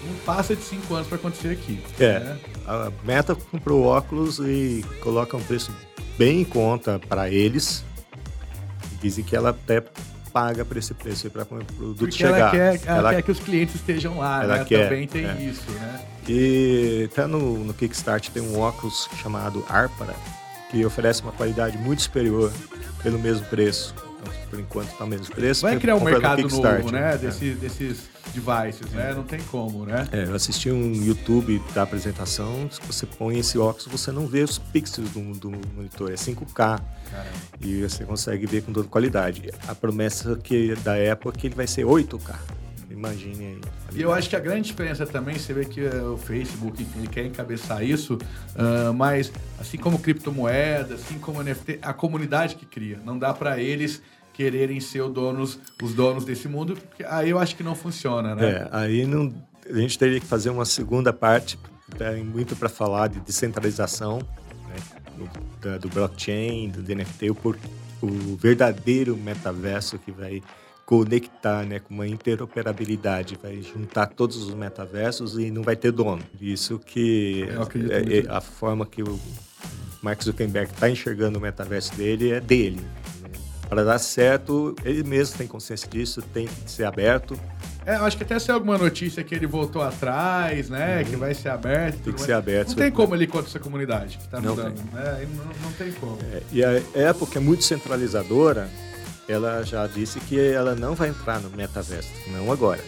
não 0.04 0.14
passa 0.24 0.54
de 0.54 0.62
cinco 0.62 0.94
anos 0.94 1.08
para 1.08 1.16
acontecer 1.16 1.48
aqui. 1.48 1.80
É. 1.98 2.20
Né? 2.20 2.38
A 2.66 2.90
Meta 3.04 3.34
comprou 3.34 3.84
óculos 3.84 4.38
e 4.38 4.84
coloca 5.00 5.36
um 5.36 5.42
preço 5.42 5.72
bem 6.18 6.42
em 6.42 6.44
conta 6.44 7.00
para 7.08 7.28
eles, 7.28 7.84
Dizem 9.04 9.22
que 9.22 9.36
ela 9.36 9.50
até 9.50 9.82
paga 10.32 10.64
por 10.64 10.78
esse 10.78 10.94
preço 10.94 11.28
para 11.28 11.42
o 11.42 11.46
produto 11.46 11.98
Porque 11.98 12.16
chegar. 12.16 12.38
Ela 12.38 12.50
quer, 12.50 12.80
ela, 12.86 12.98
ela 12.98 13.14
quer 13.16 13.22
que 13.22 13.30
os 13.30 13.38
clientes 13.38 13.74
estejam 13.74 14.18
lá, 14.18 14.42
ela 14.42 14.58
né? 14.58 14.64
Quer, 14.64 14.88
Também 14.88 15.06
tem 15.06 15.26
é. 15.26 15.42
isso, 15.42 15.70
né? 15.72 16.00
E 16.26 17.06
até 17.12 17.26
no, 17.26 17.58
no 17.58 17.74
Kickstart 17.74 18.30
tem 18.30 18.42
um 18.42 18.58
óculos 18.58 19.10
chamado 19.20 19.62
Arpara, 19.68 20.14
que 20.70 20.84
oferece 20.86 21.20
uma 21.20 21.32
qualidade 21.32 21.76
muito 21.76 22.00
superior 22.00 22.50
pelo 23.02 23.18
mesmo 23.18 23.44
preço. 23.46 23.94
Então, 24.24 24.48
por 24.50 24.58
enquanto 24.58 24.88
está 24.90 25.06
mesmo 25.06 25.34
preço. 25.34 25.62
Vai 25.62 25.78
criar 25.78 25.96
um 25.96 26.04
mercado 26.04 26.48
novo, 26.48 26.90
né? 26.90 27.14
É. 27.14 27.18
Desse, 27.18 27.50
desses 27.52 28.08
devices, 28.32 28.90
né? 28.92 29.12
Não 29.14 29.22
tem 29.22 29.40
como, 29.50 29.84
né? 29.84 30.06
É, 30.10 30.24
eu 30.24 30.34
assisti 30.34 30.70
um 30.70 30.92
YouTube 30.92 31.62
da 31.74 31.82
apresentação, 31.82 32.68
se 32.70 32.80
você 32.86 33.06
põe 33.06 33.38
esse 33.38 33.58
óculos, 33.58 33.86
você 33.86 34.10
não 34.10 34.26
vê 34.26 34.42
os 34.42 34.58
pixels 34.58 35.10
do, 35.10 35.20
do 35.32 35.50
monitor, 35.74 36.10
é 36.10 36.14
5K. 36.14 36.54
Caramba. 36.54 36.84
E 37.60 37.82
você 37.82 38.04
consegue 38.04 38.46
ver 38.46 38.62
com 38.62 38.72
toda 38.72 38.88
qualidade. 38.88 39.50
A 39.68 39.74
promessa 39.74 40.36
que 40.36 40.74
da 40.76 40.94
Apple 41.12 41.30
é 41.30 41.38
que 41.38 41.46
ele 41.46 41.54
vai 41.54 41.66
ser 41.66 41.84
8K. 41.84 42.34
Imagine 42.94 43.46
aí. 43.46 43.60
E 43.94 44.02
eu 44.02 44.12
acho 44.12 44.30
que 44.30 44.36
a 44.36 44.40
grande 44.40 44.68
diferença 44.68 45.04
também, 45.04 45.36
você 45.36 45.52
vê 45.52 45.64
que 45.64 45.84
o 45.84 46.16
Facebook, 46.16 46.86
ele 46.96 47.08
quer 47.08 47.26
encabeçar 47.26 47.82
isso, 47.82 48.14
uh, 48.14 48.94
mas 48.94 49.32
assim 49.58 49.76
como 49.76 49.98
criptomoeda, 49.98 50.94
assim 50.94 51.18
como 51.18 51.42
NFT, 51.42 51.80
a 51.82 51.92
comunidade 51.92 52.54
que 52.54 52.64
cria. 52.64 53.00
Não 53.04 53.18
dá 53.18 53.34
para 53.34 53.60
eles 53.60 54.00
quererem 54.34 54.80
ser 54.80 55.08
donos, 55.08 55.58
os 55.82 55.94
donos 55.94 56.24
desse 56.24 56.48
mundo, 56.48 56.76
aí 57.06 57.30
eu 57.30 57.38
acho 57.38 57.56
que 57.56 57.62
não 57.62 57.74
funciona, 57.74 58.34
né? 58.34 58.50
É, 58.50 58.68
aí 58.72 59.06
não, 59.06 59.32
a 59.70 59.78
gente 59.78 59.98
teria 59.98 60.20
que 60.20 60.26
fazer 60.26 60.50
uma 60.50 60.64
segunda 60.64 61.12
parte, 61.12 61.58
tem 61.96 62.24
muito 62.24 62.56
para 62.56 62.68
falar 62.68 63.08
de 63.08 63.20
descentralização, 63.20 64.18
né, 64.68 64.76
do, 65.60 65.78
do, 65.78 65.88
blockchain, 65.88 66.68
do 66.68 66.82
NFT, 66.82 67.30
o, 67.30 67.36
o 68.02 68.36
verdadeiro 68.36 69.16
metaverso 69.16 69.98
que 69.98 70.10
vai 70.10 70.42
conectar, 70.84 71.64
né, 71.64 71.78
com 71.78 71.94
uma 71.94 72.06
interoperabilidade, 72.06 73.38
vai 73.42 73.62
juntar 73.62 74.06
todos 74.08 74.36
os 74.36 74.54
metaversos 74.54 75.38
e 75.38 75.50
não 75.50 75.62
vai 75.62 75.76
ter 75.76 75.92
dono. 75.92 76.22
Isso 76.40 76.78
que 76.78 77.46
é, 77.90 78.18
é, 78.18 78.30
a 78.30 78.40
forma 78.40 78.84
que 78.84 79.02
o 79.02 79.18
Mark 80.02 80.22
Zuckerberg 80.22 80.70
está 80.70 80.90
enxergando 80.90 81.38
o 81.38 81.42
metaverso 81.42 81.94
dele 81.94 82.32
é 82.32 82.40
dele. 82.40 82.84
Para 83.68 83.82
dar 83.82 83.98
certo, 83.98 84.74
ele 84.84 85.02
mesmo 85.02 85.38
tem 85.38 85.46
consciência 85.46 85.88
disso, 85.88 86.22
tem 86.22 86.46
que 86.46 86.70
ser 86.70 86.84
aberto. 86.84 87.38
É, 87.86 87.96
acho 87.96 88.16
que 88.16 88.22
até 88.22 88.38
saiu 88.38 88.56
alguma 88.56 88.78
notícia 88.78 89.22
que 89.22 89.34
ele 89.34 89.46
voltou 89.46 89.82
atrás, 89.82 90.70
né? 90.70 90.98
Uhum. 90.98 91.04
Que 91.04 91.16
vai 91.16 91.34
ser 91.34 91.50
aberto. 91.50 91.98
Tem 92.02 92.12
que 92.12 92.20
ser 92.20 92.32
aberto. 92.32 92.68
Não 92.70 92.76
tem 92.76 92.90
como 92.90 93.14
ele 93.14 93.26
contra 93.26 93.48
essa 93.48 93.58
comunidade 93.58 94.16
que 94.16 94.24
está 94.24 94.40
mudando. 94.40 94.74
Tem. 94.74 94.92
Né? 94.92 95.28
Não, 95.36 95.44
não 95.44 95.72
tem 95.72 95.92
como. 95.92 96.18
É, 96.32 96.42
e 96.52 96.64
a 96.64 96.80
época 96.94 97.38
é 97.38 97.42
muito 97.42 97.64
centralizadora, 97.64 98.68
ela 99.28 99.62
já 99.62 99.86
disse 99.86 100.20
que 100.20 100.38
ela 100.38 100.74
não 100.74 100.94
vai 100.94 101.08
entrar 101.08 101.40
no 101.40 101.50
metaverso, 101.50 102.10
não 102.28 102.50
agora. 102.52 102.82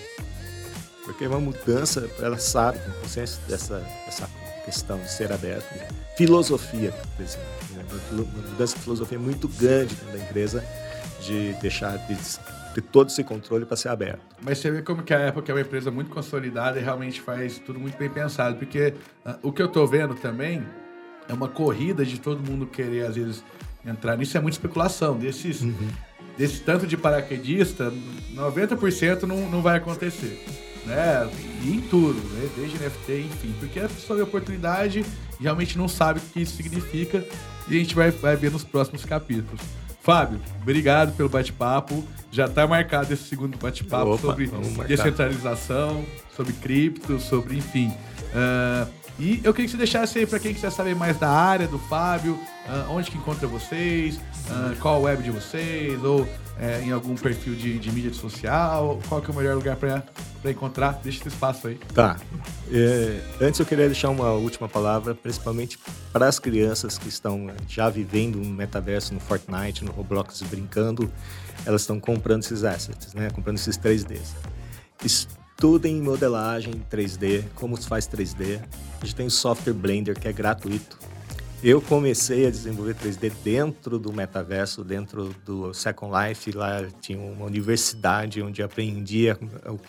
Porque 1.04 1.24
é 1.24 1.28
uma 1.28 1.40
mudança, 1.40 2.08
ela 2.18 2.38
sabe, 2.38 2.78
tem 2.78 2.92
consciência 3.00 3.40
dessa, 3.46 3.78
dessa 4.04 4.28
questão 4.64 4.98
de 4.98 5.10
ser 5.10 5.30
aberto. 5.32 5.66
Filosofia, 6.16 6.92
por 7.16 7.22
exemplo. 7.22 7.65
Uma 8.10 8.24
mudança 8.24 8.76
de 8.76 8.82
filosofia 8.82 9.18
muito 9.18 9.48
grande 9.48 9.94
dentro 9.94 10.18
da 10.18 10.24
empresa 10.24 10.64
de 11.20 11.54
deixar 11.54 11.96
de 11.98 12.16
ter 12.74 12.82
todo 12.82 13.08
esse 13.08 13.24
controle 13.24 13.64
para 13.64 13.76
ser 13.76 13.88
aberto. 13.88 14.20
Mas 14.42 14.58
você 14.58 14.70
vê 14.70 14.82
como 14.82 15.02
que 15.02 15.14
a 15.14 15.28
Apple 15.28 15.42
é 15.46 15.52
uma 15.52 15.60
empresa 15.60 15.90
muito 15.90 16.10
consolidada 16.10 16.78
e 16.78 16.82
realmente 16.82 17.20
faz 17.20 17.58
tudo 17.58 17.78
muito 17.80 17.96
bem 17.96 18.10
pensado. 18.10 18.56
Porque 18.56 18.94
uh, 19.24 19.34
o 19.42 19.52
que 19.52 19.62
eu 19.62 19.66
estou 19.66 19.86
vendo 19.86 20.14
também 20.14 20.62
é 21.28 21.32
uma 21.32 21.48
corrida 21.48 22.04
de 22.04 22.20
todo 22.20 22.40
mundo 22.42 22.66
querer, 22.66 23.06
às 23.06 23.16
vezes, 23.16 23.42
entrar 23.84 24.16
nisso. 24.16 24.36
É 24.36 24.40
muita 24.40 24.56
especulação. 24.56 25.16
Desses 25.16 25.62
uhum 25.62 25.88
desse 26.36 26.60
tanto 26.60 26.86
de 26.86 26.96
paraquedista, 26.96 27.92
90% 28.34 29.22
não, 29.22 29.48
não 29.48 29.62
vai 29.62 29.78
acontecer. 29.78 30.44
Né? 30.84 31.28
E 31.64 31.70
em 31.70 31.80
tudo, 31.80 32.20
né? 32.34 32.48
desde 32.56 32.76
NFT, 32.76 33.20
enfim, 33.22 33.54
porque 33.58 33.80
a 33.80 33.88
pessoa 33.88 34.18
vê 34.18 34.22
oportunidade 34.22 35.04
e 35.40 35.42
realmente 35.42 35.76
não 35.76 35.88
sabe 35.88 36.20
o 36.20 36.22
que 36.22 36.42
isso 36.42 36.56
significa 36.56 37.24
e 37.68 37.76
a 37.76 37.78
gente 37.78 37.94
vai, 37.94 38.10
vai 38.10 38.36
ver 38.36 38.50
nos 38.50 38.64
próximos 38.64 39.04
capítulos. 39.04 39.60
Fábio, 40.00 40.40
obrigado 40.62 41.16
pelo 41.16 41.28
bate-papo. 41.28 42.04
Já 42.30 42.46
está 42.46 42.66
marcado 42.66 43.12
esse 43.12 43.24
segundo 43.24 43.58
bate-papo 43.58 44.18
sobre 44.18 44.50
descentralização, 44.86 46.04
sobre 46.36 46.52
cripto, 46.52 47.18
sobre, 47.18 47.56
enfim. 47.56 47.88
Uh, 47.88 49.05
e 49.18 49.40
eu 49.42 49.52
queria 49.52 49.66
que 49.66 49.70
você 49.70 49.76
deixasse 49.76 50.18
aí 50.18 50.26
para 50.26 50.38
quem 50.38 50.52
quiser 50.52 50.70
saber 50.70 50.94
mais 50.94 51.18
da 51.18 51.30
área 51.30 51.66
do 51.66 51.78
Fábio, 51.78 52.34
uh, 52.34 52.90
onde 52.90 53.10
que 53.10 53.16
encontra 53.16 53.46
vocês, 53.46 54.16
uh, 54.16 54.76
qual 54.80 54.96
a 54.96 54.98
web 54.98 55.22
de 55.22 55.30
vocês, 55.30 56.02
ou 56.04 56.28
é, 56.58 56.80
em 56.82 56.90
algum 56.90 57.14
perfil 57.14 57.54
de, 57.54 57.78
de, 57.78 57.92
mídia 57.92 58.12
social, 58.12 58.98
qual 59.08 59.20
que 59.20 59.30
é 59.30 59.34
o 59.34 59.36
melhor 59.36 59.54
lugar 59.54 59.76
para 59.76 60.02
encontrar? 60.46 61.00
Deixa 61.02 61.20
esse 61.20 61.28
espaço 61.28 61.68
aí. 61.68 61.78
Tá. 61.94 62.16
É, 62.72 63.20
antes 63.40 63.60
eu 63.60 63.66
queria 63.66 63.86
deixar 63.86 64.08
uma 64.08 64.32
última 64.32 64.66
palavra, 64.68 65.14
principalmente 65.14 65.78
para 66.12 66.26
as 66.26 66.38
crianças 66.38 66.96
que 66.96 67.08
estão 67.08 67.48
já 67.68 67.90
vivendo 67.90 68.40
um 68.40 68.48
metaverso 68.48 69.12
no 69.12 69.20
Fortnite, 69.20 69.84
no 69.84 69.92
Roblox, 69.92 70.42
brincando, 70.42 71.12
elas 71.66 71.82
estão 71.82 72.00
comprando 72.00 72.42
esses 72.42 72.64
assets, 72.64 73.12
né? 73.12 73.28
Comprando 73.30 73.58
esses 73.58 73.76
3Ds 73.76 74.34
tudo 75.56 75.86
em 75.86 76.00
modelagem 76.00 76.74
3D, 76.90 77.44
como 77.54 77.76
se 77.80 77.88
faz 77.88 78.06
3D. 78.06 78.60
A 79.00 79.04
gente 79.04 79.14
tem 79.14 79.26
o 79.26 79.30
software 79.30 79.72
Blender, 79.72 80.18
que 80.18 80.28
é 80.28 80.32
gratuito. 80.32 80.98
Eu 81.64 81.80
comecei 81.80 82.46
a 82.46 82.50
desenvolver 82.50 82.94
3D 82.94 83.32
dentro 83.42 83.98
do 83.98 84.12
metaverso, 84.12 84.84
dentro 84.84 85.34
do 85.44 85.72
Second 85.72 86.12
Life. 86.14 86.52
Lá 86.52 86.86
tinha 87.00 87.18
uma 87.18 87.46
universidade 87.46 88.42
onde 88.42 88.62
aprendia 88.62 89.38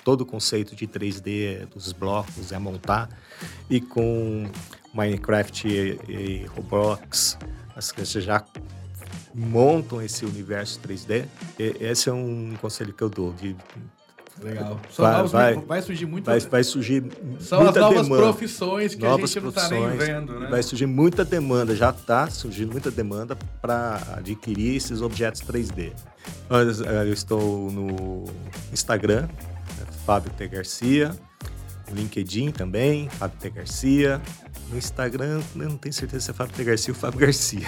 todo 0.03 0.21
o 0.21 0.25
conceito 0.25 0.75
de 0.75 0.87
3D, 0.87 1.67
dos 1.67 1.91
blocos, 1.91 2.53
a 2.53 2.59
montar. 2.59 3.09
E 3.69 3.81
com 3.81 4.49
Minecraft 4.93 5.67
e, 5.67 5.99
e 6.09 6.45
Roblox, 6.45 7.37
as 7.75 7.91
crianças 7.91 8.23
já 8.23 8.43
montam 9.35 10.01
esse 10.01 10.25
universo 10.25 10.79
3D. 10.79 11.25
E 11.59 11.83
esse 11.83 12.07
é 12.07 12.13
um 12.13 12.55
conselho 12.61 12.93
que 12.93 13.03
eu 13.03 13.09
dou, 13.09 13.33
de 13.33 13.55
Legal. 14.43 14.79
vai, 14.97 15.27
vai, 15.27 15.55
vai, 15.55 15.81
surgir 15.81 16.05
muita... 16.05 16.31
Vai, 16.31 16.39
vai 16.39 16.63
surgir 16.63 17.03
São 17.39 17.63
muita 17.63 17.79
as 17.79 17.85
novas 17.85 18.03
demanda. 18.03 18.23
profissões 18.23 18.95
que 18.95 19.01
novas 19.01 19.31
a 19.31 19.33
gente 19.33 19.43
não 19.43 19.49
está 19.49 19.69
nem 19.69 19.89
vendo, 19.97 20.39
né? 20.39 20.47
Vai 20.49 20.63
surgir 20.63 20.85
muita 20.85 21.25
demanda, 21.25 21.75
já 21.75 21.89
está 21.89 22.29
surgindo 22.29 22.71
muita 22.71 22.91
demanda 22.91 23.37
para 23.61 24.01
adquirir 24.15 24.75
esses 24.75 25.01
objetos 25.01 25.41
3D. 25.41 25.91
Eu 27.05 27.13
estou 27.13 27.71
no 27.71 28.25
Instagram, 28.71 29.27
Fábio 30.05 30.31
T. 30.31 30.47
Garcia, 30.47 31.11
no 31.89 31.95
LinkedIn 31.95 32.51
também, 32.51 33.09
Fábio 33.09 33.37
T. 33.39 33.49
Garcia. 33.49 34.21
No 34.69 34.77
Instagram, 34.77 35.41
eu 35.55 35.69
não 35.69 35.77
tenho 35.77 35.93
certeza 35.93 36.25
se 36.25 36.31
é 36.31 36.33
Fábio 36.33 36.53
T. 36.53 36.63
Garcia 36.63 36.93
ou 36.93 36.99
Fábio 36.99 37.19
Garcia 37.19 37.67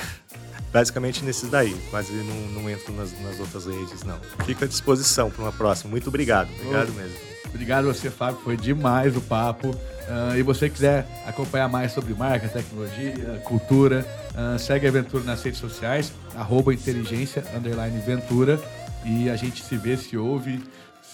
basicamente 0.72 1.24
nesses 1.24 1.49
daí. 1.49 1.76
Quase 1.89 2.11
não, 2.13 2.61
não 2.61 2.70
entro 2.70 2.93
nas, 2.93 3.11
nas 3.22 3.39
outras 3.39 3.65
redes, 3.65 4.03
não. 4.03 4.20
Fico 4.45 4.63
à 4.63 4.67
disposição 4.67 5.30
para 5.30 5.43
uma 5.43 5.51
próxima. 5.51 5.91
Muito 5.91 6.07
obrigado. 6.07 6.49
Obrigado 6.59 6.93
mesmo. 6.93 7.17
Obrigado 7.47 7.89
a 7.89 7.93
você, 7.93 8.09
Fábio. 8.09 8.39
Foi 8.43 8.55
demais 8.55 9.15
o 9.15 9.22
papo. 9.22 9.70
Uh, 9.70 10.36
e 10.36 10.41
você 10.41 10.70
quiser 10.70 11.05
acompanhar 11.28 11.70
mais 11.70 11.91
sobre 11.91 12.15
marca, 12.15 12.47
tecnologia, 12.47 13.39
cultura, 13.43 14.03
uh, 14.34 14.57
segue 14.57 14.88
a 14.88 14.91
Ventura 14.91 15.24
nas 15.24 15.43
redes 15.43 15.59
sociais, 15.59 16.11
arroba 16.36 16.74
inteligência, 16.74 17.43
underline 17.55 17.99
Ventura. 17.99 18.59
E 19.05 19.30
a 19.30 19.36
gente 19.36 19.63
se 19.63 19.78
vê, 19.78 19.95
se 19.95 20.17
ouve, 20.17 20.63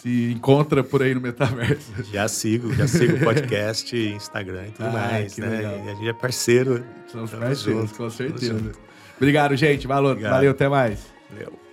se 0.02 0.32
encontra 0.32 0.82
por 0.82 1.04
aí 1.04 1.14
no 1.14 1.20
metaverso. 1.20 1.92
Já 2.12 2.28
sigo, 2.30 2.74
já 2.74 2.88
sigo 2.88 3.18
o 3.18 3.20
podcast, 3.20 3.96
Instagram 3.98 4.68
e 4.68 4.72
tudo 4.72 4.88
ah, 4.88 4.92
mais. 4.92 5.38
Né? 5.38 5.84
E 5.86 5.90
a 5.90 5.96
gente 5.96 6.08
é 6.08 6.14
parceiro. 6.14 6.86
Somos 7.12 7.32
parceiros, 7.32 7.92
com 7.92 8.10
certeza. 8.10 8.72
Obrigado, 9.18 9.56
gente. 9.56 9.88
Valeu, 9.88 10.12
Obrigado. 10.12 10.32
valeu 10.34 10.52
até 10.52 10.68
mais. 10.68 11.06
Valeu. 11.32 11.65